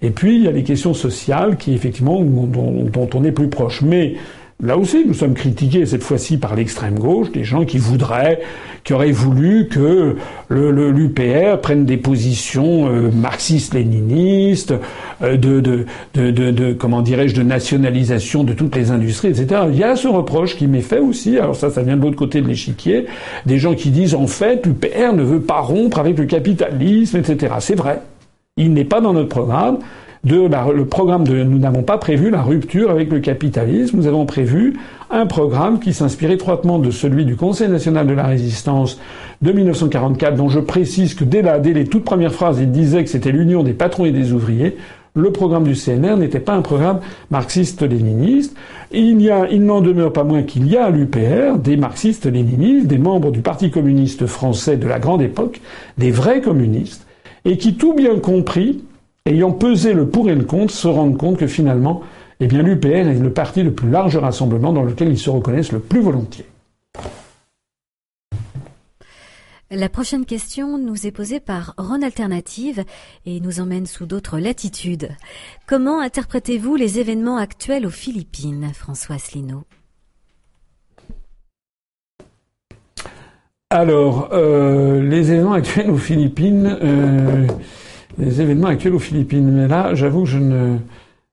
[0.01, 3.49] Et puis, il y a les questions sociales qui, effectivement, dont, dont on est plus
[3.49, 3.81] proche.
[3.81, 4.15] Mais
[4.61, 8.41] Là aussi, nous sommes critiqués cette fois-ci par l'extrême gauche, des gens qui voudraient,
[8.83, 10.17] qui auraient voulu que
[10.49, 14.73] le, l'UPR prenne des positions euh, marxistes-léninistes,
[15.21, 15.85] euh, de, de,
[16.31, 19.61] de, comment dirais-je, de nationalisation de toutes les industries, etc.
[19.71, 21.37] Il y a ce reproche qui m'est fait aussi.
[21.37, 23.05] Alors ça, ça vient de l'autre côté de l'échiquier.
[23.45, 27.53] Des gens qui disent en fait, l'UPR ne veut pas rompre avec le capitalisme, etc.
[27.59, 28.01] C'est vrai.
[28.57, 29.77] Il n'est pas dans notre programme
[30.23, 34.25] de le programme de nous n'avons pas prévu la rupture avec le capitalisme, nous avons
[34.25, 34.77] prévu
[35.09, 38.99] un programme qui s'inspire étroitement de celui du Conseil national de la résistance
[39.41, 43.03] de 1944 dont je précise que dès là dès les toutes premières phrases, il disait
[43.03, 44.75] que c'était l'union des patrons et des ouvriers.
[45.15, 46.99] Le programme du CNR n'était pas un programme
[47.31, 48.55] marxiste-léniniste.
[48.91, 49.19] Il
[49.51, 53.41] il n'en demeure pas moins qu'il y a à l'UPR des marxistes-léninistes, des membres du
[53.41, 55.61] Parti communiste français de la grande époque,
[55.97, 57.07] des vrais communistes,
[57.45, 58.83] et qui, tout bien compris,
[59.29, 62.01] ayant pesé le pour et le contre, se rendent compte que finalement,
[62.39, 65.71] eh bien, l'UPR est le parti le plus large rassemblement dans lequel ils se reconnaissent
[65.71, 66.45] le plus volontiers.
[69.71, 72.83] La prochaine question nous est posée par Ron Alternative
[73.27, 75.09] et nous emmène sous d'autres latitudes.
[75.67, 79.65] Comment interprétez-vous les événements actuels aux Philippines, François Asselineau
[83.69, 87.45] Alors, euh, les événements actuels aux Philippines, euh,
[88.19, 89.49] les événements actuels aux Philippines.
[89.51, 90.77] Mais là, j'avoue que je ne,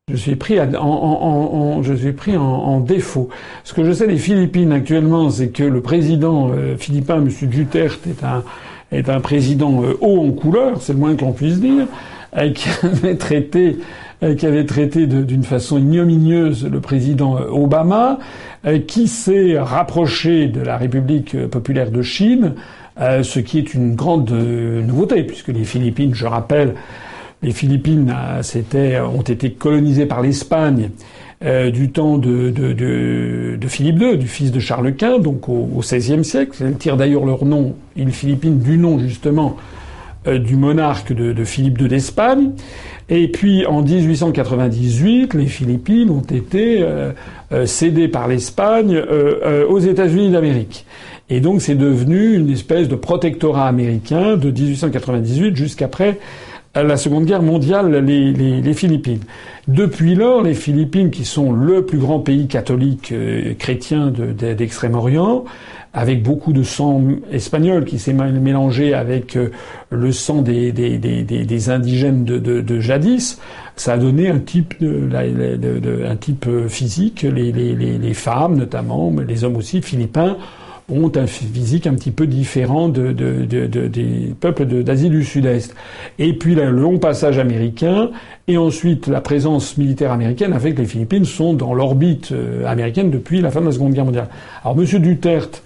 [0.08, 3.28] je suis pris en, en, je suis pris en, défaut.
[3.64, 7.28] Ce que je sais des Philippines actuellement, c'est que le président euh, philippin, M.
[7.48, 8.44] Duterte, est un,
[8.92, 11.88] est un président euh, haut en couleur, c'est le moins qu'on puisse dire,
[12.36, 13.78] euh, qui avait traité,
[14.38, 18.18] qui avait traité d'une façon ignominieuse le président Obama,
[18.86, 22.54] qui s'est rapproché de la République populaire de Chine,
[22.98, 26.74] euh, ce qui est une grande euh, nouveauté, puisque les Philippines, je rappelle,
[27.42, 28.10] les Philippines
[28.74, 30.90] euh, ont été colonisées par l'Espagne
[31.42, 36.56] du temps de, Philippe II, du fils de Charles Quint, donc au, XVIe siècle.
[36.64, 39.58] Elles tirent d'ailleurs leur nom, les Philippines, du nom justement
[40.26, 42.52] du monarque de, Philippe II d'Espagne.
[43.10, 46.82] Et puis en 1898, les Philippines ont été
[47.66, 48.98] cédées par l'Espagne
[49.68, 50.86] aux États-Unis d'Amérique.
[51.28, 56.18] Et donc c'est devenu une espèce de protectorat américain de 1898 jusqu'après
[56.82, 59.20] la Seconde Guerre mondiale, les, les, Philippines.
[59.68, 65.44] Depuis lors, les Philippines, qui sont le plus grand pays catholique euh, chrétien d'Extrême-Orient,
[65.94, 69.50] avec beaucoup de sang espagnol qui s'est mélangé avec euh,
[69.90, 73.40] le sang des, des, des, indigènes de, de, jadis,
[73.76, 77.22] ça a donné un type, un type euh, physique.
[77.22, 80.36] Les, les, femmes, notamment, mais les hommes aussi, philippins,
[80.88, 85.74] ont un physique un petit peu différent de, de, de, des peuples d'Asie du Sud-Est.
[86.18, 88.10] Et puis le long passage américain,
[88.48, 92.64] et ensuite la présence militaire américaine a fait que les Philippines sont dans l'orbite euh,
[92.66, 94.28] américaine depuis la fin de la Seconde Guerre mondiale.
[94.62, 95.62] Alors Monsieur Duterte,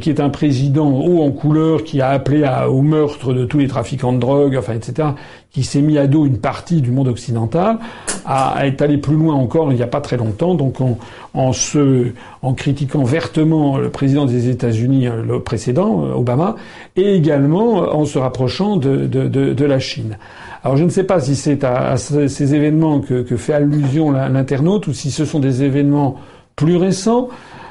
[0.00, 3.68] qui est un président haut en couleur, qui a appelé au meurtre de tous les
[3.68, 5.08] trafiquants de drogue, enfin, etc.,
[5.50, 7.78] qui s'est mis à dos une partie du monde occidental,
[8.26, 10.98] a, est allé plus loin encore il n'y a pas très longtemps, donc en,
[11.32, 12.08] en, se,
[12.42, 16.56] en critiquant vertement le président des États-Unis, euh, le précédent, euh, Obama,
[16.96, 20.18] et également en se rapprochant de, de, de, de la Chine.
[20.62, 24.86] Alors je ne sais pas si c'est à, ces événements que, que fait allusion l'internaute
[24.86, 26.16] ou si ce sont des événements
[26.56, 27.28] plus récents.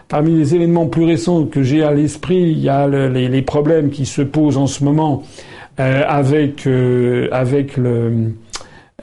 [0.10, 4.06] Parmi les événements plus récents que j'ai à l'esprit, il y a les, problèmes qui
[4.06, 5.24] se posent en ce moment
[5.82, 8.32] euh, avec euh, avec le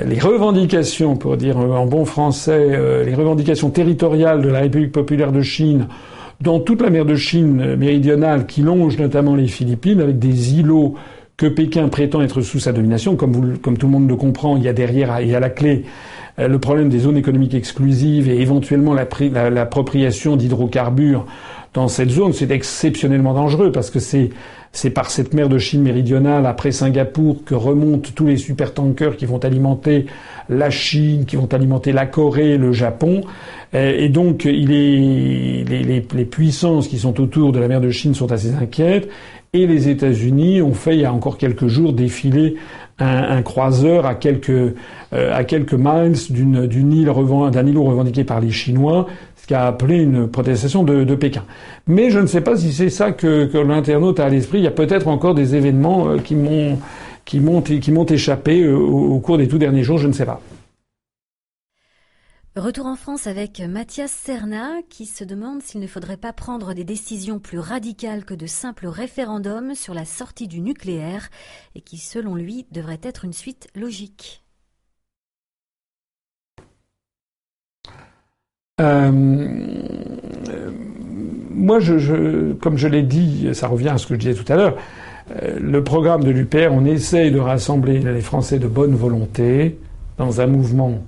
[0.06, 5.42] les revendications, pour dire en bon français, les revendications territoriales de la République populaire de
[5.42, 5.88] Chine
[6.42, 10.96] dans toute la mer de Chine méridionale qui longe notamment les Philippines avec des îlots
[11.38, 13.16] que Pékin prétend être sous sa domination.
[13.16, 15.84] Comme, tout le monde le comprend, il y a derrière, y a la clé
[16.40, 21.26] euh, le problème des zones économiques exclusives et éventuellement l'appropriation d'hydrocarbures
[21.74, 26.46] dans cette zone, c'est exceptionnellement dangereux parce que c'est par cette mer de Chine méridionale,
[26.46, 30.06] après Singapour, que remontent tous les supertankers qui vont alimenter
[30.48, 33.22] la Chine, qui vont alimenter la Corée, le Japon.
[33.74, 35.66] Et donc, les,
[36.32, 39.10] puissances qui sont autour de la mer de Chine sont assez inquiètes.
[39.56, 42.58] Et les États-Unis ont fait, il y a encore quelques jours, défiler
[43.00, 44.74] un, croiseur à quelques, euh,
[45.12, 49.08] à quelques miles d'un îlot revendiqué par les Chinois
[49.38, 51.44] ce qui a appelé une protestation de, Pékin.
[51.88, 54.58] Mais je ne sais pas si c'est ça que, l'internaute a à l'esprit.
[54.58, 59.38] Il y a peut-être encore des événements euh, qui m'ont échappé euh, au, au cours
[59.38, 60.00] des tout derniers jours.
[60.00, 60.42] Je ne sais pas.
[62.56, 66.86] Retour en France avec Mathias Serna qui se demande s'il ne faudrait pas prendre des
[66.86, 71.28] décisions plus radicales que de simples référendums sur la sortie du nucléaire
[71.76, 74.42] et qui, selon lui, devrait être une suite logique.
[78.80, 79.12] Euh,
[81.52, 81.80] moi,
[82.62, 84.78] comme je l'ai dit, ça revient à ce que je disais tout à l'heure.
[85.44, 89.78] Euh, le programme de l'UPR, on essaye de rassembler les Français de bonne volonté
[90.18, 91.04] dans un mouvement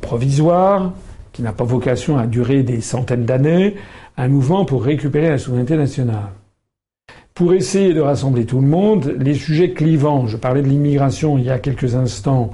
[0.00, 0.92] provisoire
[1.32, 3.74] qui n'a pas vocation à durer des centaines d'années,
[4.16, 6.30] un mouvement pour récupérer la souveraineté nationale.
[7.34, 11.44] Pour essayer de rassembler tout le monde, les sujets clivants, je parlais de l'immigration il
[11.44, 12.52] y a quelques instants,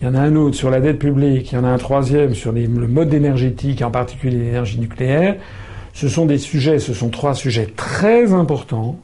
[0.00, 1.78] il y en a un autre sur la dette publique, il y en a un
[1.78, 5.36] troisième sur le mode énergétique, en particulier l'énergie nucléaire.
[5.92, 8.96] Ce sont des sujets, ce sont trois sujets très importants,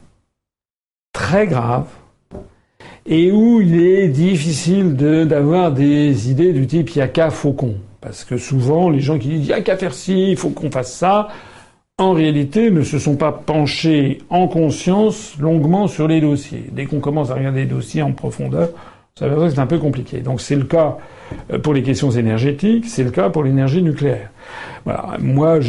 [1.11, 1.89] très graves,
[3.07, 7.75] et où il est difficile d'avoir des idées du type il n'y a qu'à faucon.
[8.01, 10.49] Parce que souvent, les gens qui disent il n'y a qu'à faire ci, il faut
[10.49, 11.29] qu'on fasse ça,
[11.97, 16.65] en réalité, ne se sont pas penchés en conscience longuement sur les dossiers.
[16.71, 18.69] Dès qu'on commence à regarder les dossiers en profondeur,
[19.17, 20.19] ça veut dire que c'est un peu compliqué.
[20.19, 20.97] Donc c'est le cas
[21.51, 24.29] euh, pour les questions énergétiques, c'est le cas pour l'énergie nucléaire.
[24.85, 25.15] Voilà.
[25.19, 25.59] Moi,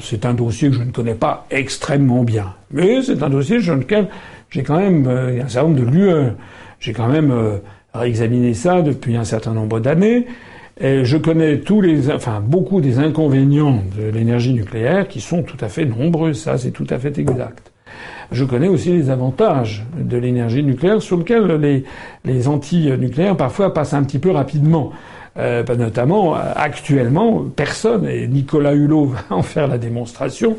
[0.00, 3.74] c'est un dossier que je ne connais pas extrêmement bien, mais c'est un dossier sur
[3.74, 4.08] lequel
[4.52, 6.34] j'ai quand même euh, un certain nombre de lueurs.
[6.78, 7.58] J'ai quand même euh,
[7.94, 10.26] réexaminé ça depuis un certain nombre d'années.
[10.78, 15.56] Et je connais tous les, enfin beaucoup des inconvénients de l'énergie nucléaire qui sont tout
[15.60, 16.34] à fait nombreux.
[16.34, 17.72] Ça, c'est tout à fait exact.
[18.30, 21.84] Je connais aussi les avantages de l'énergie nucléaire sur lesquels les,
[22.24, 24.92] les anti-nucléaires parfois passent un petit peu rapidement.
[25.38, 30.56] Euh, bah, notamment, actuellement, personne, et Nicolas Hulot va en faire la démonstration,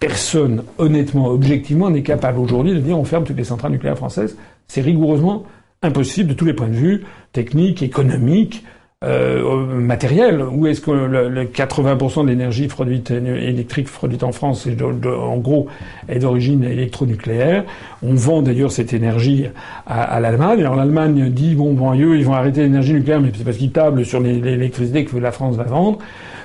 [0.00, 4.36] personne, honnêtement, objectivement, n'est capable aujourd'hui de dire on ferme toutes les centrales nucléaires françaises.
[4.66, 5.44] C'est rigoureusement
[5.82, 8.64] impossible de tous les points de vue, techniques, économiques,
[9.02, 10.42] euh, matériel.
[10.42, 15.68] Où est-ce que le, 80% de l'énergie produite électrique produite en France, est en gros,
[16.08, 17.64] est d'origine électronucléaire?
[18.02, 19.46] On vend d'ailleurs cette énergie
[19.86, 20.60] à, l'Allemagne.
[20.60, 23.72] Alors l'Allemagne dit bon, bon, eux, ils vont arrêter l'énergie nucléaire, mais c'est parce qu'ils
[23.72, 25.98] tablent sur l'électricité que la France va vendre.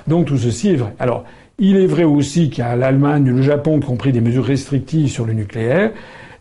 [0.06, 0.94] Donc tout ceci est vrai.
[0.98, 1.24] Alors
[1.58, 5.24] il est vrai aussi a l'Allemagne, le Japon qui ont pris des mesures restrictives sur
[5.24, 5.92] le nucléaire.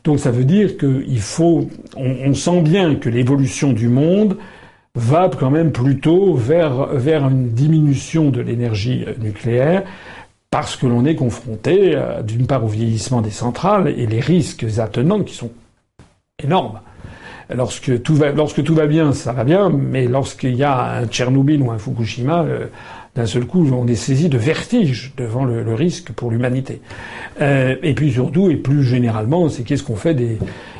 [0.03, 4.37] Donc ça veut dire qu'il faut, on, sent bien que l'évolution du monde
[4.93, 9.83] va quand même plutôt vers, une diminution de l'énergie euh, nucléaire
[10.51, 14.65] parce que l'on est confronté euh, d'une part au vieillissement des centrales et les risques
[14.77, 15.51] attenants qui sont
[16.41, 16.79] énormes.
[17.53, 21.05] Lorsque tout va, lorsque tout va bien, ça va bien, mais lorsqu'il y a un
[21.07, 22.67] Tchernobyl ou un Fukushima, euh,
[23.15, 26.81] d'un seul coup, on est saisi de vertige devant le, risque pour l'humanité.
[27.41, 30.37] Euh, et puis surtout, et plus généralement, c'est qu'est-ce qu'on fait des,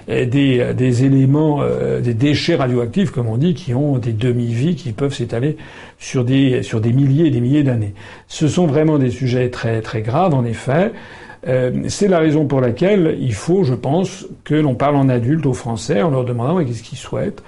[0.08, 5.14] des, éléments, euh, des déchets radioactifs, comme on dit, qui ont des demi-vies qui peuvent
[5.14, 5.56] s'étaler
[5.98, 7.94] sur des, sur des milliers et des milliers d'années.
[8.28, 10.92] Ce sont vraiment des sujets très, très graves, en effet.
[11.48, 15.46] Euh, c'est la raison pour laquelle il faut, je pense, que l'on parle en adulte
[15.46, 17.44] aux Français en leur demandant qu'est-ce qu'ils souhaitent?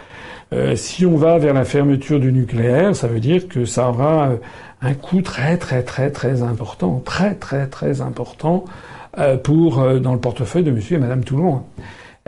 [0.53, 4.31] Euh, si on va vers la fermeture du nucléaire, ça veut dire que ça aura
[4.81, 8.65] un coût très très très très important, très très très important
[9.17, 11.63] euh, pour euh, dans le portefeuille de Monsieur et Madame Toulon.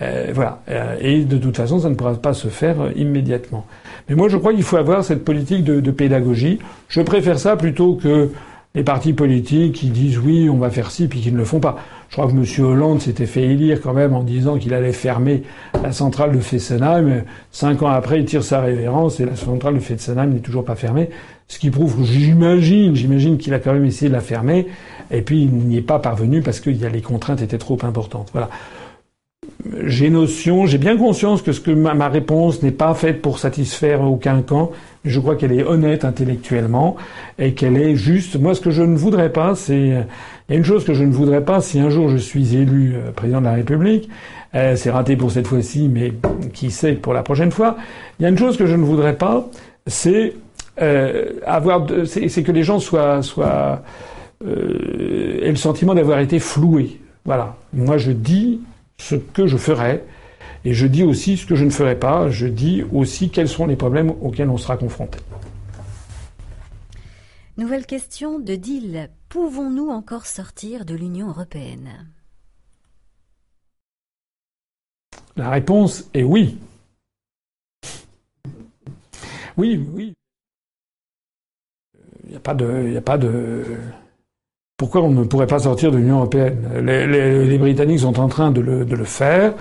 [0.01, 0.61] Euh, voilà.
[0.69, 3.65] Euh, et de toute façon, ça ne pourra pas se faire immédiatement.
[4.07, 6.59] Mais moi, je crois qu'il faut avoir cette politique de, de, pédagogie.
[6.87, 8.31] Je préfère ça plutôt que
[8.75, 11.59] les partis politiques qui disent oui, on va faire ci, puis qui ne le font
[11.59, 11.77] pas.
[12.10, 12.65] Je crois que M.
[12.65, 15.44] Hollande s'était fait élire quand même en disant qu'il allait fermer
[15.84, 17.23] la centrale de Fessenheim.
[17.52, 20.76] Cinq ans après, il tire sa révérence et la centrale de Fessenheim n'est toujours pas
[20.76, 21.10] fermée.
[21.48, 24.68] Ce qui prouve, j'imagine, j'imagine qu'il a quand même essayé de la fermer,
[25.10, 28.30] et puis il n'y est pas parvenu parce que les contraintes étaient trop importantes.
[28.34, 28.49] Voilà.
[29.84, 34.02] J'ai notion, j'ai bien conscience que ce que ma, réponse n'est pas faite pour satisfaire
[34.02, 34.72] aucun camp.
[35.03, 36.95] Mais je crois qu'elle est honnête intellectuellement
[37.38, 38.40] et qu'elle est juste.
[38.40, 41.03] Moi, ce que je ne voudrais pas, c'est il y a une chose que je
[41.03, 44.10] ne voudrais pas si un jour je suis élu euh, président de la République,
[44.56, 46.11] Euh, c'est raté pour cette fois-ci, mais
[46.53, 47.77] qui sait pour la prochaine fois.
[48.19, 49.48] Il y a une chose que je ne voudrais pas,
[49.86, 50.34] c'est
[50.81, 53.84] euh, avoir, c'est que les gens soient, soient
[54.41, 56.99] aient le sentiment d'avoir été floués.
[57.26, 57.57] Voilà.
[57.73, 58.60] Moi, je dis
[58.99, 60.03] ce que je ferai.
[60.65, 62.30] Et je dis aussi ce que je ne ferai pas.
[62.30, 65.17] Je dis aussi quels sont les problèmes auxquels on sera confronté.
[67.57, 69.09] Nouvelle question de Dil.
[69.30, 72.07] Pouvons-nous encore sortir de l'Union européenne?
[75.35, 76.57] La réponse est oui.
[79.57, 80.13] Oui, oui.
[82.23, 83.65] Il n'y a pas de, il a pas de.
[84.80, 86.57] Pourquoi on ne pourrait pas sortir de l'Union européenne?
[86.84, 89.53] Les, Britanniques sont en train de le, faire.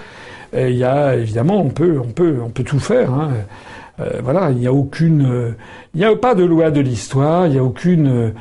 [0.56, 3.12] il y a évidemment, on peut, on peut, on peut tout faire.
[3.12, 3.32] Hein.
[4.00, 5.54] Euh, voilà, il n'y a aucune,
[5.94, 8.32] il n'y a pas de loi de l'histoire, il n'y a aucune,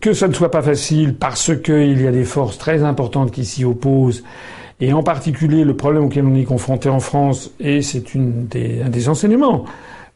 [0.00, 3.44] que ça ne soit pas facile parce qu'il y a des forces très importantes qui
[3.44, 4.22] s'y opposent
[4.80, 9.08] et en particulier, le problème auquel on est confronté en France, et c'est un des
[9.08, 9.64] enseignements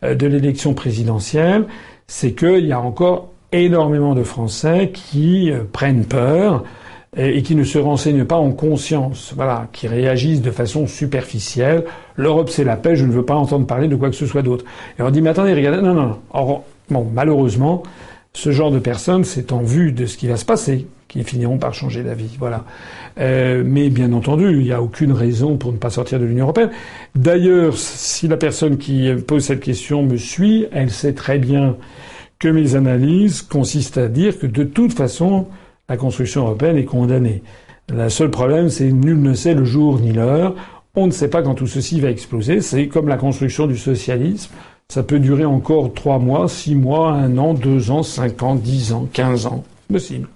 [0.03, 1.67] euh, de l'élection présidentielle,
[2.07, 3.29] c'est qu'il y a encore
[3.63, 6.65] énormément de Français qui euh, prennent peur
[7.17, 11.85] et qui ne se renseignent pas en conscience, voilà, qui réagissent de façon superficielle.
[12.17, 14.43] L'Europe, c'est la paix, je ne veux pas entendre parler de quoi que ce soit
[14.43, 14.65] d'autre.
[14.99, 16.63] Et on dit, mais attendez, regardez, non, non, non.
[16.91, 17.85] bon, malheureusement,
[18.33, 21.59] ce genre de personnes, c'est en vue de ce qui va se passer qui finiront
[21.59, 22.37] par changer d'avis.
[22.39, 22.65] Voilà.
[23.21, 26.45] Euh, mais bien entendu, il n'y a aucune raison pour ne pas sortir de l'Union
[26.45, 26.71] européenne.
[27.15, 31.77] D'ailleurs, si la personne qui pose cette question me suit, elle sait très bien
[32.39, 35.47] que mes analyses consistent à dire que de toute façon,
[35.89, 37.43] la construction européenne est condamnée.
[37.89, 40.55] Le seul problème, c'est nul ne sait le jour ni l'heure.
[40.95, 42.61] On ne sait pas quand tout ceci va exploser.
[42.61, 44.55] C'est comme la construction du socialisme.
[44.89, 48.93] Ça peut durer encore trois mois, six mois, un an, deux ans, cinq ans, dix
[48.93, 49.65] ans, quinze ans.
[49.91, 50.29] Possible.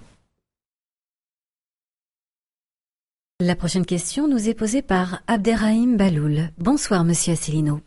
[3.41, 6.49] La prochaine question nous est posée par Abderrahim Baloul.
[6.57, 7.79] Bonsoir, monsieur Asselineau.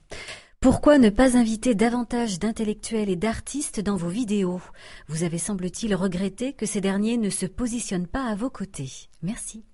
[0.62, 4.60] Pourquoi ne pas inviter davantage d'intellectuels et d'artistes dans vos vidéos?
[5.08, 9.08] Vous avez semble-t-il regretté que ces derniers ne se positionnent pas à vos côtés.
[9.24, 9.64] Merci.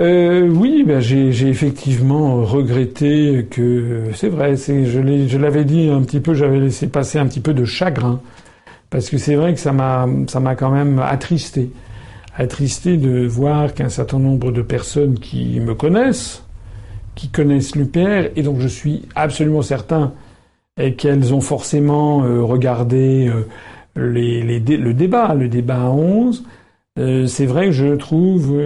[0.00, 6.34] Euh, oui, ben j'ai effectivement regretté que c'est vrai, je l'avais dit un petit peu,
[6.34, 8.20] j'avais laissé passer un petit peu de chagrin
[8.90, 11.70] parce que c'est vrai que ça m'a ça m'a quand même attristé
[12.36, 16.42] attristé de voir qu'un certain nombre de personnes qui me connaissent,
[17.16, 20.12] qui connaissent l'UPR, et donc je suis absolument certain
[20.98, 23.46] qu'elles ont forcément euh, regardé euh,
[23.96, 26.44] les, le débat, le débat à 11.
[26.98, 28.58] Euh, c'est vrai que je trouve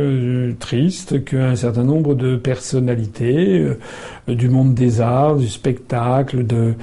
[0.59, 3.65] triste qu'un certain nombre de personnalités
[4.29, 6.75] du monde des arts, du spectacle, de,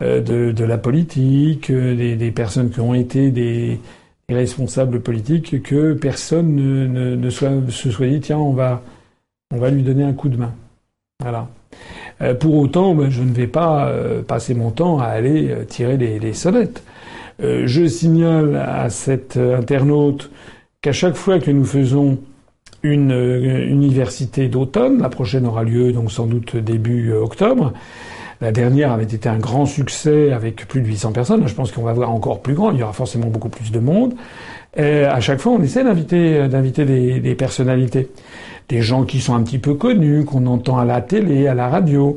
[0.00, 3.80] de, la politique, des, personnes qui ont été des,
[4.28, 8.82] responsables politiques que personne ne, ne, soit, se soit dit tiens on va
[9.52, 10.52] on va lui donner un coup de main.
[11.20, 11.48] Voilà.
[12.22, 15.64] Euh, pour autant, ben, je ne vais pas euh, passer mon temps à aller euh,
[15.64, 16.82] tirer les, sonnettes.
[17.40, 20.30] je signale à cet internaute
[20.80, 22.18] qu'à chaque fois que nous faisons
[22.82, 27.72] une université d'automne, la prochaine aura lieu donc sans doute début octobre,
[28.40, 31.48] la dernière avait été un grand succès avec plus de 800 personnes.
[31.48, 32.70] Je pense qu'on va voir encore plus grand.
[32.70, 34.14] Il y aura forcément beaucoup plus de monde.
[34.76, 38.08] À chaque fois, on essaie d'inviter, des, personnalités,
[38.68, 41.68] des gens qui sont un petit peu connus, qu'on entend à la télé, à la
[41.68, 42.16] radio.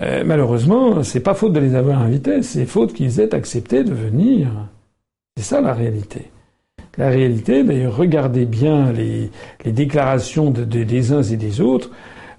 [0.00, 3.92] Euh, malheureusement, c'est pas faute de les avoir invités, c'est faute qu'ils aient accepté de
[3.92, 4.48] venir.
[5.36, 6.30] C'est ça la réalité.
[6.98, 9.30] La réalité, d'ailleurs, regardez bien les,
[9.70, 11.90] déclarations de, des uns et des autres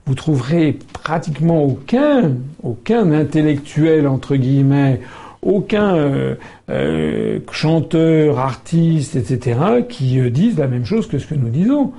[0.05, 4.99] vous trouverez pratiquement aucun, aucun intellectuel entre guillemets,
[5.41, 6.35] aucun euh,
[6.69, 11.93] euh, chanteur, artiste, etc., qui euh, disent la même chose que ce que nous disons.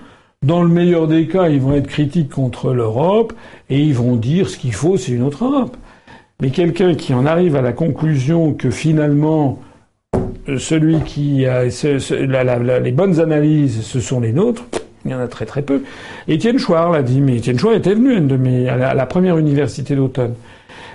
[0.45, 3.33] Dans le meilleur des cas, ils vont être critiques contre l'Europe
[3.71, 5.75] et ils vont dire ce qu'il faut, c'est une autre Europe.
[6.43, 9.59] Mais quelqu'un qui en arrive à la conclusion que finalement
[10.59, 14.65] celui qui a les bonnes analyses, ce sont les nôtres,
[15.07, 15.83] il y en a très très peu.
[16.29, 20.35] Étienne Chouard l'a dit, mais Étienne Chouard était venu à, la, première université d'automne.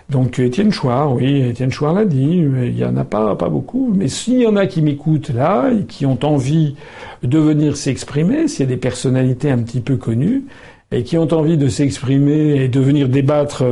[0.10, 3.94] Donc Étienne Chouard, oui, Étienne Chouard l'a dit, il y en a pas, pas beaucoup.
[3.96, 6.76] Mais s'il y en a qui m'écoutent là et qui ont envie
[7.22, 10.46] de venir s'exprimer, s'il y a des personnalités un petit peu connues
[10.92, 13.64] et qui ont envie de s'exprimer et de venir débattre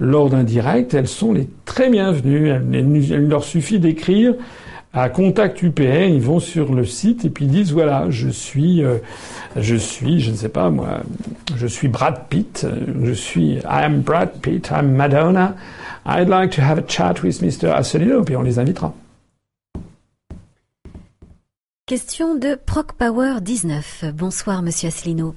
[0.00, 2.52] lors d'un direct, elles sont les très bienvenues.
[2.72, 4.34] il leur suffit d'écrire
[4.96, 8.82] à Contact UPN, ils vont sur le site et puis ils disent voilà, je suis,
[8.82, 8.96] euh,
[9.54, 11.00] je suis, je ne sais pas moi,
[11.54, 12.66] je suis Brad Pitt,
[13.02, 15.54] je suis I am Brad Pitt, I'm Madonna,
[16.06, 17.70] I'd like to have a chat with Mr.
[17.74, 18.94] Asselineau, puis on les invitera.
[21.86, 22.58] Question de
[22.98, 24.06] Power 19.
[24.12, 25.36] Bonsoir, monsieur Asselineau.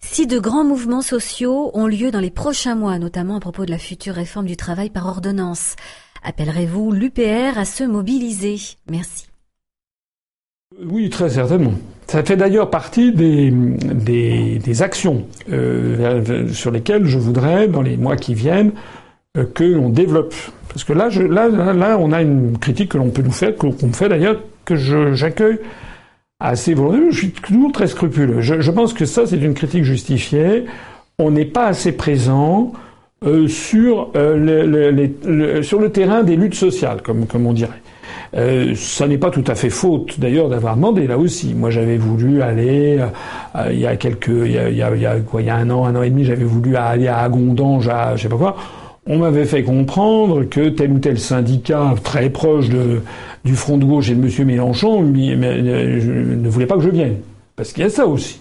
[0.00, 3.70] Si de grands mouvements sociaux ont lieu dans les prochains mois, notamment à propos de
[3.70, 5.76] la future réforme du travail par ordonnance,
[6.22, 8.56] appellerez-vous l'UPR à se mobiliser
[8.90, 9.26] Merci.
[10.82, 11.72] Oui, très certainement.
[12.06, 18.16] Ça fait d'ailleurs partie des, des, actions euh, sur lesquelles je voudrais, dans les mois
[18.16, 18.72] qui viennent,
[19.36, 20.34] euh, que l'on développe.
[20.68, 23.68] Parce que là, là, là, on a une critique que l'on peut nous faire, qu'on
[23.68, 25.58] me fait d'ailleurs, que j'accueille
[26.38, 27.10] assez volontairement.
[27.10, 28.40] Je suis toujours très scrupuleux.
[28.40, 30.66] Je pense que ça, c'est une critique justifiée.
[31.18, 32.72] On n'est pas assez présent
[33.26, 37.82] euh, sur, euh, sur le terrain des luttes sociales, comme, comme on dirait.
[38.34, 41.52] Euh, ça n'est pas tout à fait faute d'ailleurs d'avoir demandé là aussi.
[41.52, 42.98] Moi j'avais voulu aller
[43.56, 45.56] euh, il y a quelques il y a, il y a, quoi il y a
[45.56, 48.36] un an un an et demi j'avais voulu aller à Agondange à je sais pas
[48.36, 48.56] quoi.
[49.06, 53.02] On m'avait fait comprendre que tel ou tel syndicat très proche de,
[53.44, 54.46] du front de gauche et de M.
[54.46, 57.16] Mélenchon ne voulait pas que je vienne.
[57.56, 58.40] Parce qu'il y a ça aussi.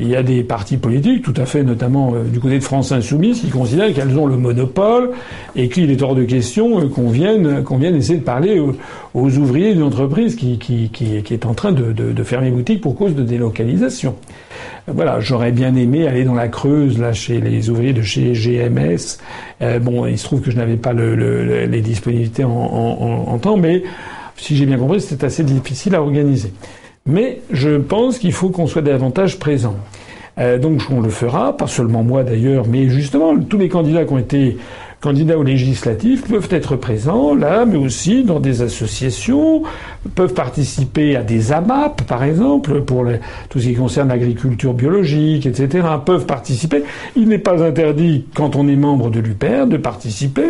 [0.00, 2.90] Il y a des partis politiques, tout à fait, notamment euh, du côté de France
[2.90, 5.10] Insoumise, qui considèrent qu'elles ont le monopole
[5.54, 9.74] et qu'il est hors de question euh, qu'on vienne, vienne essayer de parler aux, ouvriers
[9.74, 14.16] d'une entreprise qui, qui, qui, est en train de, fermer boutique pour cause de délocalisation.
[14.86, 19.18] Voilà, j'aurais bien aimé aller dans la Creuse, là, chez les ouvriers de chez GMS.
[19.60, 23.38] Euh, bon, il se trouve que je n'avais pas le, le, les disponibilités en, en
[23.38, 23.82] temps, mais
[24.36, 26.52] si j'ai bien compris, c'était assez difficile à organiser.
[27.06, 29.76] Mais je pense qu'il faut qu'on soit davantage présent.
[30.38, 34.12] Euh, donc on le fera, pas seulement moi d'ailleurs, mais justement tous les candidats qui
[34.12, 34.56] ont été
[35.00, 39.62] candidats aux législatives peuvent être présents là, mais aussi dans des associations,
[40.14, 43.06] peuvent participer à des AMAP par exemple pour
[43.48, 45.86] tout ce qui concerne l'agriculture biologique, etc.
[46.04, 46.84] peuvent participer.
[47.16, 50.48] Il n'est pas interdit quand on est membre de l'UPR de participer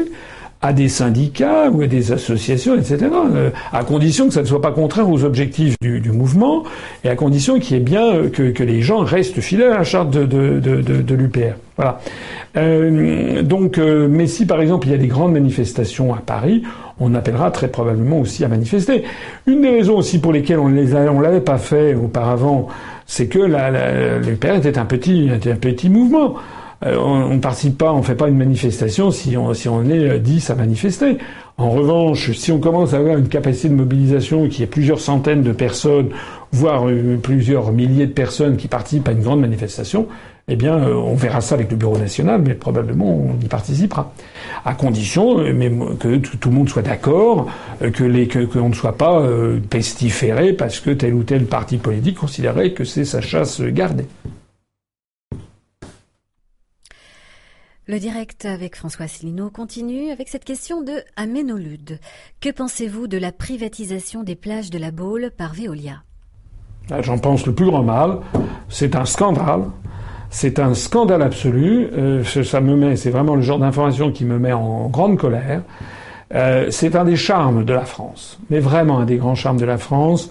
[0.63, 2.99] à des syndicats ou à des associations, etc.,
[3.35, 6.65] euh, à condition que ça ne soit pas contraire aux objectifs du, du mouvement
[7.03, 9.79] et à condition qu'il y ait bien euh, que, que, les gens restent fidèles à
[9.79, 11.55] la charte de, de, de, de l'UPR.
[11.77, 11.99] Voilà.
[12.57, 16.63] Euh, donc, euh, mais si par exemple il y a des grandes manifestations à Paris,
[16.99, 19.05] on appellera très probablement aussi à manifester.
[19.47, 22.69] Une des raisons aussi pour lesquelles on ne on l'avait pas fait auparavant,
[23.07, 26.35] c'est que l'UPR était un petit, était un petit mouvement.
[26.87, 30.19] Euh, on ne participe pas, on fait pas une manifestation si on, si on est
[30.19, 31.19] 10 à manifester.
[31.59, 35.43] En revanche, si on commence à avoir une capacité de mobilisation qui est plusieurs centaines
[35.43, 36.09] de personnes,
[36.53, 40.07] voire euh, plusieurs milliers de personnes qui participent à une grande manifestation,
[40.49, 44.15] eh bien, euh, on verra ça avec le Bureau national, mais probablement on y participera,
[44.65, 45.37] à condition
[46.01, 47.47] que tout le monde soit d'accord,
[47.93, 49.23] que les ne soit pas
[49.69, 54.07] pestiféré parce que tel ou tel parti politique considérait que c'est sa chasse gardée.
[57.91, 61.99] Le direct avec François Asselineau continue avec cette question de Aménolude.
[62.41, 66.05] Que pensez-vous de la privatisation des plages de la Baule par Veolia?
[66.93, 68.19] Ah, J'en pense le plus grand mal.
[68.69, 69.63] C'est un scandale.
[70.31, 71.89] C'est un scandale absolu.
[71.93, 75.63] Euh, ça me met, c'est vraiment le genre d'information qui me met en grande colère.
[76.33, 79.67] Euh, c'est un des charmes de la France, mais vraiment un des grands charmes de
[79.67, 80.31] la France.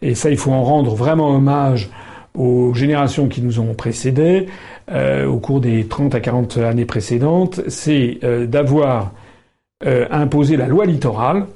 [0.00, 1.90] Et ça, il faut en rendre vraiment hommage
[2.32, 4.48] aux générations qui nous ont précédés.
[4.90, 9.12] Euh, au cours des 30 à 40 années précédentes, c'est euh, d'avoir
[9.86, 11.46] euh, imposé la loi littorale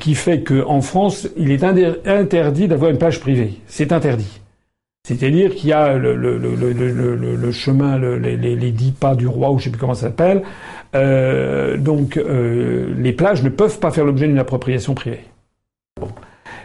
[0.00, 3.60] qui fait qu'en France, il est interdit d'avoir une plage privée.
[3.68, 4.40] C'est interdit.
[5.06, 9.70] C'est-à-dire qu'il y a le, chemin, les, les, dix pas du roi, ou je sais
[9.70, 10.42] plus comment ça s'appelle.
[11.78, 15.20] donc, les plages ne peuvent pas faire l'objet d'une appropriation privée.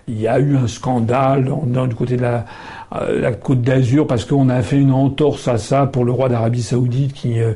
[0.07, 2.45] Il y a eu un scandale dans, du côté de la,
[2.93, 6.61] la Côte d'Azur parce qu'on a fait une entorse à ça pour le roi d'Arabie
[6.61, 7.53] Saoudite qui euh,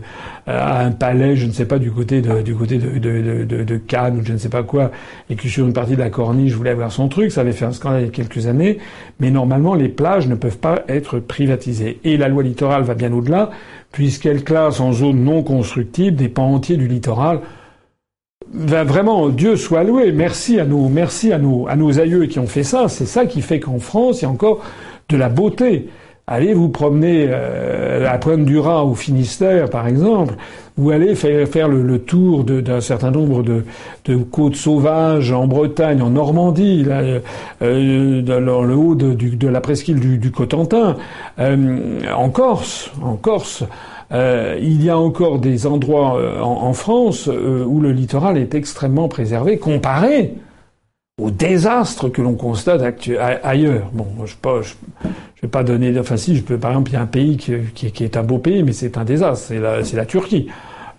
[0.48, 4.50] a un palais, je ne sais pas, du côté de, Cannes ou je ne sais
[4.50, 4.92] pas quoi,
[5.30, 7.32] et que sur une partie de la corniche voulait avoir son truc.
[7.32, 8.80] Ça avait fait un scandale il y a quelques années.
[9.20, 12.00] Mais normalement, les plages ne peuvent pas être privatisées.
[12.04, 13.52] Et la loi littorale va bien au-delà
[13.92, 17.42] puisqu'elle classe en zone non constructible des pans entiers du littoral
[18.54, 20.12] vraiment, Dieu soit loué.
[20.12, 22.88] Merci à nos, merci à nos, à nos aïeux qui ont fait ça.
[22.88, 24.64] C'est ça qui fait qu'en France, il y a encore
[25.10, 25.90] de la beauté.
[26.30, 30.36] Allez vous promener euh, à Pointe du Raz au Finistère, par exemple,
[30.78, 33.64] ou allez faire, faire le, tour d'un certain nombre de,
[34.06, 37.02] de, côtes sauvages en Bretagne, en Normandie, là,
[37.62, 40.98] euh, dans le haut de, de la presqu'île du, du Cotentin,
[41.40, 43.64] euh, en Corse, en Corse.
[44.12, 48.56] Euh, il y a encore des endroits euh, en, France euh, où le littoral est
[48.56, 50.36] extrêmement préservé comparé
[51.20, 52.82] au désastre que l'on constate
[53.44, 53.90] ailleurs.
[53.92, 55.98] Bon, je ne je, vais pas donner.
[56.00, 56.58] Enfin, si, je peux.
[56.58, 59.04] Par exemple, il y a un pays qui, est un beau pays, mais c'est un
[59.04, 59.48] désastre.
[59.84, 60.48] C'est la, Turquie.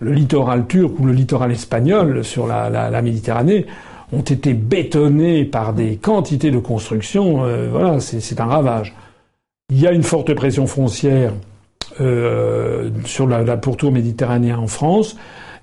[0.01, 3.65] Le littoral turc ou le littoral espagnol sur la, Méditerranée
[4.11, 7.45] ont été bétonnés par des quantités de construction.
[7.71, 8.93] voilà, c'est un ravage.
[9.71, 11.31] Il y a une forte pression foncière
[11.97, 15.15] sur la, pourtour méditerranéen en France.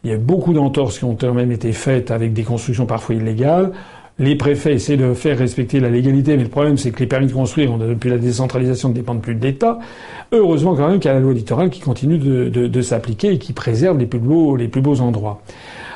[0.05, 3.73] Il y a beaucoup d'entorses qui ont même été faites avec des constructions parfois illégales.
[4.19, 7.27] Les préfets essaient de faire respecter la légalité, mais le problème c'est que les permis
[7.27, 9.79] de construire, depuis la décentralisation, ne dépendent plus de l'État.
[10.33, 13.53] Heureusement quand même qu'il y a la loi littorale qui continue de, s'appliquer et qui
[13.53, 15.43] préserve les plus beaux, les plus beaux endroits.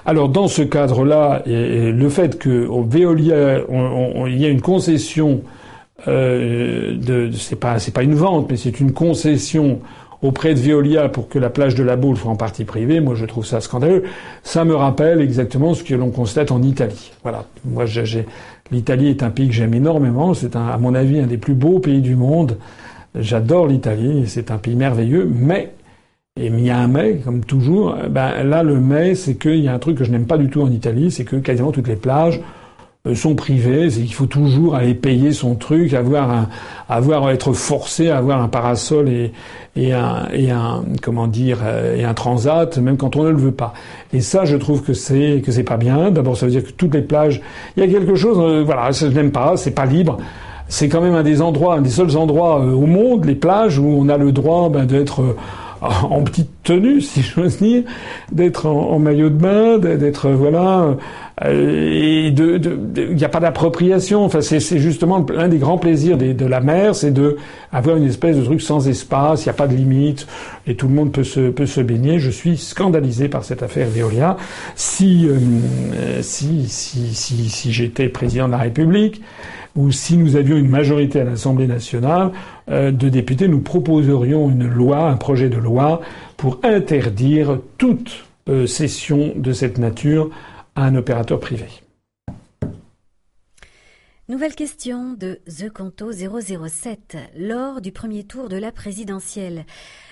[0.05, 3.60] Alors dans ce cadre-là, le fait que Veolia,
[4.26, 5.40] il y a une concession
[6.09, 9.80] euh, de, c'est pas une vente, mais c'est une concession
[10.22, 13.14] auprès de Veolia pour que la plage de la Baule soit en partie privée, moi
[13.14, 14.05] je trouve ça scandaleux.
[14.42, 17.12] Ça me rappelle exactement ce que l'on constate en Italie.
[17.22, 17.44] Voilà.
[17.64, 18.26] Moi, j'ai,
[18.70, 20.34] l'Italie est un pays que j'aime énormément.
[20.34, 22.59] C'est à mon avis un des plus beaux pays du monde.
[23.18, 24.24] J'adore l'Italie.
[24.26, 25.72] C'est un pays merveilleux, mais
[26.40, 27.97] et il y a un mais, comme toujours.
[28.09, 30.48] Ben là, le mais, c'est qu'il y a un truc que je n'aime pas du
[30.48, 32.40] tout en Italie, c'est que quasiment toutes les plages
[33.14, 36.48] sont privés, c'est qu'il faut toujours aller payer son truc, avoir un,
[36.89, 39.32] avoir être forcé à avoir un parasol et,
[39.74, 43.39] et un, et un, comment dire, euh, et un transat, même quand on ne le
[43.39, 43.72] veut pas.
[44.12, 46.10] Et ça, je trouve que c'est que c'est pas bien.
[46.10, 47.40] D'abord, ça veut dire que toutes les plages,
[47.77, 50.18] il y a quelque chose, euh, voilà, je n'aime pas, c'est pas libre.
[50.68, 53.86] C'est quand même un des endroits, un des seuls endroits au monde, les plages, où
[53.86, 55.35] on a le droit ben, d'être
[55.81, 57.85] en petite tenue, si j'ose dire,
[58.32, 60.97] d'être en, maillot de bain, d'être voilà,
[61.44, 62.59] euh, et il de,
[63.12, 64.24] n'y a pas d'appropriation.
[64.24, 67.36] Enfin, c'est justement l'un des grands plaisirs de la mer, c'est de
[67.73, 70.27] avoir une espèce de truc sans espace, il n'y a pas de limite,
[70.66, 72.19] et tout le monde peut se peut se baigner.
[72.19, 74.36] Je suis scandalisé par cette affaire Veolia.
[74.74, 75.39] Si euh,
[76.23, 79.23] si si si, si j'étais président de la République
[79.76, 82.32] ou si nous avions une majorité à l'Assemblée nationale
[82.70, 86.01] euh, de députés, nous proposerions une loi, un projet de loi
[86.36, 90.30] pour interdire toute euh, cession de cette nature
[90.74, 91.66] à un opérateur privé.
[94.31, 97.16] Nouvelle question de The Canto 007.
[97.36, 99.66] Lors du premier tour de la présidentielle,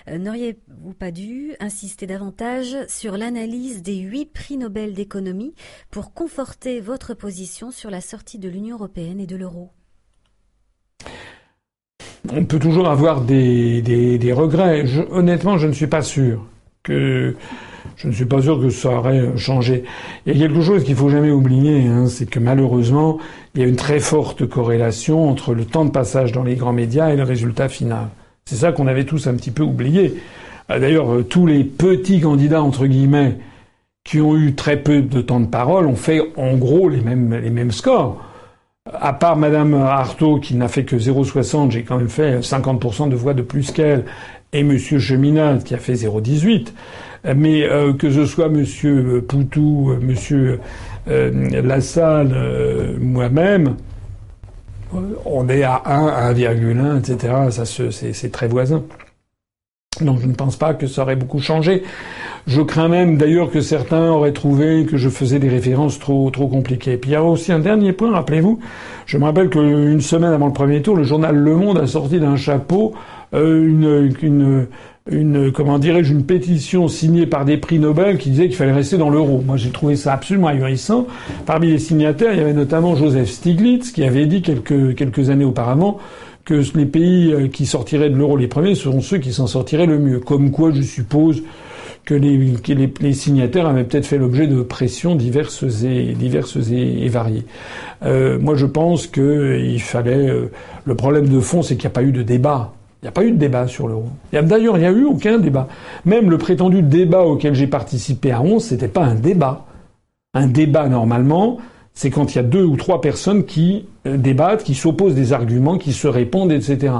[0.08, 5.54] euh, n'auriez-vous pas dû insister davantage sur l'analyse des huit prix Nobel d'économie
[5.92, 9.70] pour conforter votre position sur la sortie de l'Union européenne et de l'euro?
[12.28, 14.84] On peut toujours avoir des, regrets.
[15.12, 16.44] honnêtement, je ne suis pas sûr
[16.82, 17.36] que
[17.98, 19.82] je ne suis pas sûr que ça aurait changé.
[20.24, 23.18] Il y a quelque chose qu'il faut jamais oublier, hein, c'est que malheureusement,
[23.54, 26.72] il y a une très forte corrélation entre le temps de passage dans les grands
[26.72, 28.08] médias et le résultat final.
[28.44, 30.14] C'est ça qu'on avait tous un petit peu oublié.
[30.70, 33.38] Euh, d'ailleurs, euh, tous les petits candidats, entre guillemets,
[34.04, 37.34] qui ont eu très peu de temps de parole, ont fait en gros les mêmes,
[37.34, 38.24] les mêmes scores.
[38.94, 43.16] À part Madame Artaud, qui n'a fait que 0,60, j'ai quand même fait 50% de
[43.16, 44.04] voix de plus qu'elle,
[44.52, 46.68] et Monsieur Cheminade, qui a fait 0,18.
[47.36, 50.60] Mais euh, que ce soit Monsieur Poutou, Monsieur
[51.08, 52.34] euh, Lassalle,
[53.00, 53.76] moi-même,
[55.24, 57.34] on est à 1, 1,1, etc.
[58.10, 58.82] C'est très voisin.
[60.00, 61.82] Donc je ne pense pas que ça aurait beaucoup changé.
[62.46, 66.96] Je crains même d'ailleurs que certains auraient trouvé que je faisais des références trop compliquées.
[66.96, 68.60] Puis il y a aussi un dernier point, rappelez-vous,
[69.06, 72.20] je me rappelle qu'une semaine avant le premier tour, le journal Le Monde a sorti
[72.20, 72.94] d'un chapeau
[73.34, 74.66] euh, une,
[75.10, 78.98] une comment dirais-je une pétition signée par des prix Nobel qui disait qu'il fallait rester
[78.98, 79.42] dans l'euro.
[79.46, 81.06] Moi, j'ai trouvé ça absolument ahurissant.
[81.46, 85.44] Parmi les signataires, il y avait notamment Joseph Stiglitz qui avait dit quelques quelques années
[85.44, 85.98] auparavant
[86.44, 89.86] que les pays euh, qui sortiraient de l'euro les premiers seront ceux qui s'en sortiraient
[89.86, 90.18] le mieux.
[90.18, 91.42] Comme quoi, je suppose
[92.06, 92.56] que les,
[93.00, 97.44] les, signataires avaient peut-être fait l'objet de pressions diverses et diverses et, variées.
[98.02, 100.26] Euh, moi, je pense qu'il fallait.
[100.26, 100.50] Euh,
[100.86, 102.72] le problème de fond, c'est qu'il n'y a pas eu de débat.
[103.00, 104.08] Il n'y a pas eu de débat sur l'euro.
[104.32, 105.68] D'ailleurs, il n'y a eu aucun débat.
[106.04, 109.66] Même le prétendu débat auquel j'ai participé à 11, c'était pas un débat.
[110.34, 111.58] Un débat, normalement,
[111.94, 115.32] c'est quand il y a deux ou trois personnes qui euh, débattent, qui s'opposent des
[115.32, 116.92] arguments, qui se répondent, etc.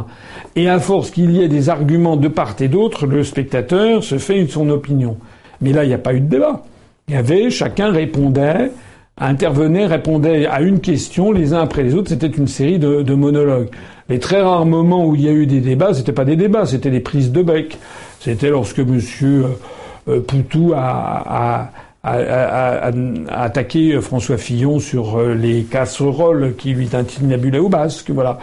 [0.55, 4.19] Et à force qu'il y ait des arguments de part et d'autre, le spectateur se
[4.19, 5.16] fait son opinion.
[5.61, 6.62] Mais là, il n'y a pas eu de débat.
[7.09, 8.70] Il y avait, chacun répondait,
[9.16, 12.09] intervenait, répondait à une question les uns après les autres.
[12.09, 13.70] C'était une série de monologues.
[14.09, 16.64] Les très rares moments où il y a eu des débats, c'était pas des débats,
[16.64, 17.78] c'était des prises de bec.
[18.20, 19.48] C'était lorsque Monsieur euh,
[20.09, 21.70] euh, Poutou a,
[23.28, 28.10] attaqué François Fillon sur euh, les casseroles qui lui tintinabulaient au basque.
[28.10, 28.39] Voilà.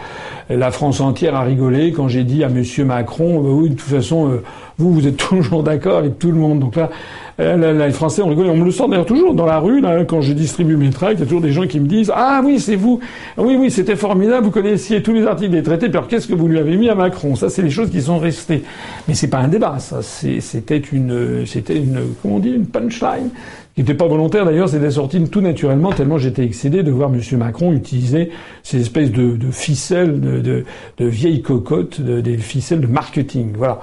[0.50, 4.40] La France entière a rigolé quand j'ai dit à Monsieur Macron, oui, de toute façon,
[4.78, 6.60] vous, vous êtes toujours d'accord avec tout le monde.
[6.60, 6.90] Donc là,
[7.38, 8.50] les Français ont rigolé.
[8.50, 11.18] On me le sort d'ailleurs toujours dans la rue, là, quand je distribue mes tracts,
[11.18, 13.00] il y a toujours des gens qui me disent Ah oui, c'est vous.
[13.36, 14.46] Oui, oui, c'était formidable.
[14.46, 15.86] Vous connaissiez tous les articles des traités.
[15.86, 17.34] Alors, qu'est-ce que vous lui avez mis à Macron?
[17.34, 18.62] Ça, c'est les choses qui sont restées.
[19.08, 19.78] Mais c'est pas un débat.
[19.78, 23.30] Ça, c'était une, c'était une, comment on dit, une punchline
[23.76, 27.20] qui n'était pas volontaire d'ailleurs, c'était sorti tout naturellement, tellement j'étais excédé de voir M.
[27.38, 28.30] Macron utiliser
[28.62, 30.64] ces espèces de, de ficelles, de,
[30.96, 33.52] de, vieilles cocottes, des ficelles de marketing.
[33.54, 33.80] Voilà.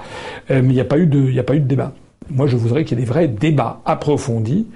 [0.50, 1.92] Euh, mais il n'y a pas eu de, il a pas eu de débat.
[2.30, 4.66] Moi, je voudrais qu'il y ait des vrais débats approfondis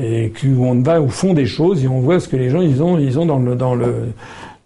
[0.00, 2.82] et qu'on va au fond des choses et on voit ce que les gens ils
[2.82, 4.12] ont, ils ont dans le, dans le,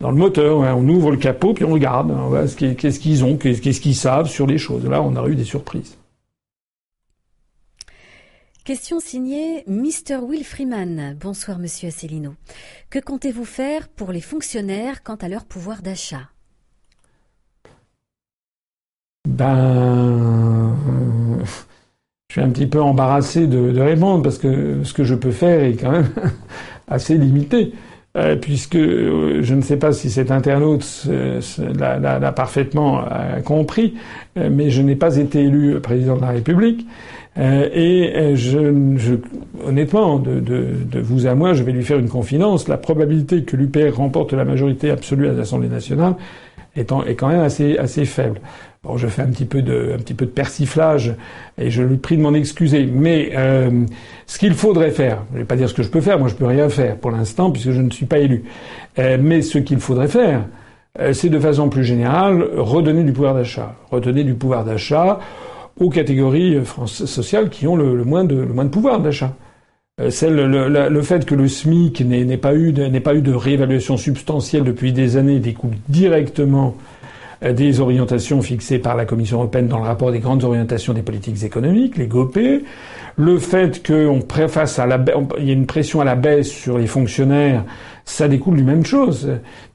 [0.00, 0.58] dans le moteur.
[0.58, 4.28] On ouvre le capot puis on regarde, on voit qu'est-ce qu'ils ont, qu'est-ce qu'ils savent
[4.28, 4.86] sur les choses.
[4.86, 5.96] Là, on a eu des surprises.
[8.64, 10.22] Question signée Mr.
[10.22, 11.18] Will Freeman.
[11.20, 12.34] Bonsoir Monsieur Asselineau.
[12.88, 16.30] Que comptez-vous faire pour les fonctionnaires quant à leur pouvoir d'achat?
[19.28, 20.74] Ben,
[22.34, 25.62] je suis un petit peu embarrassé de, répondre parce que ce que je peux faire
[25.62, 26.08] est quand même
[26.88, 27.72] assez limité.
[28.16, 30.84] Euh, puisque euh, je ne sais pas si cet internaute
[31.78, 33.94] l'a parfaitement euh, compris,
[34.36, 36.88] mais je n'ai pas été élu président de la République.
[37.36, 39.14] Et je, je,
[39.64, 42.66] honnêtement, de, de, de, vous à moi, je vais lui faire une confidence.
[42.66, 46.14] La probabilité que l'UPR remporte la majorité absolue à l'Assemblée nationale
[46.76, 48.40] est, est, quand même assez, assez faible.
[48.82, 51.14] Bon, je fais un petit peu de, un petit peu de persiflage
[51.56, 52.86] et je lui prie de m'en excuser.
[52.86, 53.84] Mais euh,
[54.26, 56.34] ce qu'il faudrait faire, je vais pas dire ce que je peux faire, moi je
[56.34, 58.44] peux rien faire pour l'instant puisque je ne suis pas élu.
[58.98, 60.46] Euh, mais ce qu'il faudrait faire,
[61.12, 65.18] c'est de façon plus générale redonner du pouvoir d'achat, redonner du pouvoir d'achat
[65.78, 69.34] aux catégories euh, sociales qui ont le, moins, de, le moins de pouvoir d'achat.
[70.00, 70.10] Euh,
[70.90, 75.74] le, fait que le SMIC n'ait pas eu de réévaluation substantielle depuis des années découle
[75.88, 76.74] directement
[77.44, 81.02] euh, des orientations fixées par la Commission européenne dans le rapport des grandes orientations des
[81.02, 82.40] politiques économiques, les GOP.
[83.16, 84.98] Le fait qu'on préface à la,
[85.38, 87.62] il y a une pression à la baisse sur les fonctionnaires,
[88.04, 89.30] ça découle d'une même chose.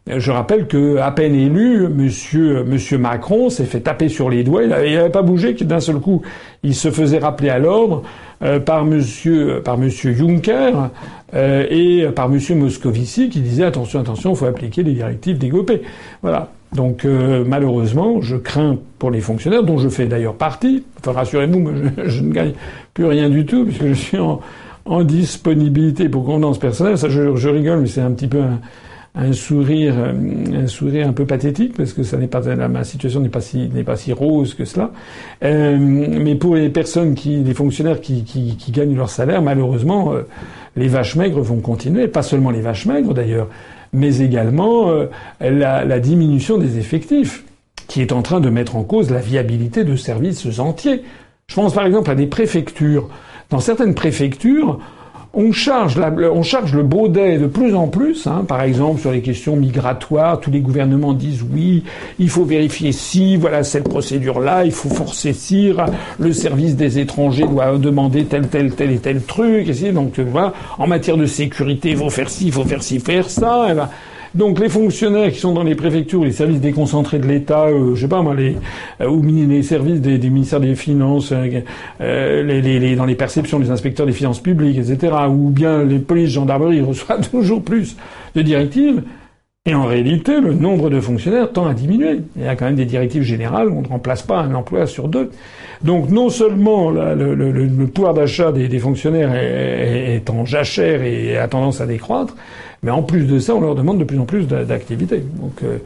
[0.06, 2.66] Je rappelle que à peine élu, Monsieur,
[2.98, 4.64] Macron s'est fait taper sur les doigts.
[4.64, 5.54] Il n'avait pas bougé.
[5.54, 6.24] D'un seul coup,
[6.64, 8.29] il se faisait rappeler à l'ordre euh,
[8.66, 10.90] par Monsieur, par Monsieur Juncker
[11.34, 15.50] euh, et par Monsieur Moscovici qui disait attention, attention, il faut appliquer les directives des
[15.50, 15.72] GOP.
[16.22, 16.50] Voilà.
[16.74, 20.84] Donc euh, malheureusement, je crains pour les fonctionnaires, dont je fais d'ailleurs partie.
[21.00, 22.54] Enfin, rassurez-vous, je, je, ne gagne
[22.94, 24.40] plus rien du tout puisque je suis en,
[24.86, 26.98] en disponibilité pour convenance personnelle.
[26.98, 28.60] Ça, je, je rigole, mais c'est un petit peu un,
[29.16, 33.30] un sourire, un sourire un peu pathétique parce que ça n'est pas ma situation n'est
[33.30, 34.92] pas si n'est pas si rose que cela.
[35.44, 40.14] Euh, mais pour les personnes qui, les fonctionnaires qui, qui, qui gagnent leur salaire, malheureusement,
[40.14, 40.22] euh,
[40.76, 42.08] les vaches maigres vont continuer.
[42.08, 43.48] Pas seulement les vaches maigres d'ailleurs,
[43.94, 45.08] mais également euh,
[45.42, 47.44] la, la diminution des effectifs
[47.88, 51.04] qui est en train de mettre en cause la viabilité de services entiers.
[51.48, 53.10] Je pense par exemple à des préfectures.
[53.50, 54.80] Dans certaines préfectures,
[55.34, 58.26] on charge, la, on charge le baudet de plus en plus.
[58.26, 61.84] Hein, par exemple, sur les questions migratoires, tous les gouvernements disent oui,
[62.18, 65.72] il faut vérifier si, voilà cette procédure-là, il faut forcer si,
[66.18, 69.70] le service des étrangers doit demander tel, tel, tel et tel truc.
[69.70, 73.00] Et donc voilà, en matière de sécurité, il faut faire ci, il faut faire ci,
[73.00, 73.68] faire ça.
[73.70, 73.90] Et ben,
[74.36, 78.02] donc les fonctionnaires qui sont dans les préfectures, les services déconcentrés de l'État, euh, je
[78.02, 78.58] sais pas moi, les
[79.02, 84.14] euh, ou les services des, ministères des Finances, euh, dans les perceptions des inspecteurs des
[84.14, 87.98] finances publiques, etc., ou bien les polices, gendarmeries reçoivent toujours plus
[88.36, 89.02] de directives.
[89.66, 92.22] Et en réalité, le nombre de fonctionnaires tend à diminuer.
[92.38, 95.08] Il y a quand même des directives générales, on ne remplace pas un emploi sur
[95.08, 95.32] deux.
[95.84, 101.86] Donc non seulement le, pouvoir d'achat des, fonctionnaires est en jachère et a tendance à
[101.86, 102.36] décroître,
[102.84, 105.24] mais en plus de ça, on leur demande de plus en plus d'activité.
[105.40, 105.78] Donc euh,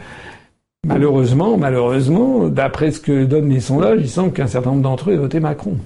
[0.86, 5.14] malheureusement, malheureusement, d'après ce que donnent les sondages, il semble qu'un certain nombre d'entre eux
[5.14, 5.78] aient voté Macron.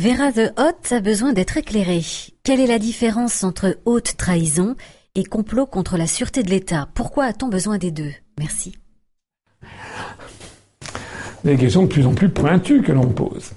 [0.00, 2.04] Vera de Hoth a besoin d'être éclairée.
[2.44, 4.76] Quelle est la différence entre haute trahison
[5.16, 6.88] et complot contre la sûreté de l'État?
[6.94, 8.12] Pourquoi a-t-on besoin des deux?
[8.38, 8.78] Merci.
[11.44, 13.50] Des questions de plus en plus pointues que l'on pose.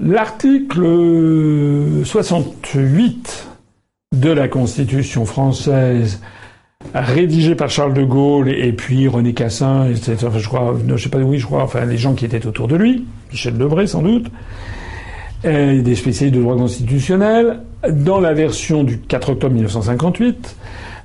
[0.00, 3.51] L'article 68
[4.12, 6.20] de la Constitution française
[6.94, 11.38] rédigé par Charles de Gaulle et puis René Cassin, je crois, je sais pas, oui,
[11.38, 14.26] je crois, enfin les gens qui étaient autour de lui, Michel Debré sans doute,
[15.44, 20.56] et des spécialistes de droit constitutionnel, dans la version du 4 octobre 1958,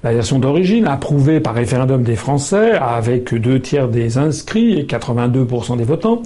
[0.03, 5.77] la version d'origine, approuvée par référendum des Français, avec deux tiers des inscrits et 82%
[5.77, 6.21] des votants,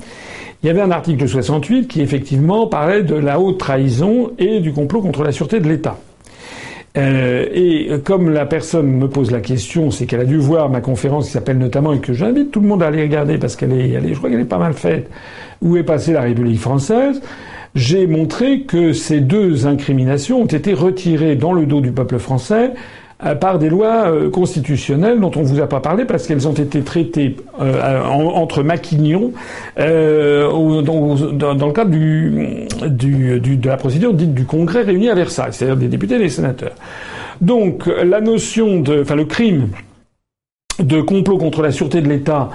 [0.64, 4.74] il y avait un article 68 qui effectivement parlait de la haute trahison et du
[4.74, 5.98] complot contre la sûreté de l'État.
[6.98, 10.82] Euh, et comme la personne me pose la question, c'est qu'elle a dû voir ma
[10.82, 13.72] conférence qui s'appelle notamment et que j'invite tout le monde à aller regarder parce qu'elle
[13.72, 15.10] est, est, je crois qu'elle est pas mal faite.
[15.62, 17.22] Où est passée la République française?
[17.74, 22.72] J'ai montré que ces deux incriminations ont été retirées dans le dos du peuple français
[23.40, 26.82] par des lois euh, constitutionnelles dont on vous a pas parlé parce qu'elles ont été
[26.82, 29.32] traitées euh, entre maquignons
[29.78, 35.78] dans, dans, le cadre du, de la procédure dite du Congrès réuni à Versailles, c'est-à-dire
[35.78, 36.74] des députés et des sénateurs.
[37.42, 39.70] Donc la notion de, enfin le crime
[40.80, 42.50] de complot contre la sûreté de l'État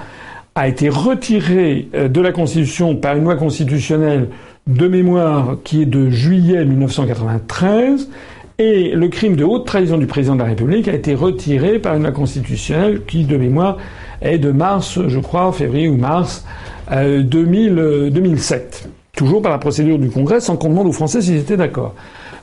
[0.55, 4.29] a été retiré de la Constitution par une loi constitutionnelle
[4.67, 8.09] de mémoire qui est de juillet 1993
[8.59, 11.95] et le crime de haute trahison du président de la République a été retiré par
[11.95, 13.77] une loi constitutionnelle qui, de mémoire,
[14.21, 16.43] est de mars, je crois, février ou mars
[16.91, 18.83] 2000, 2007.
[18.85, 21.95] Euh, Toujours par la procédure du Congrès, sans qu'on demande aux Français s'ils étaient d'accord.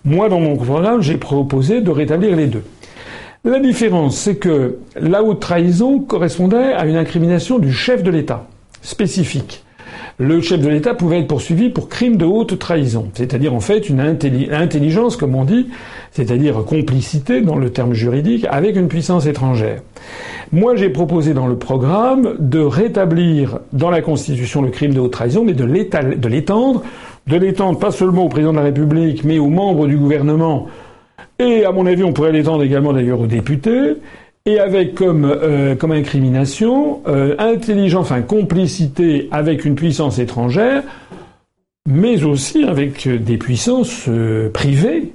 [0.04, 2.64] Moi, dans mon programme, j'ai proposé de rétablir les deux.
[3.44, 8.46] La différence, c'est que la haute trahison correspondait à une incrimination du chef de l'État,
[8.82, 9.63] spécifique
[10.18, 13.88] le chef de l'État pouvait être poursuivi pour crime de haute trahison, c'est-à-dire en fait
[13.88, 15.68] une intelligence, comme on dit,
[16.12, 19.82] c'est-à-dire complicité dans le terme juridique, avec une puissance étrangère.
[20.52, 25.12] Moi, j'ai proposé dans le programme de rétablir dans la Constitution le crime de haute
[25.12, 26.82] trahison, mais de l'étendre,
[27.26, 30.68] de l'étendre pas seulement au président de la République, mais aux membres du gouvernement.
[31.40, 33.94] Et à mon avis, on pourrait l'étendre également d'ailleurs aux députés
[34.46, 40.82] et avec comme, euh, comme incrimination euh, intelligence, enfin complicité avec une puissance étrangère,
[41.88, 45.12] mais aussi avec des puissances euh, privées,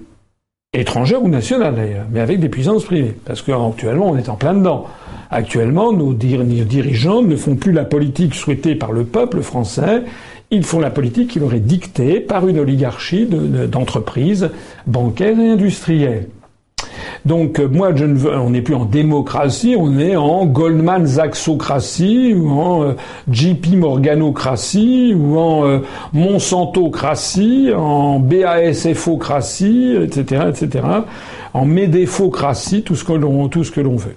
[0.74, 4.56] étrangères ou nationales d'ailleurs, mais avec des puissances privées, parce qu'actuellement on est en plein
[4.56, 4.88] dedans.
[5.30, 10.02] Actuellement, nos, dirigeants ne font plus la politique souhaitée par le peuple français,
[10.50, 14.50] ils font la politique qui leur est dictée par une oligarchie d'entreprises
[14.88, 16.30] bancaires et industrielles.
[17.26, 21.06] Donc euh, moi, je ne veux, on n'est plus en démocratie, on est en Goldman
[21.06, 22.94] Sachsocratie ou en euh,
[23.32, 25.80] JP Morganocratie ou en euh,
[26.14, 30.86] Monsantocratie, en BASFocratie, etc., etc.,
[31.54, 34.16] en Medefocratie, tout ce que l'on tout ce que l'on veut.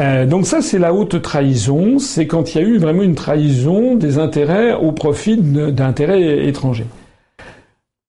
[0.00, 1.98] Euh, donc ça, c'est la haute trahison.
[1.98, 6.86] C'est quand il y a eu vraiment une trahison des intérêts au profit d'intérêts étrangers.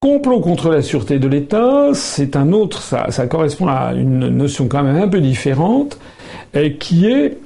[0.00, 4.84] Complot contre la sûreté de l'État, c'est un autre, ça, correspond à une notion quand
[4.84, 5.98] même un peu différente,
[6.78, 7.38] qui est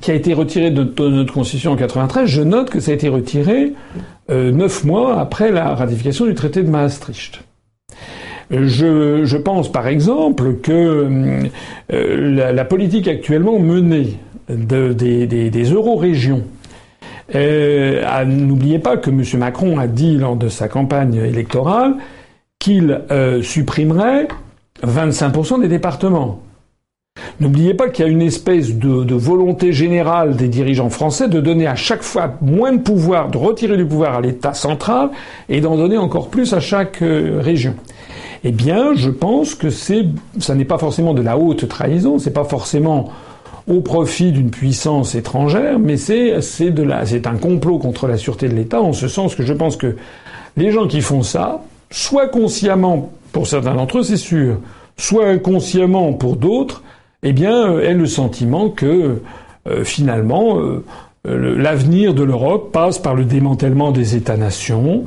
[0.00, 2.26] qui a été retiré de, notre constitution en 93.
[2.26, 3.72] Je note que ça a été retiré
[4.30, 7.42] euh, neuf mois après la ratification du traité de Maastricht.
[8.50, 11.50] Je, pense par exemple que
[11.92, 14.18] euh, la, politique actuellement menée
[14.48, 16.44] de, des, des, des euro-régions
[17.34, 19.22] n'oubliez pas que M.
[19.38, 21.94] Macron a dit lors de sa campagne électorale
[22.58, 24.28] qu'il euh, supprimerait
[24.84, 26.42] 25% des départements.
[27.40, 31.66] N'oubliez pas qu'il y a une espèce de, volonté générale des dirigeants français de donner
[31.66, 35.10] à chaque fois moins de pouvoir, de retirer du pouvoir à l'État central
[35.48, 37.74] et d'en donner encore plus à chaque euh, région.
[38.44, 42.44] Eh bien, je pense que ça n'est pas forcément de la haute trahison, c'est pas
[42.44, 43.10] forcément
[43.68, 48.16] au profit d'une puissance étrangère, mais c'est c'est de la c'est un complot contre la
[48.16, 49.96] sûreté de l'État en ce sens que je pense que
[50.56, 54.58] les gens qui font ça, soit consciemment pour certains d'entre eux, c'est sûr,
[54.96, 56.82] soit inconsciemment pour d'autres,
[57.22, 59.20] eh bien, euh, aient le sentiment que
[59.66, 60.84] euh, finalement euh,
[61.24, 65.04] l'avenir de l'Europe passe par le démantèlement des États-nations,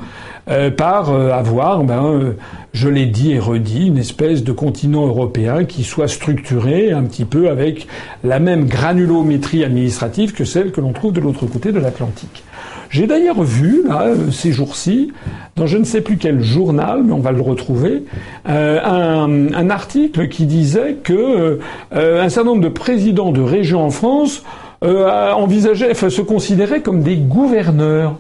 [0.50, 2.32] euh, par euh, avoir, ben, euh,
[2.74, 7.26] je l'ai dit et redit, une espèce de continent européen qui soit structuré un petit
[7.26, 7.88] peu avec
[8.24, 12.44] la même granulométrie administrative que celle que l'on trouve de l'autre côté de l'Atlantique.
[12.90, 15.12] J'ai d'ailleurs vu, là, ces jours-ci,
[15.56, 18.06] dans je ne sais plus quel journal, mais on va le retrouver,
[18.46, 21.60] un, un, article qui disait que
[21.92, 24.42] un certain nombre de présidents de régions en France
[24.82, 28.16] envisageaient, enfin, se considéraient comme des gouverneurs.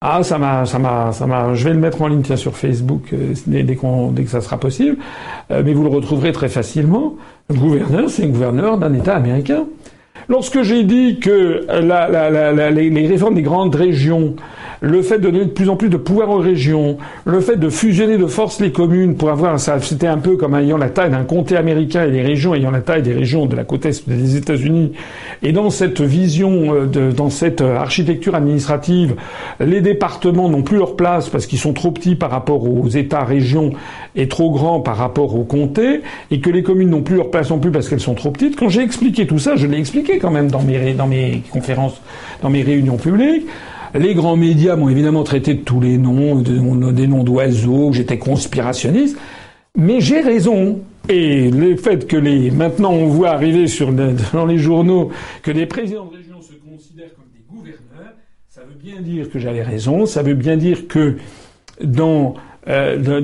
[0.00, 1.54] Ah, ça m'a, ça m'a, ça m'a.
[1.54, 4.96] Je vais le mettre en ligne sur Facebook euh, dès, que ça sera possible,
[5.50, 7.16] euh, mais vous le retrouverez très facilement.
[7.50, 9.64] Le gouverneur, c'est un gouverneur d'un État américain.
[10.28, 11.66] Lorsque j'ai dit que
[12.70, 14.36] les réformes des grandes régions
[14.80, 17.68] le fait de donner de plus en plus de pouvoir aux régions, le fait de
[17.68, 21.10] fusionner de force les communes pour avoir ça, c'était un peu comme ayant la taille
[21.10, 24.08] d'un comté américain et les régions ayant la taille des régions de la côte est
[24.08, 24.92] des États-Unis.
[25.42, 29.14] Et dans cette vision, euh, dans cette euh, architecture administrative,
[29.60, 33.72] les départements n'ont plus leur place parce qu'ils sont trop petits par rapport aux États-régions
[34.16, 37.50] et trop grands par rapport aux comtés, et que les communes n'ont plus leur place
[37.50, 38.56] non plus parce qu'elles sont trop petites.
[38.56, 42.00] Quand j'ai expliqué tout ça, je l'ai expliqué quand même dans mes, dans mes conférences,
[42.42, 43.46] dans mes réunions publiques.
[43.98, 49.18] Les grands médias m'ont évidemment traité de tous les noms, des noms d'oiseaux, j'étais conspirationniste.
[49.76, 50.80] Mais j'ai raison.
[51.08, 53.64] Et le fait que les, maintenant on voit arriver
[54.32, 55.10] dans les journaux
[55.42, 58.14] que les présidents de région se considèrent comme des gouverneurs,
[58.48, 61.16] ça veut bien dire que j'avais raison, ça veut bien dire que
[61.82, 62.34] dans
[62.68, 63.20] euh,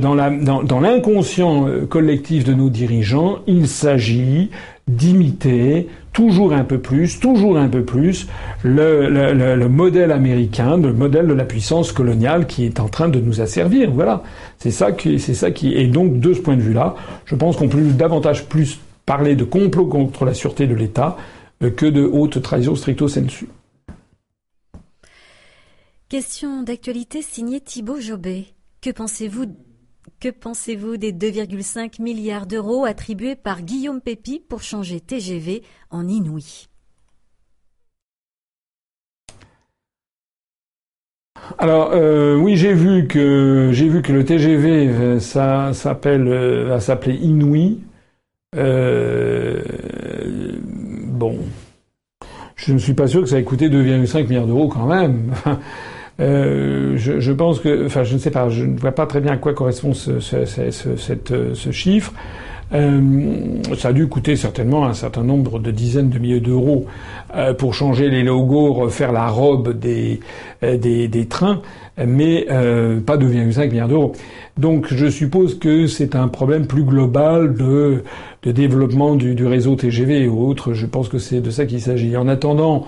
[0.80, 4.50] l'inconscient euh, collectif de nos dirigeants, il s'agit
[4.86, 8.28] d'imiter toujours un peu plus, toujours un peu plus
[8.62, 13.40] le, modèle américain, le modèle de la puissance coloniale qui est en train de nous
[13.40, 13.90] asservir.
[13.90, 14.22] Voilà,
[14.58, 15.62] c'est ça qui, c'est.
[15.64, 16.94] Et donc de ce point de vue-là,
[17.24, 21.16] je pense qu'on peut davantage plus parler de complot contre la sûreté de l'État
[21.62, 23.48] euh, que de haute trahison stricto sensu.
[26.08, 28.46] Question d'actualité signée Thibaut Jobet.
[28.80, 29.46] Que pensez-vous
[30.24, 36.68] que pensez-vous des 2,5 milliards d'euros attribués par Guillaume Pépi pour changer TGV en Inouï?
[41.58, 46.68] Alors euh, oui, j'ai vu que j'ai vu que le TGV euh, ça s'appelle euh,
[46.68, 47.80] va s'appeler Inouï.
[48.54, 48.62] bon,
[52.56, 55.34] je ne suis pas sûr que ça ait coûté 2,5 milliards d'euros quand même.
[56.20, 59.20] Euh, je, je, pense que, enfin, je ne sais pas, je ne vois pas très
[59.20, 62.12] bien à quoi correspond ce, ce, ce, cette, ce chiffre.
[62.72, 66.86] Euh, ça a dû coûter certainement un certain nombre de dizaines de milliers d'euros
[67.34, 70.20] euh, pour changer les logos, refaire la robe des,
[70.62, 71.60] euh, des, des trains,
[72.04, 74.12] mais euh, pas 2,5 milliards d'euros.
[74.56, 78.02] Donc je suppose que c'est un problème plus global de,
[78.42, 80.72] de développement du, du réseau TGV et autres.
[80.72, 82.16] Je pense que c'est de ça qu'il s'agit.
[82.16, 82.86] En attendant,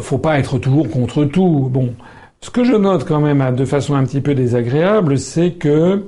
[0.00, 1.68] faut pas être toujours contre tout.
[1.70, 1.94] Bon,
[2.40, 6.04] ce que je note quand même de façon un petit peu désagréable, c'est que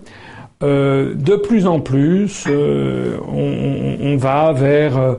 [0.62, 5.15] euh, de plus en plus, euh, on, va vers euh,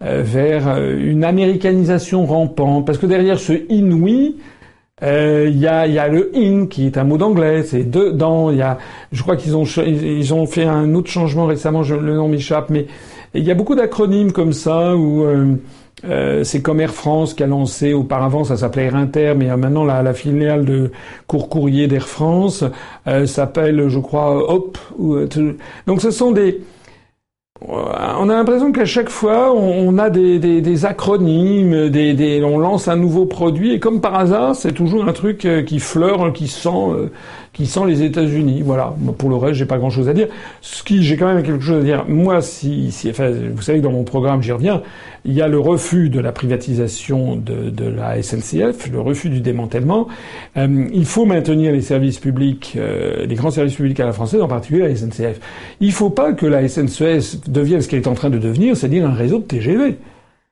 [0.00, 4.36] vers une américanisation rampante, parce que derrière ce inouï,
[5.00, 8.50] il y, a, y, a, le in qui est un mot d'anglais, c'est dedans.
[8.50, 8.78] Il y a,
[9.12, 12.68] je crois qu'ils ont ils ont fait un autre changement récemment, je, le nom m'échappe,
[12.68, 12.86] mais
[13.34, 15.54] il y a beaucoup d'acronymes comme ça où euh,
[16.02, 20.14] c'est comme Air France qui a lancé auparavant, ça s'appelait Air Inter, mais maintenant la,
[20.14, 20.92] filiale de
[21.26, 22.64] court courrier d'Air France
[23.06, 24.78] euh, s'appelle, je crois, Hop.
[25.00, 25.28] Euh,
[25.86, 26.60] donc ce sont des
[27.60, 32.86] on a l'impression qu'à chaque fois, on a des, des, acronymes, des, des, on lance
[32.86, 36.70] un nouveau produit, et comme par hasard, c'est toujours un truc qui fleure, qui sent,
[37.58, 38.62] qui sent les États-Unis.
[38.64, 38.94] Voilà.
[39.18, 40.28] Pour le reste, j'ai pas grand-chose à dire.
[40.60, 42.04] Ce qui, j'ai quand même quelque chose à dire.
[42.06, 44.80] Moi, si, si enfin, vous savez que dans mon programme, j'y reviens.
[45.24, 49.40] Il y a le refus de la privatisation de, de la SNCF, le refus du
[49.40, 50.06] démantèlement.
[50.56, 54.40] Euh, il faut maintenir les services publics, euh, les grands services publics à la française,
[54.40, 55.40] en particulier la SNCF.
[55.80, 59.04] Il faut pas que la SNCF devienne ce qu'elle est en train de devenir, c'est-à-dire
[59.04, 59.96] un réseau de TGV.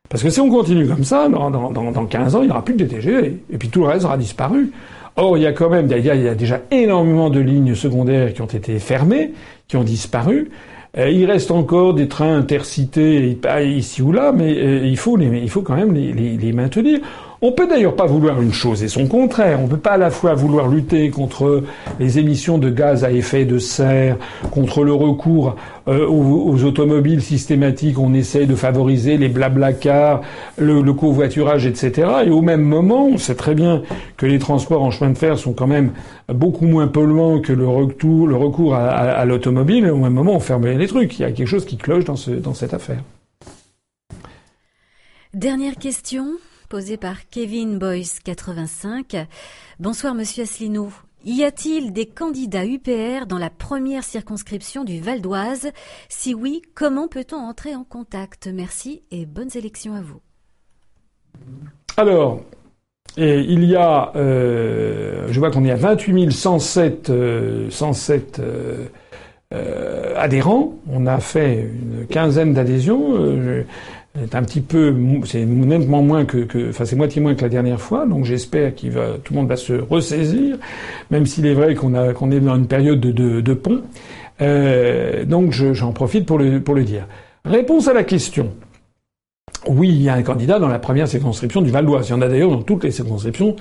[0.08, 2.64] Parce que si on continue comme ça, dans, dans, dans 15 ans, il n'y aura
[2.64, 3.42] plus que des TGV.
[3.52, 4.72] Et puis tout le reste aura disparu.
[5.16, 7.40] Or, il y a quand même, il y a, il y a déjà énormément de
[7.40, 9.32] lignes secondaires qui ont été fermées,
[9.66, 10.50] qui ont disparu.
[10.98, 15.50] Euh, il reste encore des trains intercités ici ou là, mais euh, il faut, il
[15.50, 17.00] faut quand même les maintenir.
[17.42, 19.60] On peut d'ailleurs pas vouloir une chose et son contraire.
[19.60, 21.64] On peut pas à la fois vouloir lutter contre
[22.00, 24.16] les émissions de gaz à effet de serre,
[24.50, 25.56] contre le recours
[25.86, 27.98] euh, aux, automobiles systématiques.
[27.98, 29.30] On essaye de favoriser les
[29.78, 30.22] cars,
[30.56, 32.08] le, covoiturage, etc.
[32.24, 33.82] Et au même moment, on sait très bien
[34.16, 35.92] que les transports en chemin de fer sont quand même
[36.32, 39.84] beaucoup moins polluants que le, recours à, l'automobile.
[39.84, 41.18] Et au même moment, on ferme les trucs.
[41.18, 43.02] Il y a quelque chose qui cloche dans cette affaire.
[45.34, 46.24] Dernière question
[46.66, 49.26] posé par Kevin Boyce 85.
[49.78, 50.90] Bonsoir Monsieur Asselineau.
[51.24, 55.70] Y a-t-il des candidats UPR dans la première circonscription du Val d'Oise?
[56.08, 58.48] Si oui, comment peut-on entrer en contact?
[58.52, 60.20] Merci et bonnes élections à vous.
[61.96, 62.42] Alors,
[63.16, 67.12] il y a, euh, je vois qu'on est à 28 107,
[67.70, 68.42] 107
[70.16, 70.74] adhérents.
[70.90, 73.64] On a fait une quinzaine d'adhésions.
[74.18, 74.94] C'est un petit peu,
[75.24, 78.92] c'est nettement moins que, enfin c'est moitié moins que la dernière fois, donc j'espère qu'il
[78.92, 80.56] va, tout le monde va se ressaisir,
[81.10, 83.82] même s'il est vrai qu'on est dans une période de, de, pont.
[84.40, 87.06] Euh, donc j'en profite pour le, pour le dire.
[87.44, 88.52] Réponse à la question.
[89.68, 92.08] Oui, il y a un candidat dans la première circonscription du Val d'Oise.
[92.08, 93.56] Il y en a d'ailleurs dans toutes les circonscriptions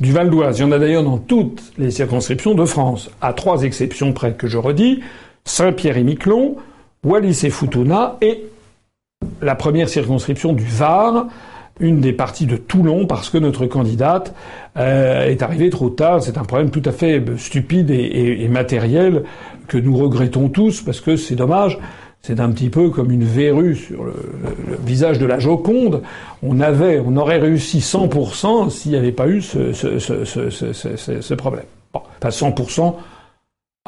[0.00, 0.58] du Val d'Oise.
[0.58, 4.32] Il y en a d'ailleurs dans toutes les circonscriptions de France, à trois exceptions près
[4.32, 5.00] que je redis
[5.44, 6.56] Saint-Pierre et Miquelon,
[7.04, 8.44] Wallis et Futuna et
[9.42, 11.26] la première circonscription du Var,
[11.78, 14.34] une des parties de Toulon, parce que notre candidate
[14.76, 16.22] euh, est arrivée trop tard.
[16.22, 19.24] C'est un problème tout à fait stupide et, matériel
[19.66, 21.78] que nous regrettons tous, parce que c'est dommage.
[22.22, 24.12] C'est un petit peu comme une verrue sur le,
[24.84, 26.02] visage de la Joconde.
[26.42, 31.34] On avait, on aurait réussi 100% s'il n'y avait pas eu ce, ce, ce, ce
[31.34, 31.64] problème.
[31.94, 32.94] Bon, pas 100%,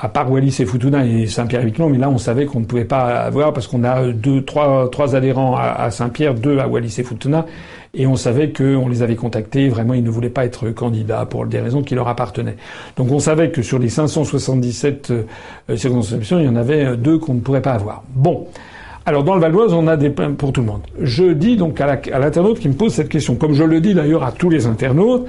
[0.01, 3.09] à part Wallis et Futuna et Saint-Pierre-et-Miquelon, mais là on savait qu'on ne pouvait pas
[3.21, 7.45] avoir parce qu'on a deux, trois, trois adhérents à, Saint-Pierre, deux à Wallis et Futuna,
[7.93, 9.69] et on savait qu'on les avait contactés.
[9.69, 12.57] Vraiment, ils ne voulaient pas être candidats pour des raisons qui leur appartenaient.
[12.97, 17.35] Donc on savait que sur les 577 euh, circonscriptions, il y en avait deux qu'on
[17.35, 18.03] ne pourrait pas avoir.
[18.15, 18.47] Bon.
[19.05, 20.83] Alors dans le Valois, on a des pour tout le monde.
[21.01, 24.23] Je dis donc à l'internaute qui me pose cette question, comme je le dis d'ailleurs
[24.23, 25.27] à tous les internautes,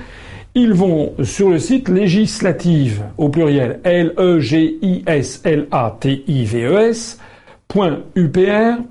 [0.56, 5.98] ils vont sur le site législative au pluriel L E G I S L A
[6.00, 7.20] T I V E S
[8.16, 8.84] .upr.fr.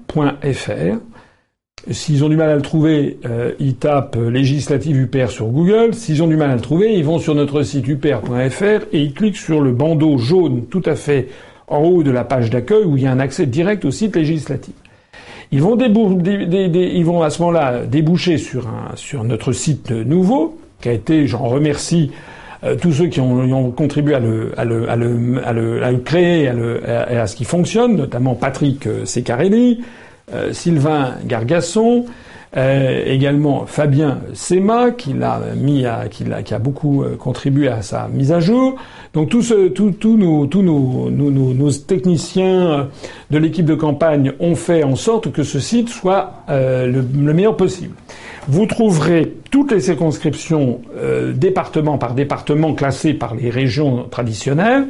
[1.90, 5.94] S'ils ont du mal à le trouver, euh, ils tapent législative UPR sur Google.
[5.94, 9.12] S'ils ont du mal à le trouver, ils vont sur notre site upr.fr et ils
[9.12, 11.28] cliquent sur le bandeau jaune tout à fait
[11.68, 14.16] en haut de la page d'accueil où il y a un accès direct au site
[14.16, 14.74] législatif.
[15.52, 18.64] Ils vont, à ce moment-là déboucher sur
[19.24, 22.10] notre site nouveau qui a été, j'en remercie
[22.64, 28.34] euh, tous ceux qui ont, contribué à le, créer, à, à, ce qui fonctionne, notamment
[28.34, 29.80] Patrick euh, Secarelli,
[30.32, 32.04] euh, Sylvain Gargasson,
[32.54, 38.76] également Fabien Sema qui a, beaucoup contribué à sa mise à jour.
[39.14, 39.54] Donc tous
[40.18, 42.90] nos, techniciens
[43.30, 47.94] de l'équipe de campagne ont fait en sorte que ce site soit le meilleur possible.
[48.48, 54.88] Vous trouverez toutes les circonscriptions euh, département par département classées par les régions traditionnelles.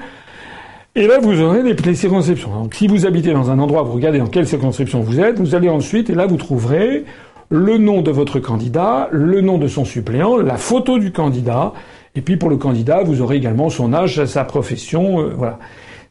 [0.94, 2.50] Et là, vous aurez les, circonscriptions.
[2.50, 5.54] Donc, si vous habitez dans un endroit, vous regardez dans quelle circonscription vous êtes, vous
[5.54, 7.04] allez ensuite, et là, vous trouverez
[7.50, 11.72] le nom de votre candidat, le nom de son suppléant, la photo du candidat,
[12.14, 15.58] et puis pour le candidat, vous aurez également son âge, sa profession, euh, voilà.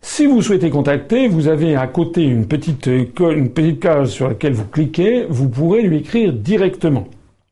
[0.04, 4.54] Si vous souhaitez contacter, vous avez à côté une petite, une petite case sur laquelle
[4.54, 7.08] vous cliquez, vous pourrez lui écrire directement.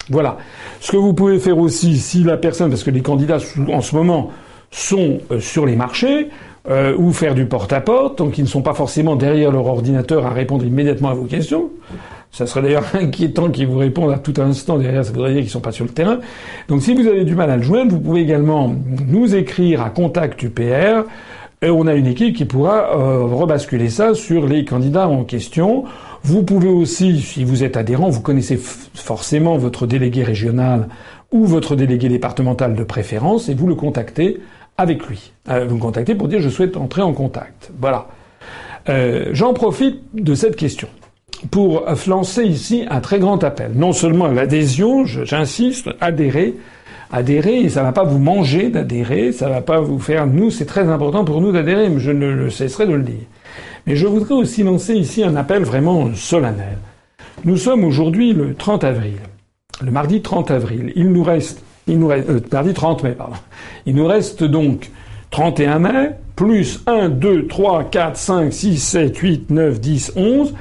[0.09, 0.37] Voilà.
[0.79, 3.39] Ce que vous pouvez faire aussi, si la personne, parce que les candidats
[3.71, 4.31] en ce moment
[4.71, 6.29] sont euh, sur les marchés,
[6.69, 10.31] euh, ou faire du porte-à-porte, donc ils ne sont pas forcément derrière leur ordinateur à
[10.31, 11.69] répondre immédiatement à vos questions.
[12.31, 15.47] Ça serait d'ailleurs inquiétant qu'ils vous répondent à tout instant derrière, ça voudrait dire qu'ils
[15.47, 16.19] ne sont pas sur le terrain.
[16.67, 18.75] Donc si vous avez du mal à le joindre, vous pouvez également
[19.07, 21.05] nous écrire à contact UPR,
[21.61, 25.85] et on a une équipe qui pourra euh, rebasculer ça sur les candidats en question.
[26.23, 30.87] Vous pouvez aussi, si vous êtes adhérent, vous connaissez forcément votre délégué régional
[31.31, 34.39] ou votre délégué départemental de préférence et vous le contactez
[34.77, 35.31] avec lui.
[35.49, 37.71] Euh, vous le contactez pour dire je souhaite entrer en contact.
[37.79, 38.07] Voilà.
[38.89, 40.87] Euh, j'en profite de cette question
[41.51, 43.71] pour lancer ici un très grand appel.
[43.75, 46.55] Non seulement l'adhésion, j'insiste, adhérer,
[47.11, 50.65] adhérer, et ça va pas vous manger d'adhérer, ça va pas vous faire, nous, c'est
[50.65, 53.25] très important pour nous d'adhérer, mais je ne le cesserai de le dire.
[53.89, 56.77] Mais je voudrais aussi lancer ici un appel vraiment solennel.
[57.43, 59.17] Nous sommes aujourd'hui le 30 avril,
[59.81, 60.93] le mardi 30 avril.
[60.95, 63.37] Il nous reste, il nous reste, euh, mardi 30 mai, pardon.
[63.87, 64.91] Il nous reste donc
[65.31, 70.53] 31 mai, plus 1, 2, 3, 4, 5, 6, 7, 8, 9, 10, 11.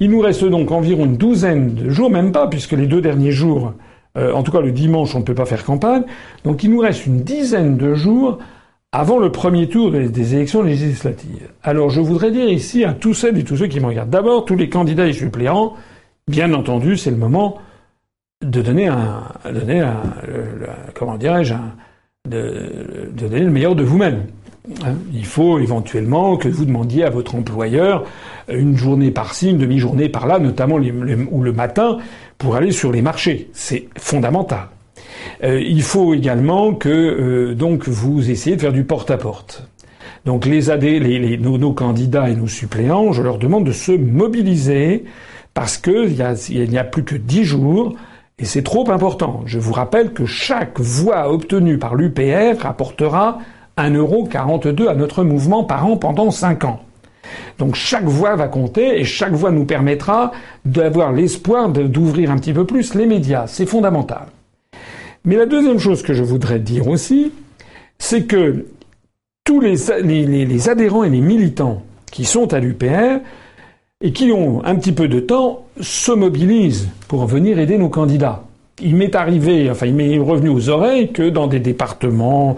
[0.00, 3.30] Il nous reste donc environ une douzaine de jours, même pas, puisque les deux derniers
[3.30, 3.74] jours,
[4.18, 6.02] euh, en tout cas le dimanche, on ne peut pas faire campagne.
[6.44, 8.38] Donc il nous reste une dizaine de jours
[8.92, 11.48] avant le premier tour des, élections législatives.
[11.62, 14.44] Alors je voudrais dire ici à tous celles et tous ceux qui me regardent, d'abord
[14.44, 15.74] tous les candidats et suppléants,
[16.28, 17.58] bien entendu, c'est le moment
[18.42, 20.02] de donner un, donner un,
[20.94, 21.54] comment dirais-je,
[22.28, 24.26] de, donner le meilleur de vous-même.
[24.84, 28.04] Hein, il faut éventuellement que vous demandiez à votre employeur
[28.48, 31.98] une journée par-ci, une demi-journée par-là, notamment le matin,
[32.36, 33.48] pour aller sur les marchés.
[33.54, 34.68] C'est fondamental.
[35.42, 39.66] Euh, il faut également que euh, donc vous essayez de faire du porte-à-porte.
[40.24, 40.84] Donc les AD,
[41.40, 45.04] nos, candidats et nos suppléants, je leur demande de se mobiliser
[45.52, 47.94] parce qu'il n'y a, a plus que dix jours
[48.38, 49.42] et c'est trop important.
[49.46, 53.38] Je vous rappelle que chaque voix obtenue par l'UPR rapportera
[53.78, 56.80] 1,42€ à notre mouvement par an pendant cinq ans.
[57.58, 60.32] Donc chaque voix va compter et chaque voix nous permettra
[60.64, 63.46] d'avoir l'espoir d'ouvrir un petit peu plus les médias.
[63.46, 64.26] C'est fondamental.
[65.24, 67.30] Mais la deuxième chose que je voudrais dire aussi,
[67.98, 68.66] c'est que
[69.44, 73.20] tous les, adhérents et les militants qui sont à l'UPR
[74.00, 78.44] et qui ont un petit peu de temps se mobilisent pour venir aider nos candidats.
[78.82, 82.56] Il m'est arrivé, enfin il m'est revenu aux oreilles que dans des départements,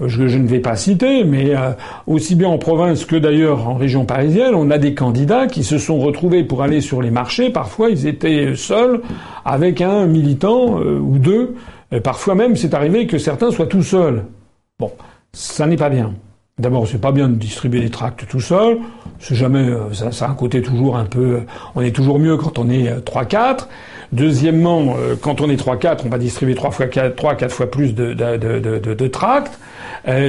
[0.00, 1.72] je, je ne vais pas citer, mais euh,
[2.06, 5.76] aussi bien en province que d'ailleurs en région parisienne, on a des candidats qui se
[5.76, 7.50] sont retrouvés pour aller sur les marchés.
[7.50, 9.02] Parfois, ils étaient seuls
[9.44, 11.54] avec un militant euh, ou deux
[11.92, 14.24] et parfois même, c'est arrivé que certains soient tout seuls.
[14.78, 14.92] Bon,
[15.32, 16.14] ça n'est pas bien.
[16.58, 18.78] D'abord, c'est pas bien de distribuer des tracts tout seul.
[19.18, 21.40] C'est jamais, euh, ça, ça, a un côté toujours un peu, euh,
[21.74, 23.36] on est toujours mieux quand on est 3-4.
[23.36, 23.54] Euh,
[24.12, 27.94] Deuxièmement, quand on est 3-4, on va distribuer 3 fois 4, 3, 4 fois plus
[27.94, 29.56] de, de, de, de, de tracts.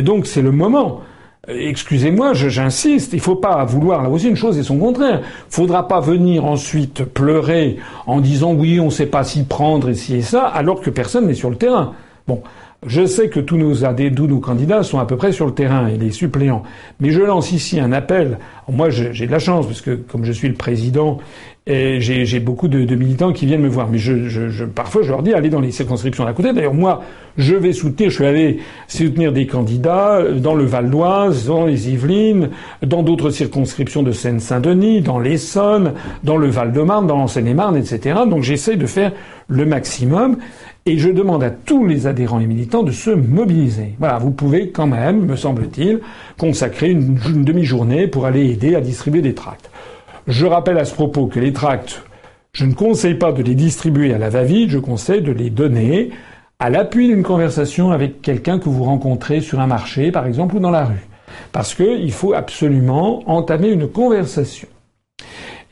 [0.03, 1.01] donc c'est le moment
[1.47, 5.21] excusez-moi, j'insiste, il faut pas vouloir là aussi une chose et son contraire.
[5.49, 10.15] Faudra pas venir ensuite pleurer en disant oui, on sait pas s'y prendre et ci
[10.15, 11.93] et ça, alors que personne n'est sur le terrain.
[12.27, 12.43] Bon,
[12.87, 15.87] je sais que tous nos tous nos candidats sont à peu près sur le terrain
[15.87, 16.63] et les suppléants.
[16.99, 18.39] Mais je lance ici un appel.
[18.67, 21.19] Moi, j'ai de la chance parce que comme je suis le président,
[21.67, 23.87] j'ai beaucoup de, militants qui viennent me voir.
[23.87, 26.53] Mais je, je, parfois, je leur dis allez dans les circonscriptions d'à côté.
[26.53, 27.03] D'ailleurs, moi,
[27.37, 28.09] je vais soutenir.
[28.09, 32.49] Je suis allé soutenir des candidats dans le Val d'Oise, dans les Yvelines,
[32.81, 35.93] dans d'autres circonscriptions de Seine-Saint-Denis, dans l'Essonne,
[36.23, 38.21] dans le Val-de-Marne, dans l'Seine-et-Marne, etc.
[38.27, 39.11] Donc, j'essaie de faire
[39.47, 40.37] le maximum.
[40.87, 43.93] Et je demande à tous les adhérents et militants de se mobiliser.
[43.99, 45.99] Voilà, vous pouvez quand même, me semble-t-il,
[46.39, 49.69] consacrer une, demi-journée pour aller aider à distribuer des tracts.
[50.27, 52.01] Je rappelle à ce propos que les tracts,
[52.53, 56.09] je ne conseille pas de les distribuer à la va-vite, je conseille de les donner
[56.57, 60.59] à l'appui d'une conversation avec quelqu'un que vous rencontrez sur un marché, par exemple, ou
[60.59, 61.07] dans la rue.
[61.51, 64.67] Parce qu'il faut absolument entamer une conversation.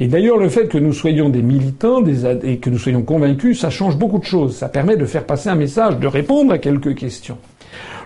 [0.02, 2.04] Et d'ailleurs, le fait que nous soyons des militants
[2.44, 4.56] et que nous soyons convaincus, ça change beaucoup de choses.
[4.56, 7.38] Ça permet de faire passer un message, de répondre à quelques questions.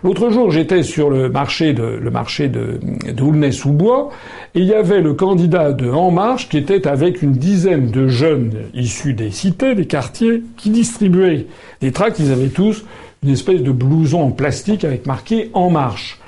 [0.04, 4.10] L'autre jour, j'étais sur le marché de, de sous bois
[4.54, 8.10] et il y avait le candidat de En Marche qui était avec une dizaine de
[8.10, 11.46] jeunes issus des cités, des quartiers, qui distribuaient
[11.80, 12.20] des tracts.
[12.20, 12.84] Ils avaient tous
[13.24, 16.20] une espèce de blouson en plastique avec marqué En Marche.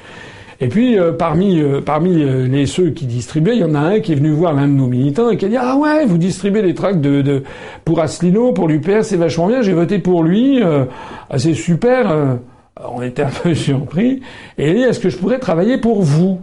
[0.61, 3.79] Et puis euh, parmi euh, parmi euh, les ceux qui distribuaient, il y en a
[3.79, 6.05] un qui est venu voir l'un de nos militants et qui a dit ah ouais
[6.05, 7.43] vous distribuez des tracts de,
[7.83, 12.37] pour Asselineau pour l'UPR c'est vachement bien j'ai voté pour lui ah, c'est super
[12.77, 14.21] on était un peu surpris.
[14.57, 16.39] Et il dit est-ce que je pourrais travailler pour vous?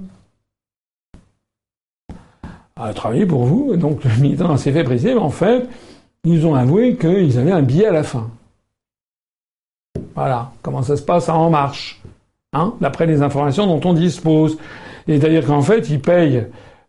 [2.77, 3.77] Ah, travailler pour vous?
[3.77, 5.67] Donc le militant s'est fait préciser mais en fait
[6.25, 8.31] ils ont avoué qu'ils avaient un billet à la fin.
[10.15, 10.53] Voilà.
[10.63, 12.01] Comment ça se passe En Marche?
[12.55, 14.59] Hein, d'après les informations dont on dispose.
[15.09, 16.45] C'est-à-dire qu'en fait, ils payent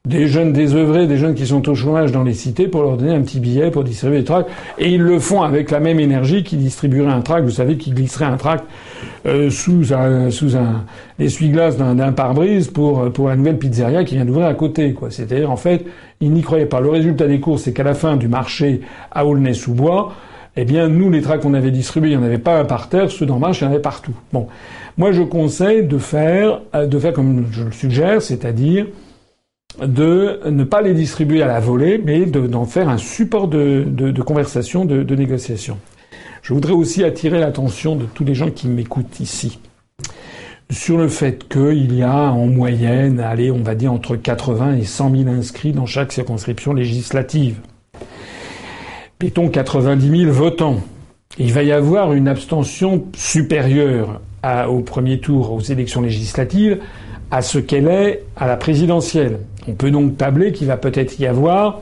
[0.06, 3.14] des jeunes désœuvrés, des jeunes qui sont au chômage dans les cités pour leur donner
[3.14, 4.50] un petit billet pour distribuer des tracts.
[4.78, 7.46] Et ils le font avec la même énergie qu'ils distribueraient un tract.
[7.46, 8.66] Vous savez qu'ils glisseraient un tract
[9.26, 10.84] euh, sous un, sous un
[11.18, 14.92] essuie-glace d'un pare-brise pour, pour la nouvelle pizzeria qui vient d'ouvrir à côté.
[14.92, 15.12] quoi.
[15.12, 15.86] C'est-à-dire, en fait,
[16.20, 16.82] ils n'y croyaient pas.
[16.82, 18.82] Le résultat des courses, c'est qu'à la fin du marché
[19.14, 20.12] à Aulnay-sous-Bois,
[20.58, 22.90] eh bien, nous, les tracts qu'on avait distribués, il n'y en avait pas un par
[22.90, 24.14] terre, ceux d'en marche, il y en avait partout.
[24.34, 24.48] Bon.
[24.98, 28.88] Moi, je conseille de faire, euh, de faire comme je le suggère, c'est-à-dire
[29.82, 34.22] de ne pas les distribuer à la volée, mais d'en faire un support de, de,
[34.22, 35.80] conversation, de, négociation.
[36.44, 39.60] Je voudrais aussi attirer l'attention de tous les gens qui m'écoutent ici
[40.70, 44.84] sur le fait qu'il y a en moyenne, allez, on va dire entre 80 et
[44.84, 47.58] 100 000 inscrits dans chaque circonscription législative.
[49.22, 50.82] Mettons 90 000 votants.
[51.38, 54.22] Il va y avoir une abstention supérieure
[54.70, 56.80] au premier tour aux élections législatives
[57.32, 59.40] à ce qu'elle est à la présidentielle.
[59.68, 61.82] On peut donc tabler qu'il va peut-être y avoir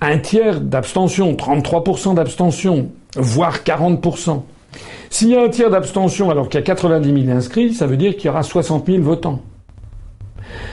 [0.00, 4.42] un tiers d'abstention, 33% d'abstention, voire 40%.
[5.10, 7.96] S'il y a un tiers d'abstention alors qu'il y a 90 000 inscrits, ça veut
[7.96, 9.40] dire qu'il y aura 60 000 votants.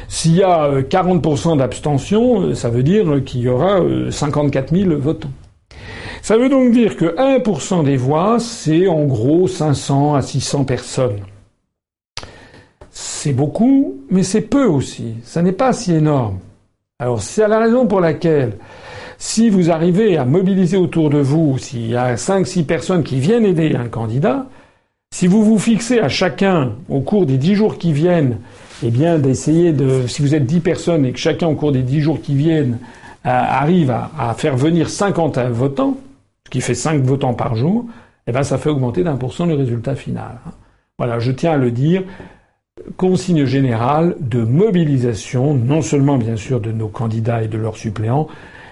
[0.07, 4.99] S'il y a 40% euh, d'abstention, ça veut dire qu'il y aura 54 euh, 000
[4.99, 5.29] votants.
[6.23, 11.19] Ça veut donc dire que 1% des voix, c'est en gros 500 à 600 personnes.
[12.91, 15.15] C'est beaucoup, mais c'est peu aussi.
[15.25, 16.39] Ça n'est pas si énorme.
[16.97, 18.53] Alors c'est la raison pour laquelle,
[19.17, 23.45] si vous arrivez à mobiliser autour de vous, s'il y a 5-6 personnes qui viennent
[23.45, 24.45] aider un candidat,
[25.13, 28.37] si vous vous fixez à chacun, au cours des 10 jours qui viennent,
[28.81, 31.81] eh bien d'essayer de, si vous êtes 10 personnes et que chacun au cours des
[31.83, 32.79] 10 jours qui viennent
[33.25, 35.97] euh, arrive à, faire venir 50 votants,
[36.49, 37.85] qui fait 5 votants par jour,
[38.27, 40.39] eh ben ça fait augmenter d'un pour cent le résultat final.
[40.45, 40.51] Hein.
[40.97, 42.03] Voilà, je tiens à le dire.
[42.97, 48.27] Consigne générale de mobilisation, non seulement bien sûr de nos candidats et de leurs suppléants,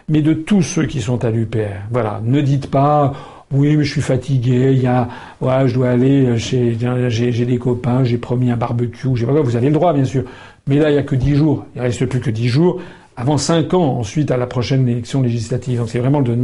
[0.10, 1.86] mais de tous ceux qui sont à l'UPR.
[1.92, 3.14] Voilà, ne dites pas
[3.52, 5.10] oui, mais je suis fatigué, il y a,
[5.42, 6.78] ouais, je dois aller chez,
[7.10, 10.24] j'ai des copains, j'ai promis un barbecue, j'ai pas vous avez le droit, bien sûr.
[10.68, 11.66] Mais là, il y a que dix jours.
[11.76, 12.80] Il reste plus que dix jours
[13.16, 15.80] avant cinq ans ensuite à la prochaine élection législative.
[15.80, 16.36] Donc c'est vraiment le,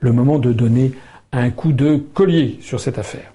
[0.00, 0.92] le moment de donner
[1.32, 3.32] un coup de collier sur cette affaire.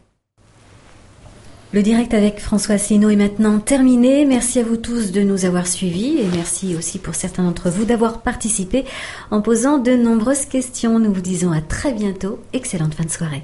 [1.73, 4.25] Le direct avec François Asselineau est maintenant terminé.
[4.25, 7.85] Merci à vous tous de nous avoir suivis et merci aussi pour certains d'entre vous
[7.85, 8.83] d'avoir participé
[9.29, 10.99] en posant de nombreuses questions.
[10.99, 12.39] Nous vous disons à très bientôt.
[12.51, 13.43] Excellente fin de soirée.